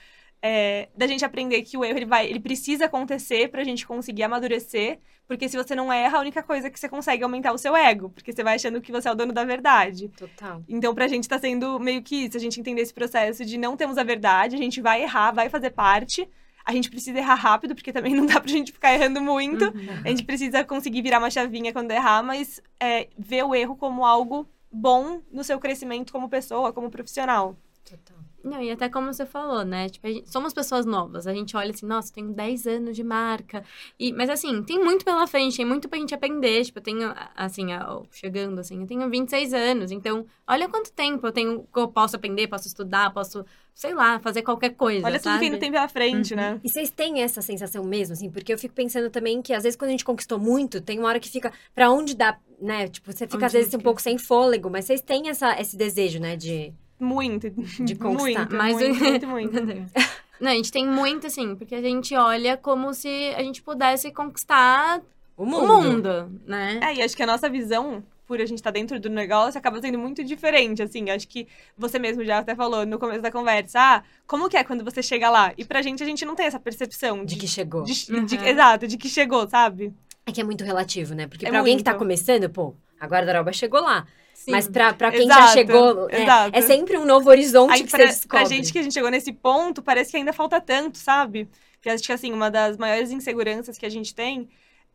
é, 0.45 0.89
da 0.93 1.07
gente 1.07 1.23
aprender 1.23 1.61
que 1.61 1.77
o 1.77 1.85
erro, 1.85 1.97
ele, 1.97 2.05
vai, 2.05 2.27
ele 2.27 2.39
precisa 2.41 2.83
acontecer 2.85 3.47
pra 3.47 3.63
gente 3.63 3.87
conseguir 3.87 4.23
amadurecer. 4.23 4.99
Porque 5.25 5.47
se 5.47 5.55
você 5.55 5.73
não 5.73 5.91
erra, 5.91 6.17
a 6.17 6.21
única 6.21 6.43
coisa 6.43 6.69
que 6.69 6.77
você 6.77 6.89
consegue 6.89 7.23
é 7.23 7.23
aumentar 7.23 7.53
o 7.53 7.57
seu 7.57 7.73
ego. 7.73 8.09
Porque 8.09 8.33
você 8.33 8.43
vai 8.43 8.55
achando 8.55 8.81
que 8.81 8.91
você 8.91 9.07
é 9.07 9.11
o 9.13 9.15
dono 9.15 9.31
da 9.31 9.45
verdade. 9.45 10.09
Total. 10.09 10.61
Então, 10.67 10.93
pra 10.93 11.07
gente 11.07 11.29
tá 11.29 11.39
sendo 11.39 11.79
meio 11.79 12.01
que 12.03 12.25
isso, 12.25 12.35
a 12.35 12.39
gente 12.41 12.59
entender 12.59 12.81
esse 12.81 12.93
processo 12.93 13.45
de 13.45 13.57
não 13.57 13.77
temos 13.77 13.97
a 13.97 14.03
verdade, 14.03 14.57
a 14.57 14.59
gente 14.59 14.81
vai 14.81 15.01
errar, 15.01 15.31
vai 15.31 15.47
fazer 15.47 15.69
parte. 15.69 16.27
A 16.65 16.73
gente 16.73 16.89
precisa 16.89 17.19
errar 17.19 17.35
rápido, 17.35 17.73
porque 17.73 17.93
também 17.93 18.13
não 18.13 18.25
dá 18.25 18.41
pra 18.41 18.51
gente 18.51 18.73
ficar 18.73 18.93
errando 18.93 19.21
muito. 19.21 19.73
A 20.03 20.09
gente 20.09 20.25
precisa 20.25 20.61
conseguir 20.65 21.01
virar 21.01 21.19
uma 21.19 21.31
chavinha 21.31 21.71
quando 21.71 21.91
errar, 21.91 22.21
mas 22.21 22.61
é, 22.81 23.07
ver 23.17 23.45
o 23.45 23.55
erro 23.55 23.77
como 23.77 24.05
algo 24.05 24.45
bom 24.69 25.21
no 25.31 25.43
seu 25.43 25.57
crescimento 25.57 26.11
como 26.11 26.27
pessoa, 26.27 26.73
como 26.73 26.91
profissional. 26.91 27.55
Total. 27.89 28.17
Não, 28.43 28.61
e 28.61 28.71
até 28.71 28.89
como 28.89 29.13
você 29.13 29.25
falou, 29.25 29.63
né? 29.65 29.87
Tipo, 29.89 30.07
a 30.07 30.09
gente- 30.09 30.29
somos 30.29 30.53
pessoas 30.53 30.85
novas. 30.85 31.27
A 31.27 31.33
gente 31.33 31.55
olha 31.55 31.71
assim, 31.71 31.85
nossa, 31.85 32.09
eu 32.09 32.13
tenho 32.15 32.33
10 32.33 32.65
anos 32.65 32.95
de 32.95 33.03
marca. 33.03 33.63
E, 33.99 34.11
mas 34.13 34.29
assim, 34.29 34.63
tem 34.63 34.83
muito 34.83 35.03
pela 35.05 35.27
frente, 35.27 35.57
tem 35.57 35.65
muito 35.65 35.87
pra 35.89 35.99
gente 35.99 36.13
aprender. 36.15 36.63
Tipo, 36.65 36.79
eu 36.79 36.83
tenho, 36.83 37.13
assim, 37.35 37.67
chegando 38.11 38.59
assim, 38.59 38.81
eu 38.81 38.87
tenho 38.87 39.09
26 39.09 39.53
anos. 39.53 39.91
Então, 39.91 40.25
olha 40.47 40.67
quanto 40.69 40.91
tempo 40.91 41.25
eu 41.27 41.31
tenho 41.31 41.63
que 41.71 41.79
eu 41.79 41.87
posso 41.87 42.15
aprender, 42.15 42.47
posso 42.47 42.67
estudar, 42.67 43.13
posso, 43.13 43.45
sei 43.75 43.93
lá, 43.93 44.17
fazer 44.19 44.41
qualquer 44.41 44.71
coisa. 44.75 45.05
Olha 45.05 45.19
tudo 45.19 45.37
que 45.39 45.45
ainda 45.45 45.57
tem 45.57 45.71
pela 45.71 45.87
frente, 45.87 46.33
Uhum. 46.33 46.37
né? 46.39 46.61
E 46.63 46.69
vocês 46.69 46.89
têm 46.89 47.21
essa 47.21 47.41
sensação 47.41 47.83
mesmo, 47.83 48.13
assim? 48.13 48.29
Porque 48.29 48.53
eu 48.53 48.57
fico 48.57 48.73
pensando 48.73 49.09
também 49.09 49.41
que 49.41 49.53
às 49.53 49.63
vezes 49.63 49.75
quando 49.77 49.89
a 49.89 49.91
gente 49.91 50.05
conquistou 50.05 50.39
muito, 50.39 50.81
tem 50.81 50.99
uma 50.99 51.07
hora 51.09 51.19
que 51.19 51.29
fica 51.29 51.51
pra 51.75 51.91
onde 51.91 52.15
dá, 52.15 52.37
né? 52.61 52.87
Tipo, 52.87 53.11
você 53.11 53.25
fica 53.25 53.37
Onde 53.37 53.45
às 53.45 53.53
vezes 53.53 53.71
não 53.73 53.79
um 53.79 53.83
pouco 53.83 54.01
sem 54.01 54.17
fôlego, 54.17 54.69
mas 54.69 54.85
vocês 54.85 55.01
têm 55.01 55.29
essa, 55.29 55.59
esse 55.59 55.77
desejo, 55.77 56.19
né? 56.19 56.35
De, 56.35 56.73
Muito. 57.03 57.49
de 57.49 57.95
conquistar. 57.95 58.39
Muito, 58.49 58.55
Mas 58.55 58.73
muito, 58.75 59.27
muito, 59.27 59.27
muito. 59.27 59.53
Não, 60.39 60.51
a 60.51 60.55
gente 60.55 60.71
tem 60.71 60.85
muito, 60.87 61.27
assim, 61.27 61.55
porque 61.55 61.75
a 61.75 61.81
gente 61.81 62.15
olha 62.15 62.57
como 62.57 62.93
se 62.93 63.33
a 63.35 63.41
gente 63.43 63.61
pudesse 63.61 64.11
conquistar 64.11 64.99
O 65.37 65.43
o 65.43 65.45
mundo. 65.45 65.67
mundo, 65.81 66.41
né? 66.45 66.79
É, 66.81 66.95
e 66.95 67.01
acho 67.01 67.15
que 67.15 67.23
a 67.23 67.27
nossa 67.27 67.49
visão, 67.49 68.03
por 68.27 68.41
a 68.41 68.45
gente 68.45 68.57
estar 68.57 68.71
dentro 68.71 68.99
do 68.99 69.09
negócio, 69.09 69.57
acaba 69.57 69.79
sendo 69.79 69.97
muito 69.97 70.21
diferente, 70.23 70.81
assim. 70.81 71.09
Acho 71.09 71.27
que 71.29 71.47
você 71.77 71.97
mesmo 71.97 72.25
já 72.25 72.39
até 72.39 72.55
falou 72.55 72.85
no 72.85 72.99
começo 72.99 73.21
da 73.21 73.31
conversa, 73.31 73.79
ah, 73.79 74.03
como 74.27 74.49
que 74.49 74.57
é 74.57 74.63
quando 74.65 74.83
você 74.83 75.01
chega 75.01 75.29
lá? 75.29 75.53
E 75.57 75.63
pra 75.63 75.81
gente, 75.81 76.03
a 76.03 76.05
gente 76.05 76.25
não 76.25 76.35
tem 76.35 76.45
essa 76.47 76.59
percepção 76.59 77.23
De 77.23 77.35
que 77.37 77.47
chegou. 77.47 77.83
de- 77.83 78.11
Uhum. 78.11 78.25
de- 78.25 78.35
exato, 78.35 78.85
de 78.87 78.97
que 78.97 79.07
chegou, 79.07 79.47
sabe? 79.47 79.93
É 80.25 80.31
que 80.31 80.41
é 80.41 80.43
muito 80.43 80.63
relativo, 80.65 81.13
né? 81.13 81.27
Porque 81.27 81.45
É 81.45 81.49
pra 81.49 81.59
alguém 81.59 81.77
que 81.77 81.83
tá 81.83 81.91
muito. 81.91 81.99
começando, 81.99 82.49
pô, 82.49 82.73
a 82.99 83.05
guarda-roupa 83.07 83.53
chegou 83.53 83.81
lá. 83.81 84.05
Sim. 84.33 84.51
Mas 84.51 84.67
pra, 84.67 84.93
pra 84.93 85.11
quem 85.11 85.23
Exato, 85.23 85.41
já 85.41 85.47
chegou, 85.47 86.09
é, 86.09 86.25
é 86.51 86.61
sempre 86.61 86.97
um 86.97 87.05
novo 87.05 87.29
horizonte 87.29 87.73
Aí, 87.73 87.83
que 87.83 87.91
pra, 87.91 87.99
você 87.99 88.05
descobre. 88.07 88.27
pra 88.27 88.43
gente 88.45 88.73
que 88.73 88.79
a 88.79 88.81
gente 88.83 88.93
chegou 88.93 89.09
nesse 89.09 89.31
ponto, 89.31 89.81
parece 89.81 90.11
que 90.11 90.17
ainda 90.17 90.33
falta 90.33 90.59
tanto, 90.59 90.97
sabe? 90.97 91.47
Porque 91.73 91.89
acho 91.89 92.03
que, 92.03 92.11
assim, 92.11 92.33
uma 92.33 92.49
das 92.51 92.77
maiores 92.77 93.11
inseguranças 93.11 93.77
que 93.77 93.85
a 93.85 93.89
gente 93.89 94.13
tem 94.13 94.49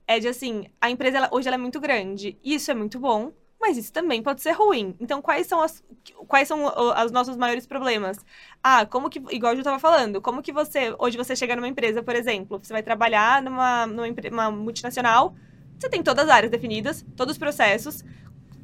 é 0.06 0.18
de, 0.18 0.28
assim, 0.28 0.66
a 0.80 0.90
empresa, 0.90 1.18
ela- 1.18 1.28
hoje 1.32 1.48
ela 1.48 1.54
é 1.54 1.58
muito 1.58 1.80
grande. 1.80 2.38
E 2.42 2.54
isso 2.54 2.70
é 2.70 2.74
muito 2.74 2.98
bom, 2.98 3.32
mas 3.60 3.76
isso 3.76 3.92
também 3.92 4.22
pode 4.22 4.40
ser 4.42 4.52
ruim. 4.52 4.94
Então, 5.00 5.20
quais 5.20 5.46
são, 5.46 5.60
as, 5.60 5.82
quais 6.26 6.48
são 6.48 6.64
os 7.04 7.10
nossos 7.12 7.36
maiores 7.36 7.66
problemas? 7.66 8.18
Ah, 8.62 8.86
como 8.86 9.10
que, 9.10 9.20
igual 9.30 9.54
eu 9.54 9.62
tava 9.62 9.78
falando, 9.78 10.20
como 10.20 10.42
que 10.42 10.52
você, 10.52 10.94
hoje 10.98 11.16
você 11.16 11.34
chega 11.36 11.56
numa 11.56 11.68
empresa, 11.68 12.02
por 12.02 12.14
exemplo, 12.14 12.58
você 12.62 12.72
vai 12.72 12.82
trabalhar 12.82 13.42
numa, 13.42 13.86
numa 13.86 14.50
multinacional, 14.50 15.34
você 15.78 15.88
tem 15.88 16.02
todas 16.02 16.24
as 16.24 16.30
áreas 16.30 16.50
definidas, 16.50 17.04
todos 17.16 17.32
os 17.32 17.38
processos, 17.38 18.04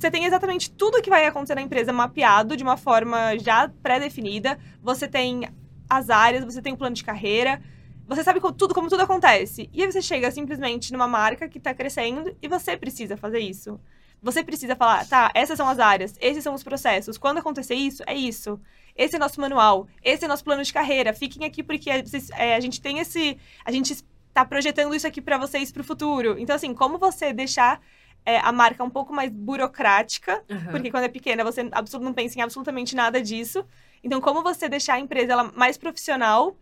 você 0.05 0.11
tem 0.11 0.27
exatamente 0.27 0.71
tudo 0.71 1.01
que 1.01 1.09
vai 1.09 1.25
acontecer 1.25 1.55
na 1.55 1.63
empresa 1.63 1.91
mapeado 1.91 2.59
de 2.59 2.63
uma 2.63 2.77
forma 2.77 3.39
já 3.39 3.71
pré-definida. 3.83 4.59
Você 4.83 5.09
tem 5.09 5.49
as 5.89 6.11
áreas, 6.11 6.45
você 6.45 6.61
tem 6.61 6.75
o 6.75 6.77
plano 6.77 6.95
de 6.95 7.03
carreira. 7.03 7.63
Você 8.07 8.23
sabe 8.23 8.39
co- 8.39 8.53
tudo, 8.53 8.75
como 8.75 8.91
tudo 8.91 9.03
acontece. 9.03 9.71
E 9.73 9.83
aí 9.83 9.91
você 9.91 10.03
chega 10.03 10.31
simplesmente 10.31 10.93
numa 10.93 11.09
marca 11.09 11.49
que 11.49 11.59
tá 11.59 11.73
crescendo 11.73 12.37
e 12.43 12.47
você 12.47 12.77
precisa 12.77 13.17
fazer 13.17 13.39
isso. 13.39 13.81
Você 14.23 14.45
precisa 14.45 14.77
falar, 14.77 15.09
tá, 15.09 15.31
essas 15.35 15.57
são 15.57 15.67
as 15.67 15.79
áreas, 15.79 16.15
esses 16.21 16.45
são 16.45 16.53
os 16.53 16.63
processos. 16.63 17.17
Quando 17.17 17.39
acontecer 17.39 17.75
isso, 17.75 18.03
é 18.07 18.15
isso. 18.15 18.61
Esse 18.95 19.17
é 19.17 19.19
nosso 19.19 19.41
manual, 19.41 19.89
esse 20.03 20.27
é 20.27 20.29
nosso 20.29 20.45
plano 20.45 20.63
de 20.63 20.73
carreira. 20.73 21.15
Fiquem 21.15 21.47
aqui 21.47 21.63
porque 21.63 21.91
a, 21.91 22.03
vocês- 22.03 22.29
é, 22.33 22.55
a 22.57 22.61
gente 22.61 22.79
tem 22.79 22.99
esse. 22.99 23.39
A 23.65 23.73
gente 23.73 23.97
tá 24.35 24.45
projetando 24.45 24.95
isso 24.95 25.07
aqui 25.07 25.23
pra 25.23 25.39
vocês 25.39 25.73
pro 25.73 25.83
futuro. 25.83 26.37
Então, 26.39 26.55
assim, 26.57 26.75
como 26.75 26.99
você 26.99 27.33
deixar 27.33 27.81
é, 28.25 28.39
a 28.39 28.51
marca 28.51 28.83
um 28.83 28.91
pouco 28.91 29.13
mais 29.13 29.31
burocrática, 29.31 30.43
Aham. 30.51 30.71
porque 30.71 30.91
quando 30.91 31.05
é 31.05 31.09
pequena 31.09 31.45
você 31.45 31.63
não 32.01 32.13
pensa 32.13 32.39
em 32.39 32.43
absolutamente 32.43 32.97
nada 32.97 33.21
disso. 33.21 33.65
Então, 34.03 34.21
como 34.21 34.43
você 34.43 34.69
deixar 34.69 34.95
a 34.95 35.01
empresa 35.01 35.33
ela 35.33 35.45
mais 35.55 35.77
profissional, 35.77 36.57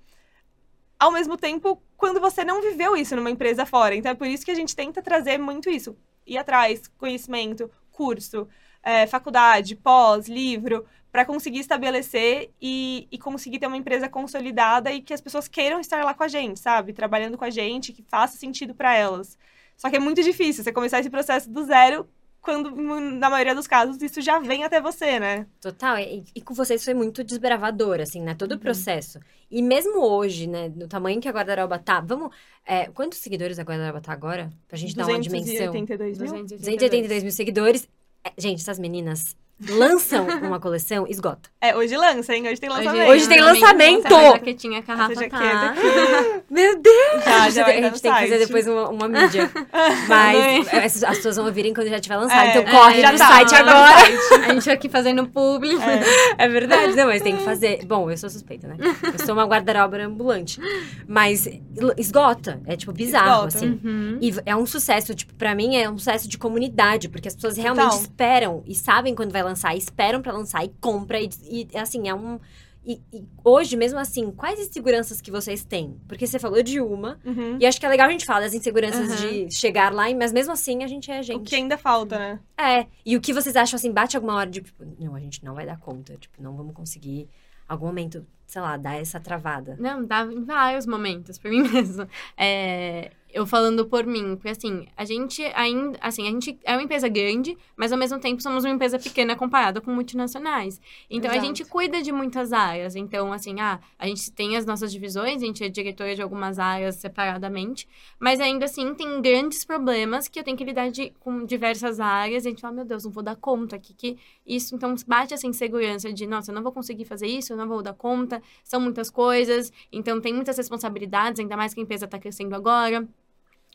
ao 0.99 1.11
mesmo 1.11 1.37
tempo, 1.37 1.83
quando 1.97 2.21
você 2.21 2.45
não 2.45 2.63
viveu 2.63 2.97
isso 2.97 3.17
numa 3.17 3.31
empresa 3.31 3.67
fora. 3.67 3.95
Então, 3.95 4.13
é 4.13 4.15
por 4.15 4.27
isso 4.27 4.45
que 4.45 4.51
a 4.51 4.55
gente 4.55 4.75
tenta 4.75 5.03
trazer 5.03 5.39
muito 5.39 5.69
isso. 5.69 5.97
Ir 6.25 6.39
atrás, 6.39 6.87
conhecimento, 6.97 7.71
curso, 7.91 8.47
é, 8.83 9.07
faculdade, 9.07 9.75
pós, 9.75 10.29
livro, 10.29 10.87
para 11.11 11.25
conseguir 11.25 11.59
estabelecer 11.59 12.51
e, 12.61 13.07
e 13.11 13.19
conseguir 13.19 13.59
ter 13.59 13.67
uma 13.67 13.77
empresa 13.77 14.09
consolidada 14.09 14.93
e 14.93 15.03
que 15.03 15.13
as 15.13 15.21
pessoas 15.21 15.49
queiram 15.49 15.81
estar 15.81 16.05
lá 16.05 16.15
com 16.15 16.23
a 16.23 16.29
gente, 16.29 16.59
sabe? 16.59 16.93
Trabalhando 16.93 17.37
com 17.37 17.45
a 17.45 17.51
gente, 17.51 17.93
que 17.93 18.03
faça 18.03 18.37
sentido 18.39 18.75
para 18.75 18.95
elas. 18.95 19.37
Só 19.77 19.91
que 19.91 19.97
é 19.97 20.01
muito 20.01 20.23
difícil 20.23 20.63
você 20.65 20.73
começar 20.73 21.01
esse 21.01 21.11
processo 21.11 21.51
do 21.51 21.65
zero 21.65 22.07
quando, 22.41 22.75
na 22.75 23.31
maioria 23.31 23.55
dos 23.55 23.69
casos, 23.69 24.03
isso 24.03 24.21
já 24.21 24.41
vem 24.41 24.65
até 24.65 24.81
você, 24.81 25.21
né? 25.21 25.47
Total. 25.61 25.97
E, 25.99 26.25
e 26.35 26.41
com 26.41 26.53
vocês 26.55 26.85
foi 26.85 26.93
muito 26.93 27.23
desbravador, 27.23 28.01
assim, 28.01 28.21
né? 28.21 28.35
Todo 28.35 28.53
o 28.53 28.55
Uhum. 28.55 28.61
processo. 28.61 29.21
E 29.49 29.63
mesmo 29.63 30.01
hoje, 30.01 30.49
né? 30.49 30.69
No 30.75 30.89
tamanho 30.89 31.21
que 31.21 31.29
a 31.29 31.33
Guarda-Roupa 31.33 31.79
tá. 31.79 32.01
Vamos. 32.01 32.31
é, 32.67 32.87
quantos 32.87 33.19
seguidores 33.19 33.59
a 33.61 33.63
Guarda-Roupa 33.63 34.01
tá 34.01 34.13
agora? 34.13 34.51
Pra 34.67 34.77
gente 34.77 34.95
dar 34.97 35.07
uma 35.07 35.21
dimensão. 35.21 35.67
282 35.73 36.19
mil? 36.19 36.45
282 36.45 37.23
mil 37.23 37.33
seguidores. 37.33 37.89
É, 38.25 38.33
gente, 38.39 38.61
essas 38.61 38.79
meninas 38.79 39.37
lançam 39.71 40.27
uma 40.43 40.59
coleção, 40.61 41.07
esgota. 41.09 41.51
É, 41.61 41.77
hoje 41.77 41.97
lança, 41.97 42.35
hein? 42.35 42.49
Hoje 42.49 42.61
tem 42.61 42.69
lançamento. 42.71 43.11
Hoje 43.11 43.29
tem 43.29 43.41
lançamento! 43.41 44.07
Essa 44.07 44.33
jaquetinha 44.33 44.83
que 44.83 44.91
a 44.91 44.95
Rafa 44.95 45.13
Essa 45.13 45.29
tá. 45.29 45.39
jaqueta 45.39 46.43
Meu 46.51 46.79
Deus! 46.81 47.25
Já, 47.25 47.35
a 47.45 47.51
já 47.51 47.51
gente, 47.51 47.61
a 47.61 47.73
gente 47.83 47.93
no 47.93 48.01
tem 48.01 48.13
que 48.13 48.21
fazer 48.21 48.29
site. 48.29 48.47
depois 48.47 48.67
uma, 48.67 48.89
uma 48.89 49.09
mídia. 49.09 49.51
Mas 50.09 50.75
as, 50.75 51.05
as 51.05 51.17
pessoas 51.19 51.37
vão 51.37 51.47
ouvirem 51.47 51.73
quando 51.73 51.89
já 51.89 52.01
tiver 52.01 52.17
lançado. 52.17 52.47
É, 52.47 52.51
então 52.51 52.65
corre 52.65 53.01
é, 53.01 53.13
no 53.13 53.19
já 53.19 53.27
site 53.27 53.51
já 53.51 53.57
tá 53.59 53.65
no 53.65 53.71
agora. 53.71 53.99
site. 53.99 54.45
A 54.45 54.55
gente 54.55 54.71
aqui 54.71 54.89
fazendo 54.89 55.27
publi. 55.29 55.77
É. 55.77 56.45
É 56.45 56.49
verdade, 56.49 56.95
não, 56.97 57.07
mas 57.07 57.23
tem 57.23 57.37
que 57.37 57.45
fazer. 57.45 57.85
Bom, 57.85 58.11
eu 58.11 58.17
sou 58.17 58.29
suspeita, 58.29 58.67
né? 58.67 58.77
Eu 59.03 59.25
sou 59.25 59.35
uma 59.35 59.45
guarda-roupa 59.45 59.97
ambulante. 59.99 60.61
Mas 61.07 61.49
esgota. 61.97 62.61
É, 62.67 62.77
tipo, 62.77 62.93
bizarro, 62.93 63.49
Esgota. 63.49 63.59
assim. 63.59 63.81
Uhum. 63.85 64.19
E 64.21 64.35
é 64.45 64.57
um 64.57 64.67
sucesso, 64.67 65.15
tipo, 65.15 65.35
pra 65.35 65.55
mim 65.55 65.77
é 65.77 65.89
um 65.89 65.99
sucesso 65.99 66.29
de 66.29 66.37
comunidade, 66.39 67.09
porque 67.09 67.29
as 67.29 67.35
pessoas 67.35 67.57
realmente 67.57 67.85
Total. 67.91 68.01
esperam 68.01 68.63
e 68.67 68.75
sabem 68.75 69.15
quando 69.15 69.33
vai 69.33 69.43
lançar, 69.43 69.52
e 69.75 69.79
esperam 69.79 70.21
pra 70.23 70.33
lançar 70.33 70.65
e 70.65 70.69
compra 70.81 71.21
e, 71.21 71.29
e, 71.51 71.69
assim, 71.79 72.09
é 72.09 72.15
um 72.15 72.39
e, 72.85 73.01
e 73.13 73.25
hoje, 73.45 73.77
mesmo 73.77 73.97
assim, 73.97 74.29
quais 74.33 74.59
inseguranças 74.59 75.21
que 75.21 75.31
vocês 75.31 75.65
têm? 75.65 76.01
Porque 76.09 76.27
você 76.27 76.37
falou 76.41 76.65
de 76.65 76.81
uma, 76.81 77.17
Uhum. 77.25 77.57
e 77.61 77.65
acho 77.65 77.79
que 77.79 77.87
é 77.87 77.89
legal 77.89 78.09
a 78.09 78.11
gente 78.11 78.25
falar 78.27 78.41
das 78.41 78.55
inseguranças 78.55 79.21
Uhum. 79.23 79.47
de 79.47 79.55
chegar 79.55 79.93
lá, 79.93 80.13
mas 80.15 80.33
mesmo 80.33 80.53
assim 80.53 80.83
a 80.83 80.89
gente 80.89 81.09
é 81.09 81.21
O 81.21 81.23
gente. 81.23 81.49
que 81.49 81.55
ainda 81.55 81.79
falta, 81.79 82.19
né? 82.19 82.41
É. 82.59 82.87
E 83.07 83.17
o 83.17 83.21
que 83.21 83.33
vocês 83.33 83.55
acham 83.55 83.77
assim, 83.77 83.93
bate 83.93 84.17
alguma 84.17 84.35
hora 84.35 84.51
de, 84.51 84.63
tipo, 84.63 84.85
não, 84.99 85.15
a 85.15 85.21
gente 85.21 85.45
não 85.45 85.55
vai 85.55 85.65
dar 85.65 85.79
conta, 85.79 86.17
tipo, 86.17 86.43
não 86.43 86.57
vamos 86.57 86.75
conseguir, 86.75 87.29
algum 87.69 87.87
momento, 87.87 88.27
sei 88.49 88.61
lá, 88.61 88.77
dar 88.77 88.97
essa 89.01 89.21
travada. 89.21 89.77
Não, 89.79 90.05
dá 90.05 90.25
em 90.25 90.43
vários 90.45 90.85
momentos, 90.85 91.39
por 91.39 91.53
mim 91.53 91.63
mesmo. 91.71 92.09
É, 92.37 93.13
eu 93.33 93.47
falando 93.47 93.87
por 93.87 94.05
mim, 94.05 94.37
porque 94.37 94.51
assim, 94.51 94.87
a 94.97 95.05
gente 95.05 95.43
ainda, 95.55 95.99
assim, 96.01 96.29
a 96.29 96.31
gente 96.31 96.59
é 96.65 96.73
uma 96.73 96.83
empresa 96.83 97.09
grande, 97.09 97.57
mas 97.77 97.91
ao 97.91 97.99
mesmo 97.99 98.19
tempo 98.21 98.43
somos 98.43 98.65
uma 98.65 98.75
empresa 98.75 98.99
pequena 98.99 99.35
comparada 99.35 99.81
com 99.81 99.91
multinacionais. 99.91 100.81
Então 101.09 101.31
a 101.31 101.35
Exato. 101.35 101.47
gente 101.47 101.65
cuida 101.65 102.03
de 102.03 102.13
muitas 102.13 102.53
áreas. 102.53 102.95
Então, 102.95 103.33
assim, 103.33 103.59
ah, 103.61 103.81
a 103.99 104.07
gente 104.07 104.31
tem 104.33 104.57
as 104.57 104.67
nossas 104.67 104.93
divisões, 104.93 105.43
a 105.43 105.47
gente 105.47 105.65
é 105.65 105.69
diretora 105.69 106.15
de 106.15 106.21
algumas 106.21 106.59
áreas 106.59 106.97
separadamente, 106.97 107.89
mas 108.21 108.39
ainda 108.39 108.67
assim 108.67 108.95
tem 108.95 109.23
grandes 109.23 109.65
problemas 109.65 110.29
que 110.29 110.39
eu 110.39 110.45
tenho 110.45 110.57
que 110.57 110.65
lidar 110.65 110.91
de, 110.91 111.11
com 111.19 111.47
diversas 111.47 112.01
áreas. 112.01 112.45
A 112.45 112.51
gente 112.51 112.61
fala, 112.61 112.75
meu 112.75 112.85
Deus, 112.85 113.05
não 113.05 113.11
vou 113.11 113.23
dar 113.23 113.37
conta 113.37 113.77
aqui 113.77 113.95
que 113.95 114.19
isso. 114.47 114.75
Então 114.75 114.95
bate 115.07 115.33
essa 115.33 115.47
insegurança 115.47 116.13
de, 116.13 116.27
nossa, 116.27 116.51
eu 116.51 116.55
não 116.55 116.63
vou 116.63 116.73
conseguir 116.73 117.07
fazer 117.07 117.27
isso, 117.27 117.55
eu 117.55 117.57
não 117.57 117.67
vou 117.67 117.83
dar 117.83 117.95
conta, 117.95 118.43
são 118.63 118.81
muitas 118.81 119.11
coisas, 119.11 119.73
então 119.91 120.21
tem 120.21 120.35
muitas 120.35 120.57
responsabilidades, 120.57 121.41
ainda 121.41 121.57
mais 121.57 121.73
que 121.73 121.81
a 121.81 121.83
empresa 121.83 122.05
está 122.05 122.19
crescendo 122.19 122.55
agora. 122.55 123.09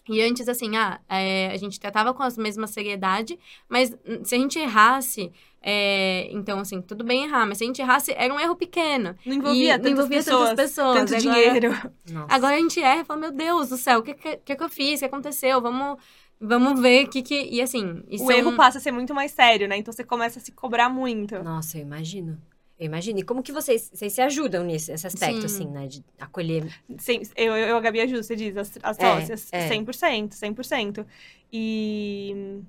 E 0.10 0.22
antes, 0.22 0.48
assim, 0.48 0.76
ah, 0.78 1.00
é, 1.10 1.48
a 1.54 1.58
gente 1.58 1.80
tratava 1.80 2.14
com 2.14 2.24
a 2.24 2.30
mesma 2.38 2.68
seriedade, 2.68 3.38
mas 3.68 3.92
hum, 4.08 4.24
se 4.24 4.36
a 4.36 4.38
gente 4.38 4.58
errasse, 4.58 5.32
é, 5.62 6.30
então, 6.32 6.60
assim, 6.60 6.82
tudo 6.82 7.04
bem 7.04 7.26
errar, 7.26 7.46
mas 7.46 7.58
se 7.58 7.64
a 7.64 7.68
gente 7.68 7.82
errasse, 7.82 8.14
era 8.16 8.34
um 8.34 8.40
erro 8.40 8.56
pequeno. 8.56 9.16
Não 9.26 9.36
envolvia, 9.36 9.64
e, 9.66 9.78
tantas, 9.78 9.84
não 9.84 9.92
envolvia 9.92 10.18
pessoas, 10.18 10.50
tantas 10.52 10.70
pessoas. 10.70 10.98
tanto 11.12 11.16
Agora- 11.16 11.20
dinheiro. 11.44 11.72
Nossa. 12.12 12.28
Agora 12.36 12.56
a 12.56 12.60
gente 12.60 12.82
erra 12.82 13.02
e 13.02 13.06
fala, 13.06 13.20
meu 13.20 13.32
Deus 13.32 13.70
do 13.70 13.78
céu, 13.78 14.00
o 14.00 14.04
que, 14.04 14.14
que, 14.14 14.56
que 14.56 14.64
eu 14.64 14.70
fiz? 14.70 14.96
O 14.96 15.00
que 15.00 15.06
aconteceu? 15.06 15.60
Vamos, 15.62 15.98
vamos 16.40 16.80
ver 16.80 17.06
o 17.06 17.10
que 17.10 17.22
que... 17.22 17.50
E 17.52 17.62
assim... 17.62 18.02
O 18.10 18.18
são- 18.20 18.32
erro 18.32 18.56
passa 18.56 18.78
a 18.78 18.82
ser 18.82 18.92
muito 18.92 19.14
mais 19.14 19.32
sério, 19.32 19.68
né? 19.68 19.78
Então 19.78 19.92
você 19.92 20.04
começa 20.04 20.40
a 20.40 20.42
se 20.42 20.52
cobrar 20.52 20.90
muito. 20.90 21.42
Nossa, 21.44 21.78
eu 21.78 21.82
imagino. 21.82 22.38
Eu 22.80 22.86
imagino. 22.86 23.20
E 23.20 23.24
como 23.24 23.42
que 23.42 23.52
vocês, 23.52 23.90
vocês 23.94 24.14
se 24.14 24.22
ajudam 24.22 24.64
nesse, 24.64 24.92
nesse 24.92 25.08
aspecto, 25.08 25.48
Sim. 25.50 25.64
assim, 25.64 25.68
né? 25.68 25.88
De 25.88 26.04
acolher. 26.20 26.68
Sim, 27.00 27.22
eu, 27.36 27.56
eu, 27.56 27.76
a 27.78 27.80
Gabi 27.80 28.02
ajuda, 28.02 28.22
você 28.22 28.36
diz, 28.36 28.56
as, 28.56 28.78
as 28.84 29.00
É, 29.00 29.20
sócias. 29.20 29.48
é. 29.52 29.70
100%, 29.70 30.30
100%. 30.34 31.06
E... 31.52 32.60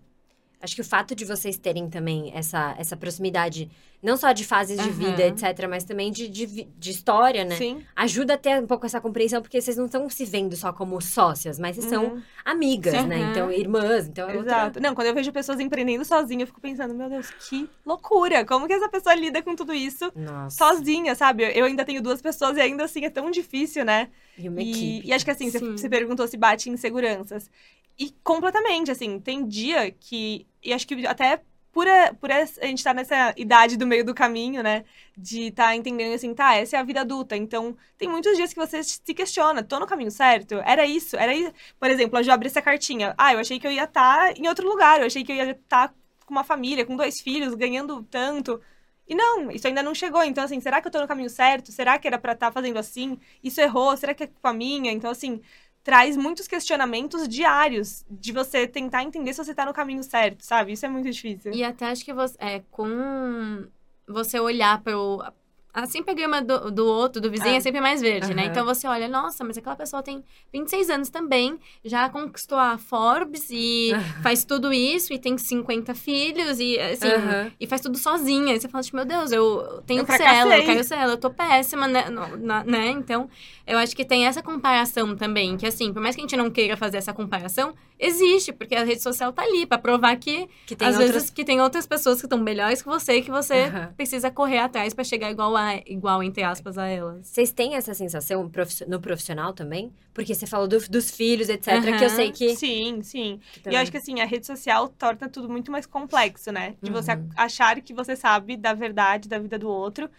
Acho 0.61 0.75
que 0.75 0.81
o 0.81 0.85
fato 0.85 1.14
de 1.14 1.25
vocês 1.25 1.57
terem 1.57 1.88
também 1.88 2.33
essa, 2.35 2.75
essa 2.77 2.97
proximidade, 2.97 3.71
não 4.03 4.16
só 4.16 4.33
de 4.33 4.44
fases 4.44 4.77
de 4.77 4.88
Aham. 4.90 5.14
vida, 5.14 5.27
etc., 5.29 5.68
mas 5.68 5.85
também 5.85 6.11
de, 6.11 6.27
de, 6.27 6.64
de 6.64 6.90
história, 6.90 7.44
né? 7.44 7.55
Sim. 7.55 7.85
Ajuda 7.94 8.35
a 8.35 8.37
ter 8.37 8.61
um 8.61 8.66
pouco 8.66 8.85
essa 8.85 9.01
compreensão, 9.01 9.40
porque 9.40 9.61
vocês 9.61 9.77
não 9.77 9.87
estão 9.87 10.11
se 10.11 10.25
vendo 10.25 10.57
só 10.57 10.73
como 10.73 11.01
sócias, 11.01 11.61
mas 11.61 11.77
vocês 11.77 11.87
são 11.88 12.07
Uhum. 12.14 12.23
amigas, 12.44 13.03
Sim. 13.03 13.07
né? 13.07 13.18
Então, 13.31 13.53
irmãs, 13.53 14.09
então 14.09 14.29
é 14.29 14.37
outra... 14.37 14.57
Exato. 14.57 14.81
Não, 14.81 14.97
quando 14.97 15.07
eu 15.07 15.14
vejo 15.14 15.31
pessoas 15.33 15.61
empreendendo 15.61 16.05
sozinha, 16.05 16.42
eu 16.42 16.47
fico 16.49 16.61
pensando, 16.61 16.92
meu 16.92 17.09
Deus, 17.09 17.31
que 17.49 17.71
loucura! 17.87 18.44
Como 18.44 18.66
que 18.66 18.73
essa 18.73 18.88
pessoa 18.88 19.14
lida 19.14 19.40
com 19.40 19.55
tudo 19.55 19.73
isso 19.73 20.11
Nossa. 20.16 20.57
sozinha, 20.57 21.14
sabe? 21.14 21.44
Eu 21.57 21.66
ainda 21.66 21.85
tenho 21.85 22.03
duas 22.03 22.21
pessoas 22.21 22.57
e 22.57 22.61
ainda 22.61 22.83
assim 22.85 23.05
é 23.05 23.11
tão 23.11 23.31
difícil, 23.31 23.85
né? 23.85 24.09
E 24.37 24.49
uma 24.49 24.61
E, 24.61 24.71
equipe. 24.71 25.09
e 25.09 25.12
acho 25.12 25.25
que 25.25 25.31
assim, 25.31 25.51
você, 25.51 25.61
Sim. 25.61 25.77
você 25.77 25.88
perguntou 25.88 26.27
se 26.27 26.37
bate 26.37 26.68
em 26.68 26.73
inseguranças. 26.73 27.49
E 27.98 28.11
completamente, 28.22 28.90
assim, 28.90 29.18
tem 29.20 29.46
dia 29.46 29.90
que. 29.90 30.46
E 30.62 30.72
acho 30.72 30.87
que 30.87 31.06
até 31.06 31.42
por 31.72 31.87
a, 31.88 32.14
por 32.14 32.30
essa- 32.30 32.61
a 32.62 32.66
gente 32.66 32.82
tá 32.82 32.94
nessa 32.94 33.34
idade 33.37 33.76
do 33.76 33.87
meio 33.87 34.04
do 34.04 34.14
caminho, 34.14 34.62
né? 34.62 34.84
De 35.16 35.50
tá 35.50 35.74
entendendo 35.74 36.14
assim, 36.14 36.32
tá, 36.34 36.54
essa 36.56 36.76
é 36.76 36.80
a 36.80 36.82
vida 36.84 37.00
adulta. 37.00 37.37
Então, 37.37 37.76
tem 37.96 38.08
muitos 38.08 38.37
dias 38.37 38.52
que 38.52 38.58
você 38.58 38.82
se 38.84 39.00
questiona, 39.14 39.62
tô 39.62 39.78
no 39.80 39.87
caminho 39.87 40.11
certo? 40.11 40.54
Era 40.64 40.87
isso? 40.87 41.16
Era 41.16 41.34
isso? 41.34 41.52
Por 41.78 41.90
exemplo, 41.90 42.18
a 42.18 42.22
Ju 42.22 42.30
abriu 42.32 42.48
essa 42.48 42.62
cartinha. 42.62 43.14
Ah, 43.18 43.32
eu 43.32 43.40
achei 43.40 43.58
que 43.58 43.66
eu 43.66 43.72
ia 43.72 43.84
estar 43.84 44.37
em 44.38 44.48
outro 44.48 44.66
lugar, 44.68 45.00
eu 45.00 45.06
achei 45.06 45.24
que 45.24 45.32
eu 45.32 45.37
ia 45.37 45.50
estar 45.52 45.92
com 46.24 46.34
uma 46.34 46.44
família, 46.44 46.84
com 46.87 46.96
dois 46.96 47.20
filhos, 47.20 47.54
ganhando 47.54 48.02
tanto. 48.04 48.61
E 49.06 49.14
não, 49.14 49.50
isso 49.50 49.66
ainda 49.66 49.82
não 49.82 49.94
chegou. 49.94 50.22
Então, 50.22 50.44
assim, 50.44 50.61
será 50.61 50.80
que 50.82 50.87
eu 50.88 50.92
tô 50.92 51.00
no 51.00 51.08
caminho 51.08 51.30
certo? 51.30 51.72
Será 51.72 51.98
que 51.98 52.06
era 52.06 52.18
pra 52.18 52.32
estar 52.32 52.52
fazendo 52.52 52.78
assim? 52.78 53.18
Isso 53.42 53.61
errou? 53.61 53.96
Será 53.96 54.12
que 54.14 54.24
é 54.24 54.26
culpa 54.26 54.52
minha? 54.52 54.92
Então, 54.92 55.11
assim, 55.11 55.40
traz 55.88 56.18
muitos 56.18 56.46
questionamentos 56.46 57.27
diários 57.27 58.05
de 58.11 58.31
você 58.31 58.66
tentar 58.66 59.05
entender 59.05 59.33
se 59.33 59.42
você 59.42 59.55
tá 59.55 59.64
no 59.64 59.72
caminho 59.72 60.03
certo, 60.03 60.44
sabe? 60.44 60.72
Isso 60.72 60.85
é 60.85 60.88
muito 60.90 61.11
difícil. 61.11 61.51
E 61.55 61.64
até 61.64 61.87
acho 61.87 62.05
que 62.05 62.12
você, 62.12 62.37
é, 62.38 62.62
com 62.70 63.66
você 64.07 64.38
olhar 64.38 64.83
pro. 64.83 65.24
Assim, 65.72 66.02
a 66.04 66.12
grama 66.14 66.40
do, 66.42 66.70
do 66.70 66.87
outro, 66.87 67.20
do 67.20 67.31
vizinho, 67.31 67.54
É. 67.54 67.57
é 67.57 67.61
sempre 67.61 67.81
mais 67.81 68.00
verde, 68.00 68.35
né? 68.35 68.42
Aham. 68.44 68.50
Então 68.50 68.64
você 68.64 68.87
olha, 68.88 69.07
nossa, 69.07 69.44
mas 69.44 69.57
aquela 69.59 69.76
pessoa 69.76 70.02
tem 70.02 70.24
26 70.52 70.90
anos 70.90 71.09
também, 71.11 71.59
já 71.85 72.09
conquistou 72.09 72.59
a 72.59 72.78
Forbes 72.78 73.48
e 73.50 73.92
faz 74.22 74.44
tudo 74.44 74.72
isso, 74.72 75.12
e 75.12 75.18
tem 75.18 75.37
50 75.38 75.94
filhos, 75.94 76.59
e 76.59 76.78
assim, 76.81 77.09
Aham. 77.09 77.52
e 77.61 77.66
faz 77.66 77.81
tudo 77.83 77.96
sozinha. 77.98 78.54
E 78.57 78.61
você 78.61 78.66
fala, 78.68 78.83
tipo, 78.83 78.96
meu 78.96 79.04
Deus, 79.07 79.31
eu 79.31 79.83
tenho 79.87 80.00
Eu 80.00 80.07
que 80.07 80.16
ser 80.16 80.22
ela, 80.24 80.57
eu 80.57 80.64
quero 80.64 80.83
ser 80.85 80.94
ela, 80.96 81.12
eu 81.12 81.18
tô 81.18 81.31
péssima, 81.31 81.87
né? 81.87 82.07
na- 82.11 82.64
né? 82.64 82.88
Então, 82.88 83.28
eu 83.66 83.78
acho 83.78 83.94
que 83.94 84.04
tem 84.04 84.26
essa 84.26 84.42
comparação 84.42 85.14
também, 85.14 85.57
que 85.57 85.66
assim, 85.66 85.92
por 85.92 86.00
mais 86.02 86.14
que 86.16 86.22
a 86.22 86.24
gente 86.24 86.37
não 86.37 86.50
queira 86.50 86.76
fazer 86.76 86.96
essa 86.96 87.12
comparação, 87.12 87.74
existe, 87.98 88.52
porque 88.52 88.74
a 88.74 88.85
rede 88.85 89.02
social 89.02 89.33
tá 89.33 89.42
ali 89.42 89.66
pra 89.66 89.76
provar 89.76 90.16
que 90.16 90.48
Que 90.66 90.74
às 90.81 90.94
outras... 90.94 91.11
vezes 91.12 91.31
que 91.31 91.44
tem 91.44 91.61
outras 91.61 91.87
pessoas 91.87 92.20
que 92.20 92.26
estão 92.26 92.38
melhores 92.38 92.81
que 92.81 92.88
você 92.88 93.16
e 93.16 93.22
que 93.22 93.31
você 93.31 93.70
precisa 93.96 94.31
correr 94.31 94.59
atrás 94.59 94.94
pra 94.94 95.04
chegar 95.04 95.31
igual 95.31 95.50
a 95.59 95.77
igual 95.87 96.23
entre 96.23 96.42
aspas 96.42 96.79
a 96.79 96.87
elas. 96.87 97.27
Vocês 97.27 97.51
têm 97.53 97.75
essa 97.75 97.92
sensação 97.94 98.51
no 98.87 99.01
profissional 99.01 99.53
também? 99.53 99.92
Porque 100.14 100.35
você 100.35 100.47
falou 100.47 100.66
do- 100.68 100.88
dos 100.88 101.11
filhos, 101.11 101.49
etc., 101.49 101.81
que 101.99 102.05
eu 102.05 102.11
sei 102.11 102.33
que... 102.33 102.57
Sim, 102.57 103.03
sim. 103.03 103.40
que 103.53 103.68
E 103.68 103.75
eu 103.75 103.79
acho 103.81 103.90
que 103.90 103.97
assim, 103.99 104.21
a 104.21 104.25
rede 104.25 104.47
social 104.47 104.88
torna 104.88 105.29
tudo 105.29 105.49
muito 105.49 105.71
mais 105.71 105.87
complexo, 105.87 106.51
né? 106.51 106.77
De 106.83 106.90
você 106.90 107.12
Uhum. 107.12 107.29
a- 107.37 107.44
achar 107.44 107.81
que 107.81 107.92
você 107.92 108.16
sabe 108.16 108.57
da 108.57 108.73
verdade 108.75 109.29
da 109.29 109.38
vida 109.38 109.59
do 109.59 109.68
outro. 109.68 110.11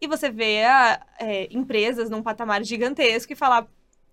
E 0.00 0.06
você 0.06 0.30
vê 0.30 0.64
a, 0.64 1.04
é, 1.18 1.48
empresas 1.50 2.08
num 2.08 2.22
patamar 2.22 2.62
gigantesco 2.64 3.32
e 3.32 3.36
falar, 3.36 3.66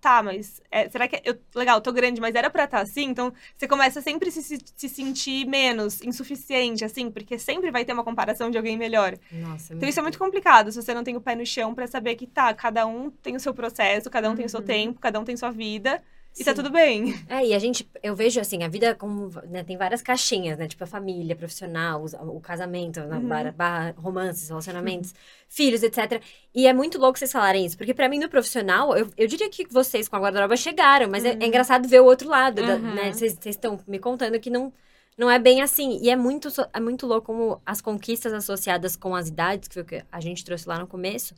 tá, 0.06 0.22
mas 0.22 0.60
é, 0.70 0.88
será 0.88 1.08
que. 1.08 1.20
Eu, 1.24 1.36
legal, 1.54 1.80
tô 1.80 1.92
grande, 1.92 2.20
mas 2.20 2.34
era 2.34 2.48
pra 2.50 2.64
estar 2.64 2.80
assim? 2.80 3.04
Então 3.06 3.32
você 3.56 3.66
começa 3.66 4.00
sempre 4.00 4.28
a 4.28 4.32
se, 4.32 4.42
se, 4.42 4.58
se 4.76 4.88
sentir 4.88 5.46
menos, 5.46 6.00
insuficiente, 6.02 6.84
assim, 6.84 7.10
porque 7.10 7.38
sempre 7.38 7.70
vai 7.70 7.84
ter 7.84 7.92
uma 7.92 8.04
comparação 8.04 8.50
de 8.50 8.56
alguém 8.58 8.76
melhor. 8.76 9.16
Nossa, 9.30 9.74
Então 9.74 9.88
isso 9.88 9.98
é 9.98 10.02
muito 10.02 10.18
complicado 10.18 10.70
se 10.70 10.80
você 10.80 10.94
não 10.94 11.02
tem 11.04 11.16
o 11.16 11.20
pé 11.20 11.34
no 11.34 11.44
chão 11.44 11.74
pra 11.74 11.86
saber 11.86 12.14
que 12.16 12.26
tá, 12.26 12.54
cada 12.54 12.86
um 12.86 13.10
tem 13.10 13.34
o 13.36 13.40
seu 13.40 13.52
processo, 13.54 14.10
cada 14.10 14.30
um 14.30 14.36
tem 14.36 14.46
o 14.46 14.48
seu 14.48 14.60
Uhum. 14.60 14.66
tempo, 14.66 15.00
cada 15.00 15.18
um 15.20 15.24
tem 15.24 15.36
sua 15.36 15.50
vida. 15.50 16.02
E 16.38 16.44
tá 16.44 16.52
tudo 16.52 16.70
bem. 16.70 17.14
É, 17.28 17.46
e 17.46 17.54
a 17.54 17.58
gente, 17.58 17.88
eu 18.02 18.14
vejo 18.14 18.38
assim, 18.38 18.62
a 18.62 18.68
vida 18.68 18.94
como, 18.94 19.30
né, 19.48 19.64
tem 19.64 19.76
várias 19.76 20.02
caixinhas, 20.02 20.58
né? 20.58 20.68
Tipo, 20.68 20.84
a 20.84 20.86
família, 20.86 21.34
profissional, 21.34 22.02
os- 22.02 22.12
o, 22.12 22.38
casamento, 22.40 23.00
né, 23.00 23.16
Uhum. 23.16 23.26
barra, 23.28 23.52
barra 23.52 23.94
romances, 23.96 24.48
relacionamentos, 24.48 25.14
filhos, 25.48 25.82
etc. 25.82 26.20
E 26.54 26.66
é 26.66 26.72
muito 26.74 26.98
louco 26.98 27.18
vocês 27.18 27.32
falarem 27.32 27.64
isso, 27.64 27.76
porque 27.78 27.94
pra 27.94 28.08
mim, 28.08 28.18
no 28.18 28.28
profissional, 28.28 28.94
eu, 28.96 29.08
eu 29.16 29.26
diria 29.26 29.48
que 29.48 29.66
vocês 29.70 30.08
com 30.08 30.16
a 30.16 30.20
guarda-roupa 30.20 30.56
chegaram, 30.56 31.08
mas 31.08 31.24
é- 31.24 31.30
é, 31.30 31.32
Uhum. 31.34 31.42
engraçado 31.44 31.88
ver 31.88 32.00
o 32.00 32.04
outro 32.04 32.28
lado, 32.28 32.56
da- 32.62 32.74
Uhum. 32.74 32.94
né? 32.94 33.12
Vocês 33.14 33.38
estão 33.46 33.80
me 33.86 33.98
contando 33.98 34.38
que 34.38 34.50
não, 34.50 34.70
não 35.16 35.30
é 35.30 35.38
bem 35.38 35.62
assim. 35.62 35.98
E 36.02 36.10
é 36.10 36.16
muito, 36.16 36.48
é 36.72 36.80
muito 36.80 37.06
louco 37.06 37.26
como 37.28 37.62
as 37.64 37.80
conquistas 37.80 38.34
associadas 38.34 38.94
com 38.94 39.14
as 39.16 39.28
idades, 39.28 39.68
que 39.68 39.74
foi 39.74 39.82
o 39.82 39.86
que 39.86 40.04
a 40.12 40.20
gente 40.20 40.44
trouxe 40.44 40.68
lá 40.68 40.78
no 40.78 40.86
começo, 40.86 41.34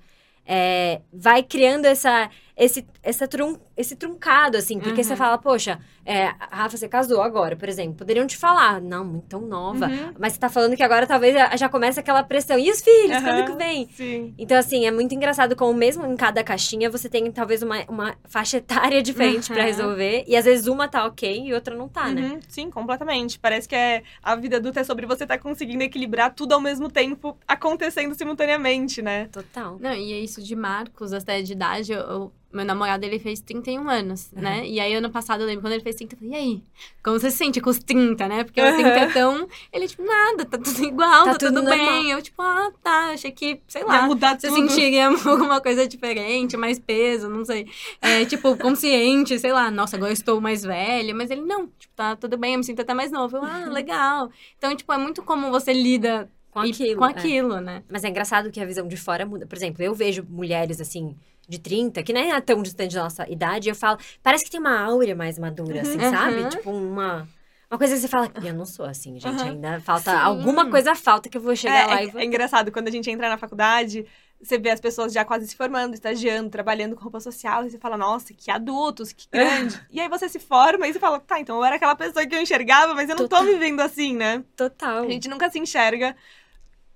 é, 0.51 1.03
vai 1.13 1.43
criando 1.43 1.85
essa, 1.85 2.31
esse, 2.57 2.85
essa, 3.03 3.29
trun, 3.29 3.57
esse 3.79 3.95
truncado, 3.97 4.57
assim, 4.59 4.79
porque 4.81 5.03
você 5.05 5.13
Uhum. 5.13 5.17
fala, 5.17 5.39
poxa, 5.39 5.79
é, 6.05 6.35
Rafa, 6.51 6.77
você 6.77 6.89
casou 6.89 7.23
agora, 7.23 7.55
por 7.57 7.69
exemplo. 7.69 7.95
Poderiam 7.99 8.27
te 8.27 8.37
falar, 8.37 8.81
não, 8.81 9.05
muito 9.05 9.27
tão 9.29 9.41
nova. 9.41 9.87
Uhum. 9.87 10.13
Mas 10.19 10.33
você 10.33 10.39
tá 10.41 10.49
falando 10.49 10.77
que 10.77 10.83
agora 10.83 11.07
talvez 11.07 11.35
já- 11.57 11.69
comece 11.69 12.01
aquela 12.01 12.23
pressão. 12.23 12.59
E 12.59 12.71
os 12.71 12.81
filhos, 12.81 13.19
quando 13.23 13.39
Aham, 13.39 13.45
que 13.45 13.53
vem? 13.53 13.89
Sim. 13.93 14.35
Então, 14.37 14.57
assim, 14.59 14.87
é 14.87 14.91
muito 14.91 15.15
engraçado 15.15 15.55
como 15.55 15.73
mesmo 15.73 16.05
em 16.07 16.17
cada 16.17 16.43
caixinha 16.43 16.91
você 16.91 17.09
tem 17.09 17.31
talvez 17.31 17.63
uma, 17.63 17.85
uma 17.89 18.17
faixa 18.25 18.57
etária 18.57 19.03
diferente 19.03 19.49
pra 19.53 19.61
Uhum. 19.63 19.67
resolver. 19.69 20.25
E 20.27 20.35
às 20.35 20.45
vezes 20.45 20.67
uma 20.67 20.89
tá 20.89 21.05
ok 21.07 21.45
e 21.47 21.55
outra 21.55 21.75
não 21.77 21.89
tá, 21.89 22.09
né? 22.09 22.23
Uhum, 22.33 22.41
Sim, 22.49 22.71
completamente. 22.71 23.39
Parece 23.39 23.69
que 23.69 23.77
é, 23.77 24.03
a 24.23 24.35
vida 24.35 24.57
adulta 24.57 24.81
é 24.81 24.85
sobre 24.85 25.07
você 25.07 25.23
estar 25.25 25.39
conseguindo 25.39 25.83
equilibrar 25.85 26.35
tudo 26.35 26.53
ao 26.55 26.61
mesmo 26.61 26.91
tempo, 26.91 27.37
acontecendo 27.47 28.15
simultaneamente, 28.15 29.03
né? 29.03 29.29
Total. 29.31 29.77
Não, 29.79 29.93
e 29.93 30.13
é 30.13 30.19
isso 30.21 30.43
de 30.43 30.57
Marcos, 30.57 31.13
até 31.13 31.43
de 31.43 31.53
idade, 31.53 31.93
eu- 31.93 32.01
eu- 32.01 32.33
meu 32.53 32.65
namorado, 32.65 33.05
ele 33.05 33.19
fez 33.19 33.41
31 33.41 33.89
anos, 33.91 34.31
Uhum. 34.35 34.41
né? 34.43 34.67
E 34.67 34.81
aí, 34.81 34.95
ano 34.95 35.11
passado, 35.11 35.43
eu 35.43 35.47
lembro, 35.47 35.63
quando 35.63 35.75
ele 35.75 35.83
fez 35.83 35.97
30, 35.97 36.15
eu 36.15 36.19
falei, 36.19 36.33
e 36.33 36.37
aí? 36.37 36.63
Como 37.05 37.19
você 37.21 37.31
se 37.31 37.37
sente 37.37 37.61
com 37.61 37.69
os 37.69 37.79
30, 37.79 38.27
né? 38.27 38.43
Porque 38.45 38.61
o 38.61 38.65
Uhum. 38.65 38.73
30 38.75 38.89
é 38.89 39.07
tão... 39.13 39.49
Ele, 39.73 39.87
tipo, 39.87 40.03
nada, 40.03 40.45
tá 40.47 40.57
tudo 40.57 40.83
igual, 40.85 41.25
Tá 41.25 41.33
tá, 41.33 41.39
tudo 41.39 41.61
tudo, 41.61 41.71
bem. 41.71 42.11
Eu, 42.11 42.23
tipo, 42.23 42.41
ah, 42.41 42.71
tá, 42.83 43.11
achei 43.13 43.31
que, 43.33 43.61
sei 43.69 43.83
Ia 43.83 43.87
lá, 43.87 44.03
mudar 44.07 44.41
você 44.41 44.49
tudo. 44.49 44.69
sentiria 44.71 45.09
alguma 45.29 45.61
coisa 45.61 45.87
diferente, 45.87 46.57
mais 46.57 46.79
peso, 46.79 47.29
não 47.29 47.45
sei. 47.45 47.67
É, 48.01 48.25
tipo, 48.25 48.57
consciente, 48.57 49.39
sei 49.39 49.53
lá, 49.53 49.71
nossa, 49.71 49.97
agora 49.97 50.11
eu 50.11 50.15
estou 50.15 50.41
mais 50.41 50.63
velha. 50.63 51.15
Mas 51.15 51.31
ele, 51.31 51.43
não, 51.43 51.67
tipo, 51.79 51.93
tá 51.95 52.17
tudo 52.17 52.37
bem, 52.39 52.53
eu 52.55 52.59
me 52.59 52.65
sinto 52.65 52.81
até 52.81 52.95
mais 52.95 53.11
novo. 53.13 53.37
Eu, 53.37 53.45
ah, 53.45 53.67
legal. 53.69 54.31
Então, 54.57 54.75
tipo, 54.75 54.91
é 54.93 54.97
muito 54.99 55.23
como 55.23 55.51
você 55.51 55.73
lida 55.73 56.31
Com 56.51 56.61
aquilo. 56.61 56.99
com 56.99 57.07
é. 57.07 57.11
aquilo, 57.11 57.61
né? 57.61 57.83
Mas 57.91 58.05
é 58.05 58.09
engraçado 58.09 58.51
que 58.51 58.59
a 58.61 58.65
visão 58.65 58.89
de 58.89 58.97
fora 58.97 59.27
muda. 59.27 59.47
Por 59.47 59.57
exemplo, 59.57 59.83
eu 59.83 59.93
vejo 59.95 60.25
mulheres 60.29 60.81
assim, 60.81 61.15
de 61.49 61.59
30, 61.59 62.03
que 62.03 62.13
nem 62.13 62.33
é 62.33 62.41
tão 62.41 62.63
distante 62.63 62.95
da 62.95 63.05
nossa 63.05 63.27
idade, 63.31 63.69
eu 63.71 63.75
falo, 63.75 63.99
parece 64.23 64.45
que 64.45 64.51
tem 64.51 64.61
uma 64.61 64.79
áurea 64.81 65.17
mais 65.17 65.39
madura, 65.39 65.81
assim, 65.81 65.99
Uhum. 65.99 66.11
sabe? 66.11 66.37
Uhum. 66.43 66.49
Tipo, 66.51 66.71
uma. 66.71 67.29
Uma 67.71 67.77
coisa 67.79 67.95
que 67.95 68.01
você 68.01 68.09
fala, 68.09 68.31
eu 68.43 68.55
não 68.55 68.65
sou 68.65 68.87
assim, 68.87 69.19
gente. 69.21 69.43
Uhum. 69.43 69.49
Ainda 69.51 69.79
falta. 69.81 70.11
Sim. 70.11 70.17
Alguma 70.17 70.71
coisa 70.71 70.95
falta 70.95 71.29
que 71.29 71.37
eu 71.37 71.41
vou 71.43 71.55
chegar 71.55 71.75
É, 71.83 71.87
lá 71.87 72.01
é- 72.01 72.05
e 72.05 72.11
vou. 72.11 72.21
é 72.21 72.25
engraçado, 72.25 72.73
quando 72.73 72.89
a 72.89 72.91
gente 72.91 73.11
entra 73.11 73.29
na 73.29 73.37
faculdade, 73.37 74.07
você 74.41 74.57
vê 74.59 74.71
as 74.71 74.81
pessoas 74.81 75.13
já 75.13 75.23
quase 75.23 75.47
se 75.47 75.55
formando, 75.55 75.93
estagiando, 75.93 76.49
trabalhando 76.49 76.97
com 76.97 77.03
roupa 77.03 77.21
social, 77.21 77.67
e 77.67 77.71
você 77.71 77.77
fala, 77.79 77.99
nossa, 77.99 78.33
que 78.33 78.51
adultos, 78.51 79.13
que 79.13 79.27
grande. 79.31 79.79
e 79.93 80.01
aí 80.01 80.09
você 80.09 80.31
se 80.31 80.39
forma 80.39 80.87
e 80.89 80.93
você 80.95 80.99
fala, 80.99 81.19
tá, 81.21 81.41
então 81.41 81.57
eu 81.59 81.65
era 81.65 81.77
aquela 81.77 81.95
pessoa 81.95 82.27
que 82.27 82.35
eu 82.35 82.41
enxergava, 82.41 82.95
mas 82.95 83.09
eu 83.11 83.17
não 83.17 83.25
Total. 83.29 83.41
tô 83.45 83.51
me 83.53 83.59
vendo 83.59 83.81
assim, 83.81 84.15
né? 84.17 84.43
Total. 84.57 85.05
A 85.05 85.09
gente 85.11 85.29
nunca 85.29 85.51
se 85.51 85.59
enxerga 85.59 86.17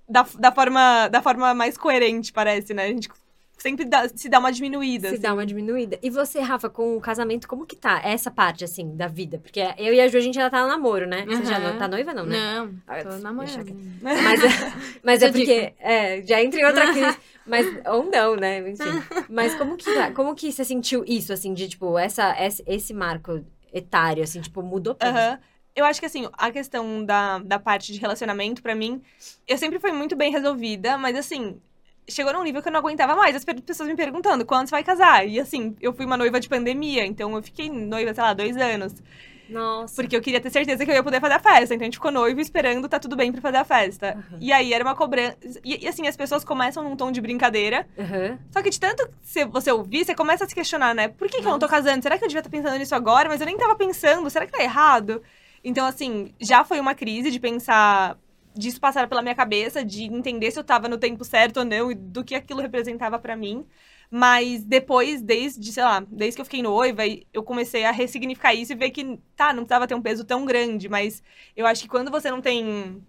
da, 0.09 0.25
da, 0.39 0.51
forma, 0.51 1.07
da 1.07 1.21
forma 1.21 1.53
mais 1.53 1.77
coerente, 1.77 2.33
parece, 2.33 2.73
né? 2.73 2.85
A 2.85 2.87
gente 2.87 3.09
sempre 3.63 3.85
dá- 3.85 4.09
se 4.13 4.27
dá 4.27 4.39
uma 4.39 4.51
diminuída. 4.51 5.07
Se 5.07 5.13
assim. 5.15 5.23
dá 5.23 5.33
uma 5.33 5.45
diminuída. 5.45 5.97
E 6.03 6.09
você, 6.09 6.39
Rafa, 6.41 6.69
com 6.69 6.97
o 6.97 7.01
casamento, 7.01 7.47
como 7.47 7.65
que 7.65 7.75
tá 7.77 8.01
essa 8.03 8.29
parte, 8.29 8.63
assim, 8.65 8.95
da 8.95 9.07
vida? 9.07 9.39
Porque 9.39 9.61
eu 9.77 9.93
e 9.93 10.01
a 10.01 10.07
Ju, 10.09 10.17
a 10.17 10.21
gente 10.21 10.37
ainda 10.37 10.51
tá 10.51 10.61
no 10.61 10.67
namoro, 10.67 11.07
né? 11.07 11.25
Você 11.25 11.45
já 11.45 11.57
Uhum. 11.57 11.63
não 11.63 11.77
tá 11.77 11.87
noiva, 11.87 12.13
não, 12.13 12.25
né? 12.25 12.37
Não, 12.37 12.75
Ah, 12.85 13.01
tô 13.03 13.17
namorando. 13.19 13.63
quieto. 13.63 13.75
Mas, 14.03 14.39
mas 15.01 15.21
é 15.23 15.31
porque. 15.31 15.73
É, 15.79 16.21
já 16.23 16.43
entra 16.43 16.59
em 16.59 16.65
outra 16.65 16.91
crise. 16.91 17.17
Mas, 17.47 17.65
ou 17.87 18.03
não, 18.11 18.35
né? 18.35 18.59
Enfim. 18.69 18.83
Mas 19.29 19.55
como 19.55 19.77
que, 19.77 19.85
tá- 19.93 20.11
como 20.11 20.35
que 20.35 20.51
você 20.51 20.63
sentiu 20.65 21.03
isso, 21.07 21.31
assim, 21.31 21.53
de, 21.53 21.69
tipo, 21.69 21.97
essa, 21.97 22.35
esse, 22.43 22.63
esse 22.67 22.93
marco 22.93 23.43
etário, 23.73 24.23
assim, 24.23 24.41
tipo, 24.41 24.61
mudou 24.61 24.93
tudo? 24.93 25.17
Eu 25.75 25.85
acho 25.85 25.99
que, 25.99 26.05
assim, 26.05 26.27
a 26.33 26.51
questão 26.51 27.03
da, 27.03 27.39
da 27.39 27.57
parte 27.57 27.91
de 27.91 27.99
relacionamento, 27.99 28.61
pra 28.61 28.75
mim, 28.75 29.01
eu 29.47 29.57
sempre 29.57 29.79
fui 29.79 29.91
muito 29.91 30.15
bem 30.15 30.31
resolvida, 30.31 30.97
mas, 30.99 31.15
assim, 31.17 31.59
chegou 32.07 32.33
num 32.33 32.43
nível 32.43 32.61
que 32.61 32.67
eu 32.67 32.71
não 32.71 32.79
aguentava 32.79 33.15
mais. 33.15 33.35
As 33.35 33.45
pe- 33.45 33.61
pessoas 33.61 33.89
me 33.89 33.95
perguntando 33.95 34.45
quando 34.45 34.67
você 34.67 34.71
vai 34.71 34.83
casar. 34.83 35.27
E, 35.27 35.39
assim, 35.39 35.75
eu 35.81 35.93
fui 35.93 36.05
uma 36.05 36.17
noiva 36.17 36.39
de 36.39 36.49
pandemia, 36.49 37.05
então 37.05 37.35
eu 37.35 37.41
fiquei 37.43 37.69
noiva, 37.69 38.13
sei 38.13 38.23
lá, 38.23 38.33
dois 38.33 38.55
anos. 38.57 38.93
Nossa. 39.49 39.93
Porque 39.95 40.15
eu 40.15 40.21
queria 40.21 40.39
ter 40.39 40.49
certeza 40.49 40.83
que 40.85 40.89
eu 40.89 40.95
ia 40.95 41.03
poder 41.03 41.19
fazer 41.19 41.33
a 41.35 41.39
festa. 41.39 41.75
Então 41.75 41.81
a 41.81 41.85
gente 41.85 41.95
ficou 41.97 42.11
noivo 42.11 42.39
esperando 42.39 42.87
tá 42.87 42.97
tudo 42.97 43.15
bem 43.15 43.31
pra 43.31 43.41
fazer 43.41 43.57
a 43.57 43.63
festa. 43.65 44.11
Aham. 44.17 44.37
E 44.39 44.51
aí 44.53 44.73
era 44.73 44.83
uma 44.83 44.95
cobrança. 44.95 45.37
E, 45.63 45.83
e, 45.83 45.87
assim, 45.87 46.07
as 46.07 46.15
pessoas 46.15 46.43
começam 46.43 46.81
num 46.83 46.95
tom 46.95 47.11
de 47.11 47.19
brincadeira. 47.21 47.85
Aham. 47.99 48.39
Só 48.51 48.61
que 48.61 48.69
de 48.69 48.79
tanto 48.79 49.05
que 49.07 49.45
você- 49.45 49.71
ouvir, 49.71 50.05
você 50.05 50.15
começa 50.15 50.45
a 50.45 50.47
se 50.47 50.55
questionar, 50.55 50.95
né? 50.95 51.09
Por 51.09 51.27
que, 51.27 51.41
que 51.41 51.45
eu 51.47 51.51
não 51.51 51.59
tô 51.59 51.67
casando? 51.67 52.01
Será 52.01 52.17
que 52.17 52.23
eu 52.23 52.27
devia 52.29 52.39
estar 52.39 52.49
pensando 52.49 52.77
nisso 52.77 52.95
agora? 52.95 53.27
Mas 53.29 53.41
eu 53.41 53.45
nem 53.45 53.57
tava 53.57 53.75
pensando. 53.75 54.29
Será 54.29 54.45
que 54.45 54.51
tá 54.53 54.63
errado? 54.63 55.21
Então, 55.63 55.85
assim, 55.85 56.33
já 56.39 56.63
foi 56.63 56.79
uma 56.79 56.95
crise 56.95 57.29
de 57.29 57.39
pensar. 57.39 58.17
Disso 58.55 58.79
passar 58.79 59.07
pela 59.07 59.21
minha 59.21 59.35
cabeça, 59.35 59.83
de 59.83 60.03
entender 60.03 60.51
se 60.51 60.59
eu 60.59 60.63
tava 60.63 60.87
no 60.87 60.97
tempo 60.97 61.23
certo 61.23 61.57
ou 61.57 61.65
não 61.65 61.91
e 61.91 61.95
do 61.95 62.23
que 62.23 62.35
aquilo 62.35 62.61
representava 62.61 63.17
pra 63.17 63.35
mim. 63.35 63.65
Mas 64.15 64.63
depois, 64.63 65.23
desde, 65.23 65.73
sei 65.73 65.83
lá, 65.83 66.05
desde 66.07 66.35
que 66.35 66.41
eu 66.41 66.45
fiquei 66.45 66.61
noiva, 66.61 67.01
eu 67.33 67.41
comecei 67.41 67.83
a 67.83 67.89
ressignificar 67.89 68.53
isso 68.53 68.71
e 68.71 68.75
ver 68.75 68.91
que, 68.91 69.19
tá, 69.35 69.51
não 69.51 69.63
precisava 69.63 69.87
ter 69.87 69.95
um 69.95 70.01
peso 70.03 70.23
tão 70.23 70.45
grande, 70.45 70.87
mas 70.87 71.23
eu 71.57 71.65
acho 71.65 71.81
que 71.81 71.87
quando 71.87 72.11
você 72.11 72.29
não 72.29 72.39
tem. 72.39 73.03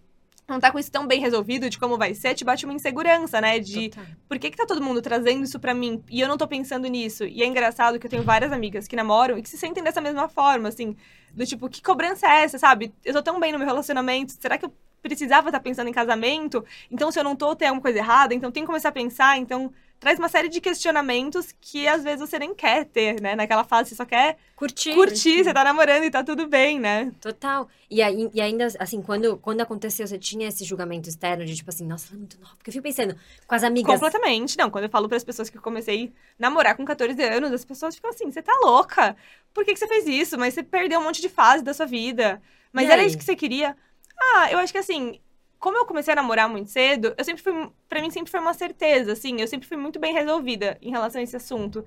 Não 0.48 0.58
tá 0.58 0.72
com 0.72 0.78
isso 0.78 0.90
tão 0.90 1.06
bem 1.06 1.20
resolvido 1.20 1.68
de 1.68 1.78
como 1.78 1.98
vai 1.98 2.14
ser, 2.14 2.34
te 2.34 2.42
bate 2.42 2.64
uma 2.64 2.72
insegurança, 2.72 3.38
né? 3.38 3.58
De 3.58 3.90
Total. 3.90 4.06
por 4.26 4.38
que, 4.38 4.50
que 4.50 4.56
tá 4.56 4.64
todo 4.64 4.82
mundo 4.82 5.02
trazendo 5.02 5.44
isso 5.44 5.60
pra 5.60 5.74
mim 5.74 6.02
e 6.10 6.20
eu 6.20 6.28
não 6.28 6.38
tô 6.38 6.48
pensando 6.48 6.86
nisso? 6.86 7.24
E 7.24 7.42
é 7.42 7.46
engraçado 7.46 7.98
que 7.98 8.06
eu 8.06 8.10
tenho 8.10 8.22
várias 8.22 8.50
amigas 8.50 8.88
que 8.88 8.96
namoram 8.96 9.36
e 9.36 9.42
que 9.42 9.48
se 9.50 9.58
sentem 9.58 9.84
dessa 9.84 10.00
mesma 10.00 10.26
forma, 10.26 10.68
assim, 10.68 10.96
do 11.34 11.44
tipo, 11.46 11.68
que 11.68 11.82
cobrança 11.82 12.26
é 12.26 12.44
essa, 12.44 12.58
sabe? 12.58 12.94
Eu 13.04 13.12
tô 13.12 13.22
tão 13.22 13.38
bem 13.38 13.52
no 13.52 13.58
meu 13.58 13.66
relacionamento, 13.66 14.32
será 14.32 14.56
que 14.56 14.64
eu 14.64 14.72
precisava 15.08 15.48
estar 15.48 15.60
pensando 15.60 15.88
em 15.88 15.92
casamento? 15.92 16.64
Então, 16.90 17.12
se 17.12 17.18
eu 17.18 17.24
não 17.24 17.36
tô, 17.36 17.54
tem 17.54 17.68
alguma 17.68 17.82
coisa 17.82 17.98
errada? 17.98 18.34
Então, 18.34 18.50
tem 18.50 18.62
que 18.64 18.66
começar 18.66 18.88
a 18.88 18.92
pensar. 18.92 19.38
Então, 19.38 19.72
traz 20.00 20.18
uma 20.18 20.28
série 20.28 20.48
de 20.48 20.60
questionamentos 20.60 21.54
que 21.60 21.86
às 21.88 22.02
vezes 22.02 22.20
você 22.20 22.38
nem 22.38 22.54
quer 22.54 22.84
ter, 22.86 23.20
né? 23.20 23.34
Naquela 23.36 23.64
fase, 23.64 23.90
você 23.90 23.94
só 23.96 24.04
quer 24.04 24.36
Curtir. 24.56 24.94
curtir, 24.94 25.44
você 25.44 25.52
tá 25.52 25.64
namorando 25.64 26.04
e 26.04 26.10
tá 26.10 26.22
tudo 26.24 26.46
bem, 26.46 26.78
né? 26.80 27.12
Total. 27.20 27.68
E, 27.90 28.02
aí, 28.02 28.30
e 28.34 28.40
ainda, 28.40 28.66
assim, 28.78 29.00
quando, 29.02 29.36
quando 29.38 29.60
aconteceu, 29.60 30.06
você 30.06 30.18
tinha 30.18 30.48
esse 30.48 30.64
julgamento 30.64 31.08
externo 31.08 31.44
de, 31.44 31.54
tipo 31.56 31.70
assim, 31.70 31.86
nossa, 31.86 32.08
ela 32.08 32.16
é 32.16 32.18
muito 32.18 32.38
nova. 32.40 32.54
Porque 32.56 32.70
eu 32.70 32.72
fico 32.72 32.82
pensando, 32.82 33.16
com 33.46 33.54
as 33.54 33.62
amigas. 33.64 33.92
Completamente. 33.94 34.58
Não, 34.58 34.70
quando 34.70 34.84
eu 34.84 34.90
falo 34.90 35.08
para 35.08 35.16
as 35.16 35.24
pessoas 35.24 35.48
que 35.50 35.56
eu 35.56 35.62
comecei 35.62 36.12
a 36.38 36.42
namorar 36.42 36.76
com 36.76 36.84
14 36.84 37.22
anos, 37.22 37.52
as 37.52 37.64
pessoas 37.64 37.94
ficam 37.94 38.10
assim: 38.10 38.30
você 38.30 38.42
tá 38.42 38.52
louca? 38.62 39.16
Por 39.52 39.64
que, 39.64 39.72
que 39.72 39.78
você 39.78 39.86
fez 39.88 40.06
isso? 40.06 40.38
Mas 40.38 40.54
você 40.54 40.62
perdeu 40.62 41.00
um 41.00 41.04
monte 41.04 41.20
de 41.20 41.28
fase 41.28 41.62
da 41.62 41.72
sua 41.74 41.86
vida. 41.86 42.42
Mas 42.72 42.88
E 42.88 42.90
era 42.90 43.02
aí? 43.02 43.06
isso 43.06 43.16
que 43.18 43.24
você 43.24 43.36
queria? 43.36 43.76
Ah, 44.18 44.50
eu 44.50 44.58
acho 44.58 44.72
que 44.72 44.78
assim. 44.78 45.20
Como 45.58 45.78
eu 45.78 45.86
comecei 45.86 46.12
a 46.12 46.16
namorar 46.16 46.48
muito 46.48 46.70
cedo, 46.70 47.14
eu 47.16 47.24
sempre 47.24 47.42
fui. 47.42 47.52
Pra 47.88 48.00
mim 48.02 48.10
sempre 48.10 48.30
foi 48.30 48.40
uma 48.40 48.54
certeza, 48.54 49.12
assim. 49.12 49.40
Eu 49.40 49.48
sempre 49.48 49.66
fui 49.66 49.76
muito 49.76 49.98
bem 49.98 50.12
resolvida 50.12 50.78
em 50.82 50.90
relação 50.90 51.20
a 51.20 51.24
esse 51.24 51.36
assunto. 51.36 51.84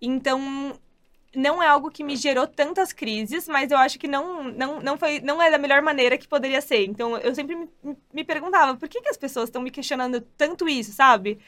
Então, 0.00 0.78
não 1.34 1.62
é 1.62 1.66
algo 1.68 1.90
que 1.90 2.04
me 2.04 2.16
gerou 2.16 2.46
tantas 2.46 2.92
crises, 2.92 3.48
mas 3.48 3.70
eu 3.70 3.78
acho 3.78 3.98
que 3.98 4.08
não, 4.08 4.44
não, 4.44 4.80
não, 4.80 4.98
foi, 4.98 5.20
não 5.20 5.42
é 5.42 5.50
da 5.50 5.58
melhor 5.58 5.82
maneira 5.82 6.16
que 6.18 6.28
poderia 6.28 6.60
ser. 6.62 6.84
Então, 6.86 7.18
eu 7.18 7.34
sempre 7.34 7.54
me, 7.56 7.68
me 8.12 8.24
perguntava, 8.24 8.76
por 8.76 8.88
que, 8.88 9.00
que 9.02 9.08
as 9.10 9.16
pessoas 9.18 9.48
estão 9.48 9.62
me 9.62 9.70
questionando 9.70 10.20
tanto 10.38 10.68
isso, 10.68 10.92
sabe? 10.92 11.38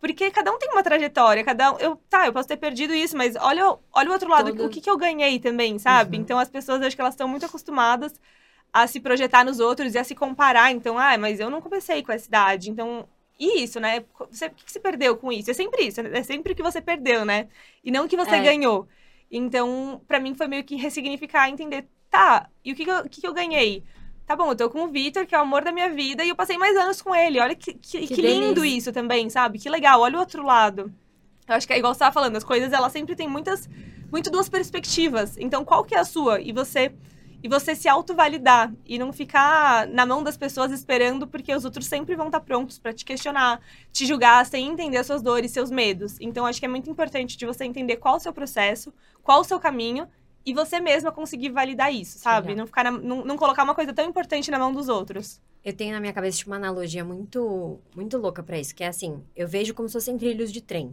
Porque 0.00 0.30
cada 0.30 0.52
um 0.52 0.58
tem 0.58 0.70
uma 0.70 0.82
trajetória, 0.82 1.42
cada 1.44 1.72
um. 1.72 1.78
Eu, 1.78 1.96
tá, 2.08 2.26
eu 2.26 2.32
posso 2.32 2.46
ter 2.48 2.56
perdido 2.58 2.94
isso, 2.94 3.16
mas 3.16 3.34
olha, 3.36 3.70
o- 3.70 3.78
olha 3.92 4.10
o 4.10 4.12
outro 4.12 4.28
lado, 4.28 4.50
Todo- 4.54 4.66
o 4.66 4.68
que, 4.70 4.80
que 4.80 4.90
eu 4.90 4.96
ganhei 4.96 5.38
também, 5.40 5.78
sabe? 5.78 6.16
Uhum. 6.16 6.22
Então 6.22 6.38
as 6.38 6.50
pessoas 6.50 6.82
acho 6.82 6.94
que 6.94 7.00
elas 7.00 7.14
estão 7.14 7.26
muito 7.28 7.46
acostumadas 7.46 8.20
a 8.82 8.86
se 8.86 9.00
projetar 9.00 9.44
nos 9.44 9.58
outros 9.58 9.94
e 9.94 9.98
a 9.98 10.04
se 10.04 10.14
comparar. 10.14 10.70
Então, 10.70 10.98
ah, 10.98 11.16
mas 11.16 11.40
eu 11.40 11.48
não 11.48 11.60
comecei 11.62 12.02
com 12.02 12.12
essa 12.12 12.26
idade. 12.26 12.70
Então, 12.70 13.08
e 13.38 13.62
isso, 13.62 13.80
né? 13.80 14.04
Você, 14.30 14.46
o 14.46 14.50
que, 14.50 14.70
você 14.70 14.78
perdeu 14.80 15.16
com 15.16 15.32
isso? 15.32 15.50
É 15.50 15.54
sempre 15.54 15.84
isso, 15.84 16.00
é 16.00 16.22
sempre 16.22 16.52
o 16.52 16.56
que 16.56 16.62
você 16.62 16.80
perdeu, 16.80 17.24
né? 17.24 17.48
E 17.82 17.90
não 17.90 18.04
o 18.04 18.08
que 18.08 18.16
você 18.16 18.36
É. 18.36 18.42
ganhou. 18.42 18.86
Então, 19.30 20.00
pra 20.06 20.20
mim 20.20 20.34
foi 20.34 20.46
meio 20.46 20.62
que 20.64 20.76
ressignificar, 20.76 21.48
entender, 21.48 21.86
tá, 22.10 22.48
e 22.64 22.72
o 22.72 22.74
que, 22.76 22.84
que, 22.84 22.90
eu, 22.90 23.02
que, 23.08 23.20
que 23.20 23.26
eu 23.26 23.34
ganhei? 23.34 23.82
Tá 24.26 24.34
bom, 24.36 24.50
eu 24.50 24.56
tô 24.56 24.68
com 24.68 24.84
o 24.84 24.88
Vitor, 24.88 25.24
que 25.26 25.34
é 25.34 25.38
o 25.38 25.42
amor 25.42 25.64
da 25.64 25.72
minha 25.72 25.88
vida, 25.88 26.24
e 26.24 26.28
eu 26.28 26.36
passei 26.36 26.58
mais 26.58 26.76
anos 26.76 27.00
com 27.00 27.14
ele. 27.14 27.38
Olha 27.40 27.54
que, 27.54 27.74
que, 27.74 28.06
Que 28.06 28.22
lindo 28.22 28.64
isso 28.64 28.92
também, 28.92 29.30
sabe? 29.30 29.58
Que 29.58 29.68
legal, 29.68 30.00
olha 30.00 30.16
o 30.16 30.20
outro 30.20 30.44
lado. 30.44 30.92
Eu 31.48 31.54
acho 31.54 31.66
que 31.66 31.72
é 31.72 31.78
igual 31.78 31.94
você 31.94 32.00
tava 32.00 32.12
falando, 32.12 32.36
as 32.36 32.44
coisas, 32.44 32.72
elas 32.72 32.92
sempre 32.92 33.14
têm 33.14 33.28
muitas, 33.28 33.68
muito 34.10 34.30
duas 34.30 34.48
perspectivas. 34.48 35.36
Então, 35.38 35.64
qual 35.64 35.84
que 35.84 35.94
é 35.94 35.98
a 35.98 36.04
sua? 36.04 36.40
E 36.40 36.52
você 36.52 36.92
e 37.46 37.48
você 37.48 37.76
se 37.76 37.88
autovalidar 37.88 38.74
e 38.84 38.98
não 38.98 39.12
ficar 39.12 39.86
na 39.86 40.04
mão 40.04 40.20
das 40.20 40.36
pessoas 40.36 40.72
esperando 40.72 41.28
porque 41.28 41.54
os 41.54 41.64
outros 41.64 41.86
sempre 41.86 42.16
vão 42.16 42.26
estar 42.26 42.40
prontos 42.40 42.76
pra 42.76 42.92
te 42.92 43.04
questionar, 43.04 43.60
te 43.92 44.04
julgar 44.04 44.44
sem 44.44 44.66
entender 44.66 44.96
as 44.96 45.06
suas 45.06 45.22
dores, 45.22 45.52
seus 45.52 45.70
medos. 45.70 46.16
Então 46.20 46.44
acho 46.44 46.58
que 46.58 46.66
é 46.66 46.68
muito 46.68 46.90
importante 46.90 47.36
de 47.36 47.46
você 47.46 47.64
entender 47.64 47.98
qual 47.98 48.16
o 48.16 48.18
seu 48.18 48.32
processo, 48.32 48.92
qual 49.22 49.42
o 49.42 49.44
seu 49.44 49.60
caminho 49.60 50.08
e 50.44 50.52
você 50.52 50.80
mesma 50.80 51.12
conseguir 51.12 51.50
validar 51.50 51.94
isso, 51.94 52.18
sabe? 52.18 52.48
Legal. 52.48 52.58
Não 52.62 52.66
ficar 52.66 52.82
na- 52.82 52.90
não, 52.90 53.24
não 53.24 53.36
colocar 53.36 53.62
uma 53.62 53.76
coisa 53.76 53.92
tão 53.92 54.04
importante 54.04 54.50
na 54.50 54.58
mão 54.58 54.72
dos 54.72 54.88
outros. 54.88 55.40
Eu 55.64 55.72
tenho 55.72 55.92
na 55.92 56.00
minha 56.00 56.12
cabeça 56.12 56.38
tipo, 56.38 56.50
uma 56.50 56.56
analogia 56.56 57.04
muito, 57.04 57.78
muito 57.94 58.18
louca 58.18 58.42
pra 58.42 58.58
isso, 58.58 58.74
que 58.74 58.82
é 58.82 58.88
assim, 58.88 59.22
eu 59.36 59.46
vejo 59.46 59.72
como 59.72 59.88
se 59.88 59.92
fossem 59.92 60.18
trilhos 60.18 60.52
de 60.52 60.60
trem. 60.60 60.90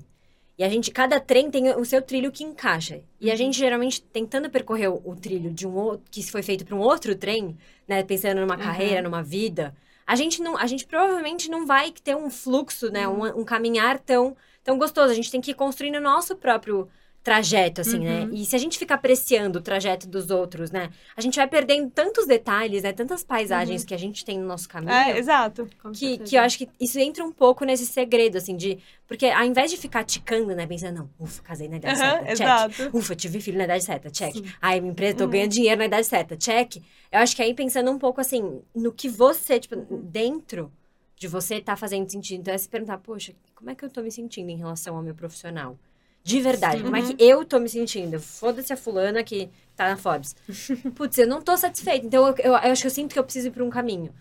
E 0.58 0.64
a 0.64 0.70
gente, 0.70 0.92
cada 0.92 1.20
trem 1.20 1.50
tem 1.50 1.70
o 1.76 1.84
seu 1.84 2.02
trilho 2.02 2.32
que 2.32 2.44
encaixa. 2.44 3.02
E 3.20 3.32
a 3.32 3.36
gente 3.36 3.58
geralmente 3.58 4.02
tentando 4.02 4.50
percorrer 4.50 4.88
o, 4.88 5.02
o 5.04 5.16
trilho 5.16 5.52
de 5.52 5.68
um 5.68 5.76
outro, 5.76 6.06
que 6.12 6.24
foi 6.30 6.44
feito 6.44 6.64
para 6.64 6.76
um 6.76 6.80
outro 6.80 7.16
trem, 7.16 7.58
né, 7.88 8.04
pensando 8.04 8.42
numa 8.42 8.58
carreira, 8.58 9.02
numa 9.02 9.24
vida, 9.24 9.76
a 10.06 10.16
gente 10.16 10.42
não, 10.42 10.58
a 10.58 10.68
gente 10.68 10.86
provavelmente 10.86 11.50
não 11.50 11.66
vai 11.66 11.92
ter 11.92 12.16
um 12.16 12.30
fluxo, 12.30 12.92
né, 12.92 13.08
um, 13.08 13.40
um 13.40 13.44
caminhar 13.44 14.00
tão, 14.00 14.36
tão 14.64 14.78
gostoso. 14.78 15.12
A 15.12 15.16
gente 15.16 15.32
tem 15.32 15.42
que 15.42 15.52
ir 15.52 15.56
construindo 15.56 15.96
o 15.96 16.02
nosso 16.02 16.36
próprio 16.36 16.88
trajeto, 17.24 17.80
assim, 17.82 18.00
né? 18.00 18.26
Uhum. 18.26 18.34
E 18.34 18.46
se 18.46 18.54
a 18.54 18.60
gente 18.60 18.78
ficar 18.78 18.96
apreciando 18.96 19.60
o 19.60 19.62
trajeto 19.62 20.08
dos 20.10 20.30
outros, 20.30 20.72
né? 20.72 20.90
A 21.16 21.22
gente 21.22 21.36
vai 21.38 21.48
perdendo 21.48 21.90
tantos 21.90 22.28
detalhes, 22.28 22.84
né? 22.84 22.92
Tantas 22.92 23.24
paisagens 23.24 23.86
que 23.86 23.94
a 23.94 23.98
gente 23.98 24.26
tem 24.26 24.38
no 24.38 24.46
nosso 24.46 24.68
caminho. 24.68 24.92
É, 24.92 25.18
exato. 25.18 25.70
Que, 25.94 26.18
que 26.18 26.36
eu 26.36 26.42
acho 26.42 26.58
que 26.58 26.68
isso 26.80 27.00
entra 27.00 27.24
um 27.24 27.32
pouco 27.32 27.64
nesse 27.64 27.86
segredo, 27.86 28.38
assim, 28.38 28.58
de. 28.58 28.78
Porque 29.08 29.26
ao 29.28 29.46
invés 29.46 29.72
de 29.72 29.78
ficar 29.78 30.04
ticando, 30.04 30.54
né? 30.54 30.68
Pensando, 30.68 30.98
não, 30.98 31.10
ufa, 31.18 31.42
casei 31.42 31.70
na 31.70 31.78
idade 31.78 31.98
Aham, 31.98 32.10
certa, 32.10 32.26
check. 32.26 32.42
exato. 32.42 32.98
Ufa, 32.98 33.16
tive 33.16 33.40
filho 33.40 33.58
na 33.58 33.64
idade 33.64 33.84
certa, 33.86 34.10
check. 34.12 34.34
Sim. 34.36 34.44
Ai, 34.62 34.82
minha 34.82 34.92
empresa, 34.92 35.18
tô 35.18 35.24
Uhum. 35.24 35.30
ganhando 35.30 35.52
dinheiro 35.52 35.80
na 35.80 35.86
idade 35.86 36.06
certa, 36.06 36.36
check. 36.36 36.76
Eu 37.10 37.20
acho 37.20 37.36
que 37.36 37.42
aí 37.42 37.54
pensando 37.54 37.90
um 37.90 37.98
pouco, 37.98 38.20
assim, 38.20 38.62
no 38.76 38.92
que 38.92 39.08
você, 39.08 39.60
tipo, 39.62 39.76
dentro 39.78 40.70
de 41.16 41.28
você 41.28 41.62
tá 41.62 41.78
fazendo 41.78 42.10
sentido. 42.12 42.42
Então 42.42 42.54
é 42.54 42.58
se 42.58 42.68
perguntar, 42.68 42.98
poxa, 42.98 43.34
como 43.56 43.70
é 43.70 43.76
que 43.76 43.86
eu 43.86 43.90
tô 43.90 44.02
me 44.02 44.12
sentindo 44.12 44.50
em 44.50 44.58
relação 44.58 44.98
ao 44.98 45.02
meu 45.02 45.16
profissional? 45.16 45.78
De 46.24 46.40
verdade, 46.42 46.78
Sim. 46.78 46.84
como 46.84 46.96
é 46.96 47.02
Uhum. 47.02 47.16
que 47.16 47.24
eu 47.24 47.44
tô 47.46 47.60
me 47.60 47.68
sentindo? 47.68 48.20
Foda-se 48.20 48.72
a 48.72 48.78
fulana 48.78 49.22
que 49.24 49.50
tá 49.76 49.90
na 49.90 49.98
Forbes. 49.98 50.36
Putz, 50.96 51.18
eu 51.18 51.28
não 51.28 51.42
tô 51.42 51.58
satisfeita. 51.58 52.06
Então 52.06 52.26
eu, 52.28 52.36
eu, 52.38 52.52
eu 52.52 52.56
acho 52.56 52.82
que 52.82 52.88
eu 52.88 52.92
sinto 52.92 53.12
que 53.14 53.20
eu 53.20 53.24
preciso 53.24 53.48
ir 53.48 53.52
pra 53.52 53.64
um 53.64 53.70
caminho. 53.70 54.14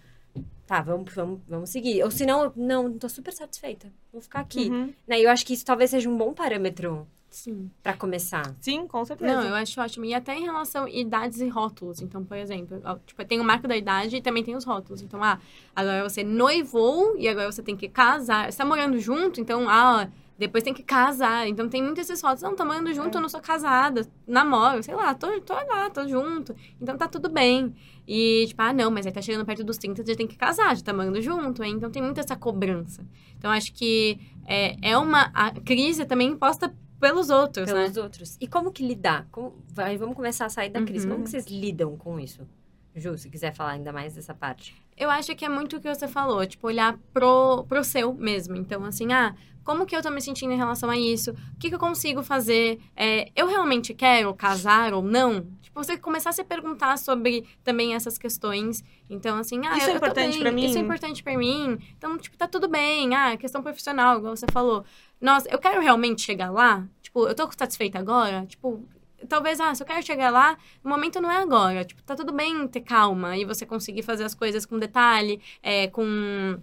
Tá, 0.67 0.81
vamos, 0.81 1.13
vamos, 1.15 1.41
vamos 1.49 1.71
seguir. 1.71 2.03
Ou 2.03 2.11
senão, 2.11 2.53
não, 2.57 2.89
não 2.89 2.99
tô 2.99 3.09
super 3.09 3.33
satisfeita. 3.33 3.93
Vou 4.13 4.21
ficar 4.21 4.41
aqui. 4.41 4.69
Uhum. 4.71 4.93
Né? 5.07 5.21
E 5.21 5.25
eu 5.25 5.31
acho 5.31 5.45
que 5.47 5.53
isso 5.55 5.65
talvez 5.65 5.91
seja 5.91 6.09
um 6.09 6.17
bom 6.17 6.33
parâmetro 6.33 7.07
Sim. 7.31 7.71
pra 7.83 7.93
começar. 7.95 8.53
Sim, 8.61 8.87
com 8.89 9.05
certeza. 9.05 9.33
Não, 9.37 9.43
eu 9.49 9.55
acho 9.55 9.81
ótimo. 9.81 10.05
E 10.05 10.13
até 10.15 10.35
em 10.35 10.43
relação 10.45 10.85
a 10.87 10.91
idades 10.91 11.41
e 11.41 11.49
rótulos. 11.49 12.01
Então, 12.01 12.25
por 12.25 12.37
exemplo, 12.37 12.81
ó, 12.85 12.97
tipo, 13.07 13.25
tem 13.25 13.39
o 13.39 13.45
marco 13.45 13.69
da 13.69 13.77
idade 13.77 14.17
e 14.17 14.23
também 14.23 14.43
tem 14.43 14.57
os 14.57 14.65
rótulos. 14.65 15.03
Então, 15.03 15.23
ah, 15.23 15.39
agora 15.77 16.03
você 16.09 16.25
noivou 16.25 17.17
e 17.19 17.29
agora 17.29 17.51
você 17.53 17.63
tem 17.63 17.77
que 17.77 17.89
casar. 17.89 18.51
Você 18.51 18.59
tá 18.59 18.65
morando 18.65 18.99
junto, 18.99 19.41
então, 19.41 19.69
ah, 19.69 20.09
depois 20.39 20.65
tem 20.65 20.75
que 20.75 20.83
casar. 20.83 21.47
Então, 21.49 21.69
tem 21.69 21.83
muitos 21.83 22.03
esses 22.09 22.23
rótulos. 22.23 22.43
Não, 22.43 22.57
tô 22.57 22.65
morando 22.65 22.93
junto, 22.93 23.15
É. 23.15 23.19
eu 23.19 23.23
não 23.23 23.29
sou 23.29 23.41
casada, 23.41 24.07
namoro, 24.27 24.83
sei 24.83 24.95
lá, 24.95 25.15
tô, 25.15 25.41
tô 25.41 25.55
lá, 25.55 25.89
tô 25.91 26.07
junto. 26.09 26.55
Então, 26.81 26.97
tá 26.97 27.07
tudo 27.09 27.29
bem. 27.29 27.75
E, 28.07 28.47
tipo, 28.49 28.61
ah, 28.63 28.73
não, 28.73 28.91
mas 28.91 29.07
aí 29.07 29.13
tá 29.13 29.23
chegando 29.23 29.45
perto 29.45 29.63
dos 29.65 29.79
30, 29.79 30.05
já 30.05 30.15
tem 30.17 30.27
que 30.27 30.37
casar, 30.37 30.77
já 30.77 30.83
tá 30.83 30.93
morando 30.93 31.21
junto. 31.21 31.63
hein? 31.63 31.75
Então, 31.77 31.91
tem 31.91 32.03
muita 32.03 32.21
essa 32.21 32.37
cobrança. 32.37 33.07
Então, 33.39 33.51
acho 33.51 33.73
que 33.73 34.19
é, 34.47 34.77
é 34.91 34.99
uma... 34.99 35.31
A 35.35 35.51
crise 35.53 36.05
também 36.05 36.29
imposta 36.31 36.75
pelos 37.01 37.31
outros, 37.31 37.67
né? 37.67 37.83
pelos 37.83 37.97
outros. 37.97 38.37
E 38.41 38.47
como 38.47 38.71
que 38.71 38.87
lidar? 38.87 39.27
Como, 39.31 39.55
vai, 39.73 39.97
vamos 39.97 40.15
começar 40.15 40.47
a 40.47 40.49
sair 40.49 40.71
da 40.71 40.83
crise. 40.83 41.07
Uhum. 41.07 41.13
Como 41.15 41.25
que 41.25 41.31
vocês 41.31 41.47
lidam 41.49 41.97
com 41.97 42.19
isso? 42.21 42.47
Ju, 42.95 43.17
se 43.17 43.31
quiser 43.31 43.55
falar 43.55 43.73
ainda 43.73 43.93
mais 43.93 44.15
dessa 44.15 44.35
parte. 44.35 44.75
Eu 44.97 45.11
acho 45.11 45.35
que 45.35 45.45
é 45.45 45.49
muito 45.49 45.77
o 45.77 45.81
que 45.81 45.93
você 45.93 46.07
falou, 46.07 46.45
tipo, 46.47 46.67
olhar 46.67 46.99
pro, 47.13 47.65
pro 47.65 47.83
seu 47.83 48.13
mesmo. 48.13 48.55
Então, 48.57 48.85
assim, 48.85 49.13
ah, 49.13 49.35
como 49.65 49.87
que 49.87 49.97
eu 49.97 50.03
tô 50.03 50.11
me 50.11 50.21
sentindo 50.21 50.53
em 50.53 50.57
relação 50.57 50.91
a 50.91 50.99
isso? 50.99 51.31
O 51.31 51.59
que, 51.59 51.69
que 51.69 51.75
eu 51.75 51.79
consigo 51.79 52.23
fazer? 52.23 52.81
É, 52.97 53.31
eu 53.35 53.47
realmente 53.47 53.95
quero 53.95 54.33
casar 54.35 54.93
ou 54.93 55.03
não? 55.03 55.47
Tipo, 55.63 55.83
você 55.83 55.97
começar 55.97 56.31
a 56.31 56.33
se 56.33 56.45
perguntar 56.45 56.99
sobre 56.99 57.45
também 57.65 57.95
essas 57.95 58.19
questões. 58.19 58.85
Então, 59.09 59.39
assim, 59.39 59.67
ah, 59.67 59.77
Isso 59.79 59.87
eu, 59.87 59.93
é 59.93 59.97
eu 59.97 60.01
tô 60.01 60.07
importante 60.07 60.39
pra 60.39 60.53
mim? 60.53 60.67
Isso 60.67 60.79
é 60.79 60.81
importante 60.81 61.23
pra 61.23 61.39
mim. 61.39 61.79
Então, 61.97 62.19
tipo, 62.19 62.37
tá 62.37 62.47
tudo 62.47 62.69
bem. 62.69 63.15
Ah, 63.15 63.37
questão 63.37 63.63
profissional, 63.63 64.19
igual 64.19 64.37
você 64.37 64.47
falou. 64.53 64.85
Nossa, 65.21 65.49
eu 65.49 65.59
quero 65.59 65.81
realmente 65.81 66.21
chegar 66.21 66.51
lá? 66.51 66.87
Tipo, 67.01 67.29
eu 67.29 67.35
tô 67.35 67.49
satisfeita 67.57 67.99
agora? 67.99 68.45
Tipo, 68.47 68.85
talvez, 69.29 69.61
ah, 69.61 69.75
se 69.75 69.83
eu 69.83 69.87
quero 69.87 70.05
chegar 70.05 70.31
lá, 70.31 70.57
o 70.85 70.89
momento 70.89 71.21
não 71.21 71.31
é 71.31 71.37
agora. 71.37 71.85
Tipo, 71.85 72.03
tá 72.03 72.15
tudo 72.15 72.33
bem 72.33 72.67
ter 72.69 72.81
calma 72.81 73.37
e 73.37 73.45
você 73.45 73.65
conseguir 73.67 74.03
fazer 74.03 74.25
as 74.25 74.35
coisas 74.35 74.67
com 74.67 74.79
detalhe, 74.79 75.41
é, 75.63 75.89
com, 75.89 76.59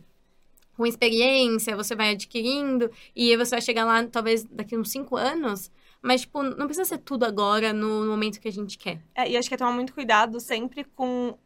com 0.76 0.86
experiência, 0.86 1.76
você 1.76 1.96
vai 1.96 2.12
adquirindo 2.12 2.92
e 3.16 3.36
você 3.36 3.52
vai 3.52 3.62
chegar 3.62 3.86
lá, 3.86 4.04
talvez, 4.06 4.44
daqui 4.44 4.78
uns 4.78 4.92
cinco 4.92 5.16
anos. 5.16 5.72
Mas, 6.02 6.22
tipo, 6.22 6.42
não 6.42 6.66
precisa 6.66 6.86
ser 6.86 7.00
tudo 7.00 7.26
agora, 7.26 7.74
no 7.74 8.06
momento 8.06 8.40
que 8.40 8.48
a 8.48 8.52
gente 8.52 8.78
quer. 8.78 9.02
É, 9.14 9.30
e 9.30 9.36
acho 9.36 9.50
que 9.50 9.56
é 9.56 9.58
tomar 9.58 9.74
muito 9.74 9.94
cuidado 9.94 10.40
sempre 10.40 10.86
com 10.96 11.38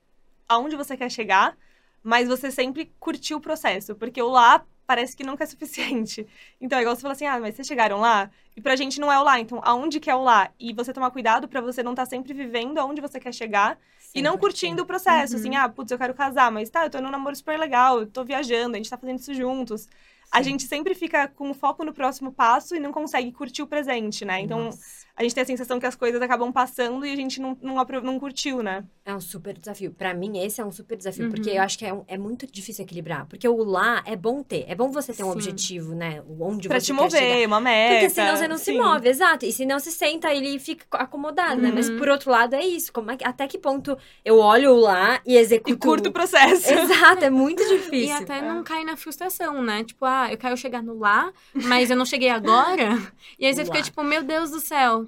aonde 0.48 0.76
você 0.76 0.96
quer 0.96 1.10
chegar, 1.10 1.58
mas 2.04 2.28
você 2.28 2.52
sempre 2.52 2.94
curtir 3.00 3.34
o 3.36 3.40
processo, 3.42 3.96
porque 3.96 4.22
o 4.22 4.30
lá 4.30 4.66
parece 4.86 5.16
que 5.16 5.24
nunca 5.24 5.44
é 5.44 5.48
suficiente. 5.48 6.28
Então, 6.62 6.78
é 6.78 6.82
igual 6.82 6.96
você 6.96 7.02
fala 7.02 7.14
assim, 7.14 7.26
ah, 7.26 7.40
mas 7.40 7.56
vocês 7.56 7.68
chegaram 7.68 8.00
lá? 8.00 8.30
E 8.56 8.62
pra 8.62 8.76
gente 8.76 9.00
não 9.00 9.12
é 9.12 9.20
o 9.20 9.24
lá, 9.24 9.40
então 9.40 9.60
aonde 9.64 10.00
que 10.00 10.10
é 10.10 10.16
o 10.16 10.22
lá? 10.22 10.50
E 10.60 10.74
você 10.74 10.94
tomar 10.94 11.12
cuidado 11.12 11.48
pra 11.48 11.60
você 11.62 11.82
não 11.84 11.92
estar 11.94 12.06
sempre 12.06 12.34
vivendo 12.34 12.78
aonde 12.78 13.02
você 13.02 13.20
quer 13.20 13.34
chegar 13.34 13.78
e 14.14 14.22
não 14.22 14.38
curtindo 14.38 14.84
o 14.84 14.86
processo, 14.86 15.34
Uhum. 15.34 15.40
assim, 15.40 15.56
ah, 15.56 15.68
putz, 15.68 15.92
eu 15.92 15.98
quero 15.98 16.14
casar, 16.14 16.52
mas 16.52 16.70
tá, 16.70 16.86
eu 16.86 16.90
tô 16.90 17.02
num 17.02 17.10
namoro 17.12 17.36
super 17.36 17.58
legal, 17.60 18.00
eu 18.02 18.08
tô 18.08 18.24
viajando, 18.24 18.76
a 18.76 18.78
gente 18.78 18.90
tá 18.90 18.98
fazendo 18.98 19.20
isso 19.20 19.34
juntos. 19.34 19.88
A 20.32 20.38
Sim. 20.38 20.44
gente 20.44 20.64
sempre 20.64 20.96
fica 20.96 21.28
com 21.28 21.54
foco 21.54 21.84
no 21.84 21.94
próximo 21.94 22.32
passo 22.32 22.76
e 22.76 22.80
não 22.80 22.92
consegue 22.92 23.32
curtir 23.32 23.62
o 23.62 23.68
presente, 23.68 24.24
né? 24.26 24.40
Então, 24.42 24.66
Nossa. 24.66 25.06
A 25.16 25.22
gente 25.24 25.36
tem 25.36 25.44
a 25.44 25.46
sensação 25.46 25.80
que 25.80 25.86
as 25.86 25.96
coisas 25.96 26.22
acabam 26.22 26.52
passando 26.52 27.06
e 27.06 27.12
a 27.12 27.16
gente 27.16 27.40
não, 27.40 27.58
não, 27.62 27.76
não 28.04 28.20
curtiu, 28.20 28.64
né? 28.64 28.84
É 29.06 29.14
um 29.14 29.20
super 29.22 29.58
desafio. 29.58 29.92
Pra 29.92 30.14
mim, 30.14 30.40
esse 30.44 30.60
é 30.62 30.66
um 30.66 30.72
super 30.72 30.96
desafio, 30.98 31.26
Uhum. 31.26 31.32
porque 31.32 31.50
eu 31.52 31.62
acho 31.62 31.78
que 31.78 31.86
é, 31.86 31.94
um- 31.94 32.04
é 32.08 32.18
muito 32.18 32.48
difícil 32.48 32.84
equilibrar. 32.84 33.28
Porque 33.28 33.48
o 33.48 33.64
lá 33.64 34.02
é 34.06 34.16
bom 34.16 34.42
ter. 34.42 34.66
É 34.68 34.74
bom 34.76 34.90
você 34.92 35.14
ter 35.14 35.24
um 35.24 35.28
Sim. 35.28 35.32
objetivo, 35.34 35.94
né? 35.94 36.24
Onde 36.40 36.68
Pra 36.68 36.80
você 36.80 36.88
te 36.88 36.98
quer 36.98 37.12
chegar. 37.12 37.26
mover, 37.34 37.48
uma 37.48 37.60
meta. 37.60 37.94
Porque 37.96 38.10
senão 38.10 38.36
você 38.38 38.48
não 38.48 38.58
se 38.58 38.66
sim. 38.66 38.78
move, 38.82 39.08
exato. 39.08 39.46
E 39.46 39.52
senão 39.52 39.78
você 39.80 39.92
senta 39.92 40.34
e 40.34 40.58
fica 40.58 40.86
acomodado, 40.98 41.62
né? 41.62 41.72
Mas 41.74 41.90
Uhum. 41.90 41.98
por 41.98 42.10
outro 42.10 42.32
lado, 42.32 42.56
é 42.56 42.66
isso. 42.66 42.92
Como 42.92 43.12
é 43.12 43.18
que, 43.18 43.24
até 43.26 43.48
que 43.48 43.58
ponto 43.58 43.98
eu 44.26 44.40
olho 44.40 44.72
o 44.72 44.80
lá 44.80 45.20
e 45.26 45.36
executo. 45.38 45.70
E 45.72 45.78
curto 45.78 46.10
o 46.10 46.12
processo. 46.12 46.68
Exato, 46.74 47.24
é 47.26 47.30
muito 47.30 47.62
E 47.62 47.78
difícil. 47.78 48.16
até 48.16 48.42
não 48.42 48.64
cair 48.64 48.86
na 48.86 48.96
frustração, 48.98 49.62
né? 49.62 49.84
Tipo, 49.84 50.06
ah, 50.06 50.30
eu 50.32 50.38
quero 50.38 50.56
chegar 50.58 50.82
no 50.82 50.98
lá, 50.98 51.32
mas 51.54 51.90
eu 51.92 51.96
não 51.98 52.06
cheguei 52.06 52.30
agora. 52.30 52.74
E 53.40 53.46
aí 53.46 53.54
você 53.54 53.62
Lá. 53.62 53.66
fica 53.66 53.82
tipo, 53.82 54.04
meu 54.04 54.24
Deus 54.24 54.52
do 54.52 54.60
céu, 54.60 55.03